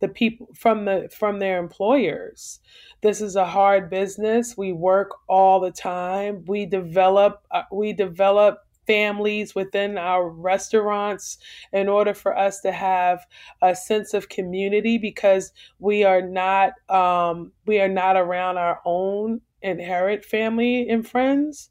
the 0.00 0.08
people 0.08 0.48
from 0.54 0.84
the 0.84 1.08
from 1.16 1.38
their 1.40 1.58
employers 1.58 2.60
this 3.02 3.20
is 3.20 3.34
a 3.36 3.44
hard 3.44 3.90
business 3.90 4.56
we 4.56 4.72
work 4.72 5.10
all 5.28 5.60
the 5.60 5.70
time 5.72 6.44
we 6.46 6.64
develop 6.66 7.42
uh, 7.50 7.62
we 7.72 7.92
develop 7.92 8.61
families 8.86 9.54
within 9.54 9.98
our 9.98 10.28
restaurants 10.28 11.38
in 11.72 11.88
order 11.88 12.14
for 12.14 12.36
us 12.36 12.60
to 12.60 12.72
have 12.72 13.20
a 13.62 13.74
sense 13.74 14.14
of 14.14 14.28
community 14.28 14.98
because 14.98 15.52
we 15.78 16.04
are 16.04 16.22
not 16.22 16.72
um, 16.88 17.52
we 17.66 17.80
are 17.80 17.88
not 17.88 18.16
around 18.16 18.58
our 18.58 18.80
own 18.84 19.40
inherent 19.62 20.24
family 20.24 20.88
and 20.88 21.06
friends. 21.06 21.70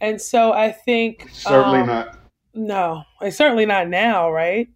And 0.00 0.20
so 0.20 0.52
i 0.52 0.70
think 0.70 1.28
certainly 1.32 1.80
um, 1.80 1.86
not. 1.86 2.18
no 2.54 3.02
it's 3.20 3.36
certainly 3.36 3.66
not 3.66 3.88
now 3.88 4.30
right? 4.30 4.68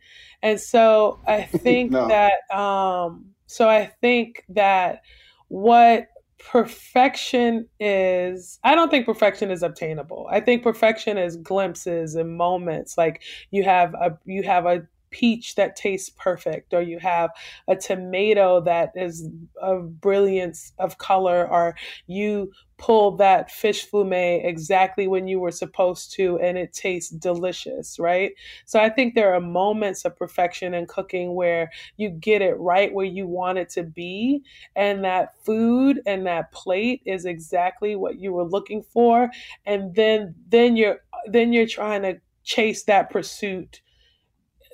And 0.43 0.61
so 0.61 1.21
i 1.27 1.43
think 1.43 1.93
no. 1.93 2.09
that 2.09 2.35
um 2.55 3.27
so 3.47 3.69
i 3.69 3.87
think 4.01 4.45
that 4.49 5.03
what 5.49 6.07
perfection 6.51 7.69
is 7.81 8.59
i 8.65 8.75
don't 8.75 8.91
think 8.91 9.07
perfection 9.07 9.51
is 9.51 9.63
obtainable. 9.63 10.27
I 10.31 10.41
think 10.41 10.63
perfection 10.63 11.19
is 11.19 11.37
glimpses 11.37 12.15
and 12.15 12.37
moments. 12.37 12.99
Like 12.99 13.23
you 13.51 13.65
have 13.65 13.95
a 13.95 14.19
you 14.25 14.43
have 14.43 14.67
a 14.67 14.87
peach 15.13 15.55
that 15.55 15.77
tastes 15.77 16.11
perfect 16.11 16.75
or 16.75 16.83
you 16.83 16.99
have 16.99 17.31
a 17.69 17.77
tomato 17.77 18.61
that 18.61 18.91
is 18.97 19.29
of 19.61 20.01
brilliance 20.01 20.73
of 20.79 20.99
color 20.99 21.49
or 21.49 21.77
you 22.07 22.51
pull 22.79 23.17
that 23.17 23.49
fish 23.49 23.89
fumet 23.89 24.45
exactly 24.45 25.07
when 25.07 25.29
you 25.29 25.39
were 25.39 25.53
supposed 25.53 26.13
to 26.13 26.37
and 26.41 26.59
it 26.59 26.73
tastes 26.73 27.11
delicious 27.11 27.99
right? 27.99 28.33
So 28.65 28.81
i 28.81 28.89
think 28.89 29.15
there 29.15 29.33
are 29.35 29.41
moments 29.41 30.05
of 30.05 30.17
perfection 30.17 30.75
in 30.75 30.87
cooking 30.87 31.35
where 31.35 31.71
you 31.97 32.11
get 32.11 32.43
it 32.43 32.59
right 32.59 32.93
where 32.93 33.07
you 33.07 33.27
want 33.29 33.59
it 33.59 33.69
to 33.71 33.85
be 33.85 34.43
and 34.75 35.05
that 35.05 35.35
food 35.45 36.01
and 36.07 36.27
that 36.27 36.51
plate 36.53 37.03
is 37.05 37.25
exactly 37.25 37.95
what 37.95 38.19
you 38.19 38.33
were 38.33 38.45
looking 38.45 38.83
for 38.83 39.31
and 39.67 39.95
then 39.95 40.35
then 40.49 40.77
you're 40.77 40.99
then 41.27 41.53
you're 41.53 41.67
trying 41.67 42.03
to 42.03 42.21
chase 42.43 42.85
that 42.85 43.11
pursuit 43.11 43.81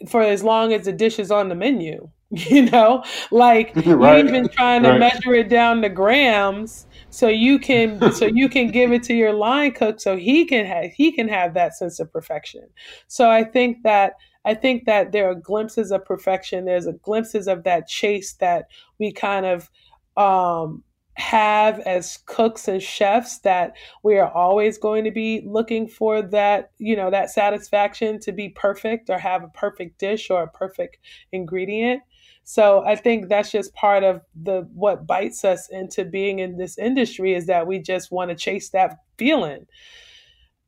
for 0.07 0.22
as 0.22 0.44
long 0.44 0.72
as 0.72 0.84
the 0.84 0.92
dish 0.92 1.18
is 1.18 1.30
on 1.30 1.49
the 1.49 1.55
menu. 1.55 2.11
You 2.30 2.70
know, 2.70 3.05
like 3.30 3.74
right. 3.76 3.86
you're 3.86 4.18
even 4.18 4.49
trying 4.49 4.82
to 4.82 4.90
right. 4.90 5.01
measure 5.01 5.32
it 5.32 5.49
down 5.49 5.80
to 5.80 5.88
grams 5.88 6.86
so 7.09 7.28
you 7.28 7.59
can 7.59 8.12
so 8.12 8.26
you 8.26 8.51
can 8.51 8.70
give 8.70 8.92
it 8.92 9.03
to 9.05 9.14
your 9.14 9.32
line 9.32 9.72
cook 9.72 9.99
so 9.99 10.14
he 10.14 10.44
can 10.44 10.66
have 10.66 10.90
he 10.92 11.11
can 11.11 11.26
have 11.28 11.55
that 11.55 11.74
sense 11.74 11.99
of 12.01 12.12
perfection. 12.12 12.68
So 13.07 13.30
I 13.30 13.44
think 13.44 13.82
that 13.84 14.16
I 14.44 14.53
think 14.53 14.84
that 14.84 15.12
there 15.12 15.30
are 15.30 15.34
glimpses 15.34 15.90
of 15.90 16.05
perfection. 16.05 16.66
There's 16.66 16.86
a 16.86 16.92
glimpses 16.92 17.49
of 17.49 17.64
that 17.64 17.88
chase 17.88 18.34
that 18.34 18.66
we 18.99 19.11
kind 19.11 19.46
of 19.46 19.70
um, 20.18 20.84
have 21.18 21.80
as 21.80 22.20
cooks 22.26 22.68
and 22.68 22.80
chefs 22.80 23.38
that 23.40 23.72
we 24.04 24.16
are 24.16 24.30
always 24.30 24.78
going 24.78 25.02
to 25.02 25.10
be 25.10 25.42
looking 25.44 25.88
for 25.88 26.22
that 26.22 26.70
you 26.78 26.94
know 26.94 27.10
that 27.10 27.28
satisfaction 27.28 28.20
to 28.20 28.30
be 28.30 28.48
perfect 28.50 29.10
or 29.10 29.18
have 29.18 29.42
a 29.42 29.48
perfect 29.48 29.98
dish 29.98 30.30
or 30.30 30.44
a 30.44 30.48
perfect 30.48 30.98
ingredient. 31.32 32.02
So 32.44 32.84
i 32.86 32.94
think 32.94 33.28
that's 33.28 33.50
just 33.50 33.74
part 33.74 34.04
of 34.04 34.22
the 34.40 34.68
what 34.72 35.08
bites 35.08 35.44
us 35.44 35.68
into 35.70 36.04
being 36.04 36.38
in 36.38 36.56
this 36.56 36.78
industry 36.78 37.34
is 37.34 37.46
that 37.46 37.66
we 37.66 37.80
just 37.80 38.12
want 38.12 38.30
to 38.30 38.36
chase 38.36 38.68
that 38.70 38.98
feeling. 39.18 39.66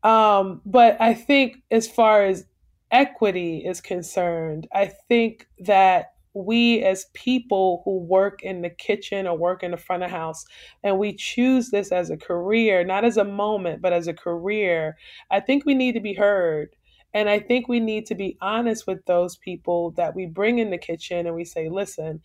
Um, 0.03 0.63
but 0.67 1.01
i 1.01 1.15
think 1.15 1.63
as 1.71 1.87
far 1.87 2.25
as 2.25 2.45
equity 2.91 3.59
is 3.59 3.81
concerned 3.81 4.67
i 4.75 4.87
think 4.87 5.47
that 5.61 6.15
we 6.35 6.83
as 6.83 7.07
people 7.15 7.83
who 7.85 7.99
work 7.99 8.43
in 8.43 8.63
the 8.63 8.71
kitchen 8.71 9.27
or 9.27 9.37
work 9.37 9.63
in 9.63 9.73
the 9.73 9.77
front 9.77 10.03
of 10.03 10.11
house 10.11 10.45
and 10.85 10.99
we 10.99 11.13
choose 11.15 11.71
this 11.71 11.91
as 11.91 12.11
a 12.11 12.17
career 12.17 12.85
not 12.85 13.05
as 13.05 13.17
a 13.17 13.25
moment 13.25 13.83
but 13.83 13.93
as 13.93 14.07
a 14.07 14.15
career 14.15 14.97
i 15.31 15.41
think 15.41 15.65
we 15.65 15.75
need 15.75 15.93
to 15.93 16.01
be 16.01 16.15
heard. 16.15 16.75
And 17.13 17.29
i 17.29 17.41
think 17.41 17.69
we 17.69 17.81
need 17.81 18.07
to 18.07 18.15
be 18.15 18.37
honest 18.41 18.87
with 18.87 19.05
those 19.07 19.37
people 19.37 19.91
that 19.93 20.15
we 20.15 20.27
bring 20.27 20.59
in 20.59 20.71
the 20.71 20.79
kitchen 20.79 21.27
and 21.27 21.35
we 21.35 21.45
say 21.45 21.69
listen 21.69 22.21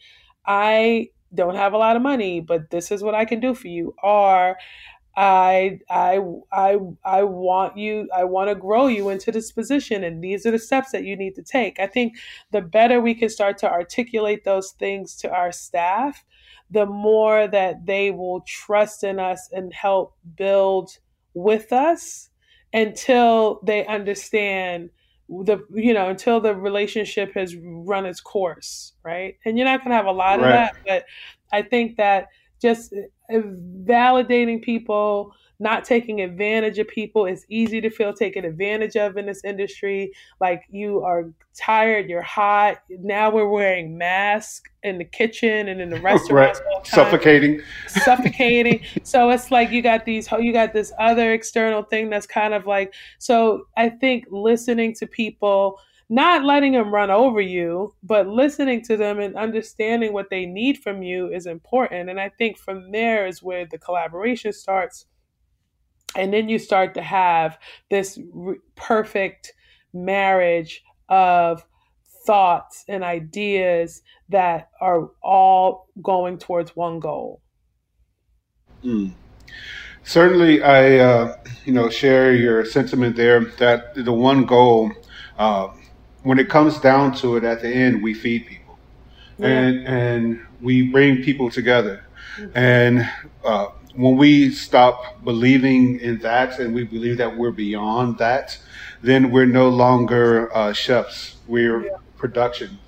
i 0.46 1.08
don't 1.34 1.56
have 1.56 1.74
a 1.74 1.78
lot 1.78 1.96
of 1.96 2.04
money 2.04 2.40
but 2.40 2.70
this 2.70 2.92
is 2.92 3.02
what 3.02 3.16
i 3.16 3.26
can 3.26 3.40
do 3.40 3.56
for 3.56 3.68
you 3.68 3.96
or 4.04 4.56
I 5.16 5.80
I 5.90 6.20
I 6.52 6.78
I 7.06 7.24
want 7.24 7.78
you 7.78 8.10
I 8.16 8.26
want 8.26 8.50
to 8.50 8.56
grow 8.56 8.88
you 8.88 9.10
into 9.10 9.32
this 9.32 9.52
position 9.52 10.04
and 10.04 10.22
these 10.24 10.46
are 10.46 10.52
the 10.52 10.60
steps 10.60 10.92
that 10.92 11.06
you 11.06 11.16
need 11.16 11.36
to 11.36 11.42
take. 11.42 11.80
I 11.80 11.88
think 11.88 12.18
the 12.52 12.62
better 12.62 13.00
we 13.00 13.16
can 13.16 13.30
start 13.30 13.58
to 13.60 13.72
articulate 13.72 14.44
those 14.44 14.72
things 14.72 15.16
to 15.18 15.32
our 15.32 15.52
staff, 15.52 16.26
the 16.70 16.86
more 16.86 17.48
that 17.48 17.86
they 17.86 18.12
will 18.12 18.42
trust 18.42 19.04
in 19.04 19.20
us 19.20 19.50
and 19.54 19.74
help 19.74 20.16
build 20.36 20.98
with 21.34 21.72
us 21.72 22.30
until 22.74 23.62
they 23.64 23.86
understand 23.86 24.90
the 25.30 25.60
you 25.74 25.94
know 25.94 26.10
until 26.10 26.40
the 26.40 26.54
relationship 26.54 27.34
has 27.34 27.56
run 27.56 28.06
its 28.06 28.22
course 28.22 28.94
right 29.04 29.38
and 29.44 29.58
you're 29.58 29.66
not 29.66 29.80
going 29.80 29.90
to 29.90 29.96
have 29.96 30.06
a 30.06 30.12
lot 30.12 30.40
right. 30.40 30.48
of 30.48 30.54
that 30.54 30.76
but 30.86 31.06
i 31.52 31.64
think 31.64 31.98
that 31.98 32.28
just 32.62 32.94
eh, 32.94 33.02
eh, 33.30 33.42
validating 33.86 34.62
people 34.62 35.34
not 35.60 35.86
taking 35.86 36.22
advantage 36.22 36.80
of 36.80 36.88
people 36.88 37.26
It's 37.26 37.46
easy 37.50 37.80
to 37.82 37.90
feel 37.90 38.14
taken 38.14 38.44
advantage 38.44 38.96
of 38.98 39.18
in 39.18 39.26
this 39.26 39.44
industry. 39.44 40.12
Like 40.42 40.64
you 40.70 41.02
are 41.04 41.32
tired, 41.54 42.10
you're 42.10 42.22
hot. 42.22 42.80
Now 42.90 43.30
we're 43.30 43.48
wearing 43.48 43.98
masks 43.98 44.70
in 44.84 44.98
the 44.98 45.06
kitchen 45.06 45.70
and 45.70 45.80
in 45.80 45.90
the 45.90 46.02
restaurants. 46.02 46.62
right. 46.74 46.86
Suffocating. 46.88 47.62
Suffocating. 47.88 48.82
so 49.04 49.30
it's 49.30 49.50
like 49.50 49.72
you 49.72 49.82
got 49.82 50.06
these 50.06 50.30
you 50.32 50.52
got 50.52 50.74
this 50.74 50.92
other 51.00 51.32
external 51.34 51.84
thing 51.84 52.10
that's 52.10 52.28
kind 52.28 52.54
of 52.54 52.66
like 52.66 52.94
so 53.20 53.66
I 53.78 53.90
think 53.90 54.26
listening 54.30 54.94
to 54.96 55.08
people 55.08 55.80
not 56.10 56.44
letting 56.44 56.74
them 56.74 56.94
run 56.94 57.10
over 57.10 57.42
you, 57.42 57.96
but 58.04 58.28
listening 58.28 58.82
to 58.84 58.98
them 58.98 59.20
and 59.20 59.36
understanding 59.36 60.14
what 60.14 60.30
they 60.30 60.46
need 60.46 60.78
from 60.78 61.02
you 61.02 61.32
is 61.32 61.48
important. 61.48 62.10
And 62.10 62.20
I 62.20 62.30
think 62.30 62.58
from 62.58 62.92
there 62.92 63.26
is 63.26 63.42
where 63.42 63.66
the 63.66 63.80
collaboration 63.80 64.54
starts. 64.54 65.06
And 66.16 66.32
then 66.32 66.48
you 66.48 66.60
start 66.60 66.94
to 66.94 67.02
have 67.02 67.58
this 67.90 68.20
r- 68.38 68.56
perfect 68.76 69.54
marriage 69.94 70.84
of 71.10 71.66
thoughts 72.26 72.86
and 72.88 73.04
ideas 73.04 74.02
that 74.30 74.70
are 74.82 75.10
all 75.24 75.88
going 76.02 76.38
towards 76.38 76.76
one 76.76 77.00
goal. 77.00 77.42
Mm. 78.84 79.12
Certainly, 80.04 80.62
I 80.62 81.00
uh, 81.00 81.38
you 81.66 81.74
know 81.74 81.90
share 81.90 82.34
your 82.34 82.64
sentiment 82.64 83.16
there 83.16 83.46
that 83.58 83.96
the 83.96 84.14
one 84.14 84.46
goal 84.46 84.92
uh, 85.38 85.70
when 86.26 86.40
it 86.40 86.50
comes 86.50 86.80
down 86.80 87.14
to 87.16 87.38
it, 87.38 87.44
at 87.44 87.62
the 87.62 87.70
end, 87.70 88.02
we 88.02 88.14
feed 88.14 88.48
people, 88.48 88.78
yeah. 89.38 89.48
and 89.48 89.88
and 89.88 90.46
we 90.60 90.82
bring 90.90 91.24
people 91.24 91.52
together, 91.52 92.04
mm-hmm. 92.38 92.58
and 92.58 93.10
uh, 93.46 93.68
when 93.96 94.18
we 94.18 94.50
stop 94.50 95.24
believing 95.24 96.00
in 96.00 96.18
that, 96.20 96.60
and 96.60 96.74
we 96.74 96.84
believe 96.84 97.18
that 97.18 97.38
we're 97.38 97.52
beyond 97.52 98.18
that, 98.18 98.58
then 99.04 99.30
we're 99.32 99.46
no 99.46 99.70
longer 99.70 100.54
uh, 100.56 100.74
chefs. 100.74 101.36
We're 101.48 101.86
yeah. 101.86 101.98
production 102.18 102.80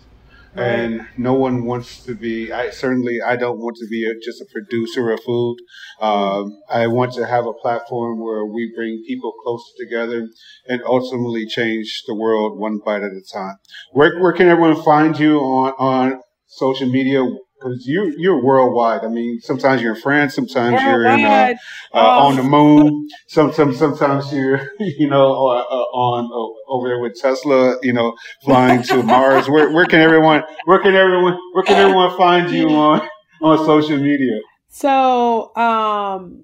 and 0.58 1.08
no 1.18 1.34
one 1.34 1.66
wants 1.66 2.04
to 2.06 2.16
be. 2.16 2.52
I 2.52 2.70
certainly 2.70 3.22
I 3.22 3.36
don't 3.36 3.60
want 3.60 3.78
to 3.78 3.88
be 3.88 4.06
a, 4.10 4.14
just 4.20 4.42
a 4.42 4.46
producer 4.52 5.12
of 5.12 5.22
food. 5.24 5.58
Um, 6.00 6.60
I 6.70 6.88
want 6.88 7.14
to 7.14 7.26
have 7.26 7.46
a 7.46 7.54
platform 7.54 8.22
where 8.22 8.46
we 8.46 8.72
bring 8.76 9.04
people 9.08 9.34
closer 9.44 9.72
together 9.78 10.28
and 10.68 10.82
ultimately 10.84 11.46
change 11.46 12.04
the 12.08 12.16
world 12.16 12.60
one 12.60 12.80
bite 12.84 13.04
at 13.04 13.12
a 13.12 13.22
time. 13.32 13.56
Where 13.92 14.20
where 14.20 14.34
can 14.34 14.48
everyone 14.48 14.82
find 14.84 15.18
you 15.20 15.40
on 15.40 15.74
on 15.78 16.22
social 16.48 16.90
media? 16.90 17.24
Because 17.60 17.88
you 17.88 18.14
you're 18.18 18.44
worldwide. 18.44 19.04
I 19.04 19.08
mean, 19.08 19.40
sometimes 19.42 19.82
you're 19.82 19.96
in 19.96 20.02
France, 20.02 20.36
sometimes 20.36 20.74
worldwide. 20.74 20.86
you're 20.86 21.08
in 21.08 21.26
uh, 21.26 21.56
uh, 21.94 22.26
on 22.26 22.36
the 22.36 22.44
moon. 22.44 23.08
Sometimes 23.28 23.78
sometimes 23.78 24.32
you're 24.32 24.62
you 24.80 25.10
know 25.10 25.32
uh, 25.48 25.62
uh 25.62 25.88
on 25.94 26.26
uh, 26.26 26.72
over 26.72 26.88
there 26.88 27.00
with 27.00 27.20
Tesla. 27.20 27.78
You 27.82 27.94
know, 27.94 28.16
flying 28.44 28.84
to 28.84 29.02
Mars. 29.02 29.50
Where 29.50 29.72
where 29.72 29.86
can 29.86 30.02
everyone 30.02 30.44
where 30.66 30.80
can 30.80 30.96
everyone 30.96 31.38
where 31.54 31.64
can 31.64 31.78
everyone 31.78 32.16
find 32.18 32.52
you 32.52 32.70
on 32.70 33.08
on 33.42 33.58
social 33.66 33.98
media? 33.98 34.40
So 34.70 35.56
um, 35.56 36.44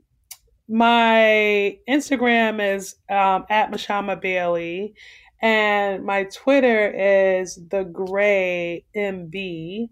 my 0.67 1.77
Instagram 1.87 2.75
is 2.75 2.95
um, 3.09 3.45
at 3.49 3.71
Mashama 3.71 4.19
Bailey. 4.19 4.95
And 5.43 6.05
my 6.05 6.23
Twitter 6.23 6.89
is 6.89 7.59
the 7.69 7.83
Grey 7.83 8.85
MB 8.95 9.89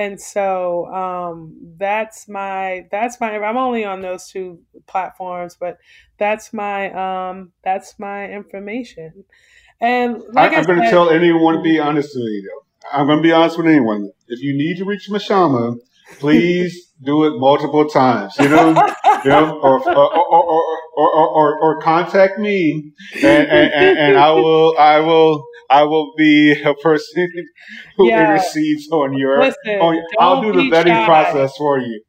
and 0.00 0.18
so 0.18 0.86
um, 0.86 1.54
that's 1.76 2.26
my 2.26 2.86
that's 2.90 3.20
my 3.20 3.36
i'm 3.38 3.56
only 3.58 3.84
on 3.84 4.00
those 4.00 4.28
two 4.28 4.58
platforms 4.86 5.56
but 5.60 5.78
that's 6.20 6.52
my 6.52 6.90
um, 6.92 7.52
that's 7.64 7.98
my 7.98 8.30
information. 8.30 9.24
And 9.80 10.22
like 10.32 10.52
I, 10.52 10.56
am 10.56 10.64
going 10.64 10.82
to 10.82 10.90
tell 10.90 11.08
anyone 11.08 11.54
to 11.56 11.62
be 11.62 11.78
honest 11.78 12.10
with 12.14 12.24
you 12.24 12.60
i'm 12.92 13.06
going 13.06 13.18
to 13.18 13.22
be 13.22 13.32
honest 13.32 13.56
with 13.56 13.66
anyone. 13.66 14.10
If 14.28 14.40
you 14.42 14.56
need 14.56 14.78
to 14.78 14.84
reach 14.84 15.08
mashama 15.10 15.78
please 16.18 16.92
do 17.04 17.24
it 17.24 17.38
multiple 17.38 17.88
times 17.88 18.34
you 18.38 18.48
know 18.48 18.68
you 19.24 19.30
know 19.30 19.58
or 19.60 19.80
or, 19.88 20.18
or, 20.18 20.64
or, 20.96 21.28
or, 21.28 21.58
or 21.60 21.80
contact 21.80 22.38
me 22.38 22.92
and, 23.22 23.48
and, 23.48 23.98
and 23.98 24.16
i 24.18 24.30
will 24.30 24.76
i 24.78 24.98
will 25.00 25.44
I 25.70 25.84
will 25.84 26.12
be 26.18 26.60
a 26.64 26.74
person 26.74 27.30
who 27.96 28.10
intercedes 28.10 28.88
on 28.90 29.16
your. 29.16 29.40
I'll 30.18 30.42
do 30.42 30.52
the 30.52 30.68
vetting 30.68 31.06
process 31.06 31.56
for 31.56 31.78
you. 31.78 32.02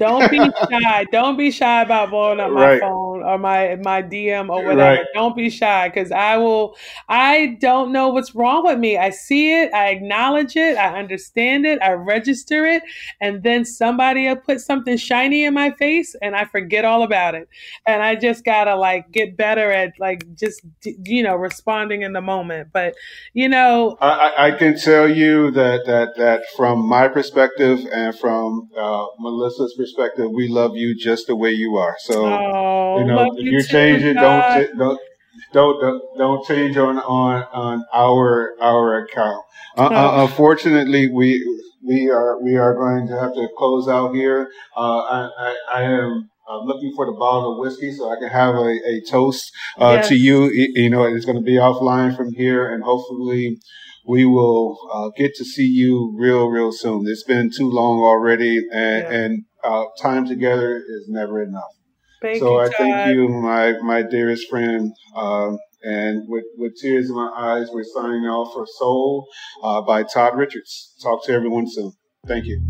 Don't 0.00 0.30
be 0.30 0.38
shy. 0.70 1.04
Don't 1.10 1.36
be 1.36 1.50
shy 1.50 1.82
about 1.82 2.10
blowing 2.10 2.40
up 2.40 2.50
my 2.50 2.78
right. 2.78 2.80
Phone 3.18 3.28
or 3.28 3.38
my 3.38 3.76
my 3.76 4.02
DM 4.02 4.48
or 4.48 4.64
whatever. 4.64 4.98
Right. 4.98 5.06
Don't 5.14 5.36
be 5.36 5.50
shy 5.50 5.88
because 5.88 6.10
I 6.12 6.36
will. 6.36 6.76
I 7.08 7.58
don't 7.60 7.92
know 7.92 8.08
what's 8.08 8.34
wrong 8.34 8.64
with 8.64 8.78
me. 8.78 8.96
I 8.96 9.10
see 9.10 9.54
it. 9.54 9.72
I 9.72 9.88
acknowledge 9.88 10.56
it. 10.56 10.76
I 10.76 10.98
understand 10.98 11.66
it. 11.66 11.80
I 11.82 11.92
register 11.92 12.64
it, 12.64 12.82
and 13.20 13.42
then 13.42 13.64
somebody 13.64 14.26
will 14.26 14.36
put 14.36 14.60
something 14.60 14.96
shiny 14.96 15.44
in 15.44 15.54
my 15.54 15.70
face, 15.72 16.14
and 16.22 16.36
I 16.36 16.44
forget 16.44 16.84
all 16.84 17.02
about 17.02 17.34
it. 17.34 17.48
And 17.86 18.02
I 18.02 18.14
just 18.14 18.44
gotta 18.44 18.76
like 18.76 19.10
get 19.12 19.36
better 19.36 19.70
at 19.70 19.92
like 19.98 20.24
just 20.34 20.62
you 20.84 21.22
know 21.22 21.36
responding 21.36 22.02
in 22.02 22.12
the 22.12 22.22
moment. 22.22 22.68
But 22.72 22.94
you 23.32 23.48
know, 23.48 23.96
I, 24.00 24.48
I 24.48 24.50
can 24.52 24.78
tell 24.78 25.08
you 25.08 25.50
that 25.52 25.86
that 25.86 26.16
that 26.16 26.42
from 26.56 26.86
my 26.86 27.08
perspective 27.08 27.80
and 27.92 28.16
from 28.18 28.68
uh, 28.76 29.06
Melissa's 29.18 29.74
perspective 29.76 30.30
we 30.30 30.48
love 30.48 30.76
you 30.76 30.96
just 30.96 31.26
the 31.26 31.36
way 31.36 31.50
you 31.50 31.76
are. 31.76 31.96
So 31.98 32.26
oh, 32.26 32.98
know, 33.08 33.32
if 33.36 33.44
you 33.44 33.62
change 33.62 34.02
it, 34.02 34.14
don't 34.14 34.68
don't 34.76 35.80
don't 35.80 36.02
don't 36.18 36.46
change 36.46 36.76
on 36.76 36.98
on 36.98 37.44
on 37.52 37.84
our 37.92 38.54
our 38.60 39.04
account. 39.04 39.44
Uh, 39.76 39.86
uh, 39.86 39.88
oh. 39.92 40.24
unfortunately, 40.24 41.10
we 41.10 41.42
we 41.86 42.10
are 42.10 42.42
we 42.42 42.56
are 42.56 42.74
going 42.74 43.06
to 43.08 43.18
have 43.18 43.34
to 43.34 43.48
close 43.56 43.88
out 43.88 44.14
here. 44.14 44.48
Uh, 44.76 44.98
I, 44.98 45.30
I, 45.38 45.56
I 45.74 45.82
am 45.82 46.28
looking 46.64 46.92
for 46.94 47.06
the 47.06 47.12
bottle 47.12 47.52
of 47.52 47.58
whiskey 47.58 47.92
so 47.92 48.10
I 48.10 48.16
can 48.18 48.28
have 48.28 48.54
a, 48.54 48.78
a 48.86 49.02
toast 49.10 49.52
uh, 49.78 49.96
yes. 49.96 50.08
to 50.08 50.16
you. 50.16 50.44
You, 50.44 50.72
you 50.74 50.90
know, 50.90 51.04
it's 51.04 51.24
going 51.24 51.38
to 51.38 51.44
be 51.44 51.54
offline 51.54 52.16
from 52.16 52.32
here, 52.32 52.72
and 52.72 52.82
hopefully 52.82 53.58
we 54.06 54.24
will 54.24 54.78
uh, 54.92 55.10
get 55.16 55.34
to 55.36 55.44
see 55.44 55.66
you 55.66 56.14
real, 56.18 56.48
real 56.48 56.72
soon. 56.72 57.04
It's 57.06 57.24
been 57.24 57.50
too 57.54 57.68
long 57.68 58.00
already, 58.00 58.58
and, 58.72 59.02
yeah. 59.02 59.12
and 59.12 59.44
uh, 59.62 59.84
time 60.00 60.26
together 60.26 60.76
is 60.76 61.06
never 61.08 61.42
enough. 61.42 61.77
Thank 62.20 62.40
so 62.40 62.60
you, 62.60 62.66
I 62.66 62.68
thank 62.70 63.14
you, 63.14 63.28
my 63.28 63.78
my 63.78 64.02
dearest 64.02 64.48
friend. 64.48 64.92
Um, 65.14 65.58
and 65.82 66.28
with, 66.28 66.44
with 66.56 66.76
tears 66.76 67.08
in 67.08 67.14
my 67.14 67.30
eyes, 67.36 67.68
we're 67.70 67.84
signing 67.84 68.24
off 68.24 68.52
for 68.52 68.66
Soul 68.66 69.28
uh, 69.62 69.80
by 69.82 70.02
Todd 70.02 70.36
Richards. 70.36 70.94
Talk 71.00 71.24
to 71.26 71.32
everyone 71.32 71.70
soon. 71.70 71.92
Thank 72.26 72.46
you. 72.46 72.60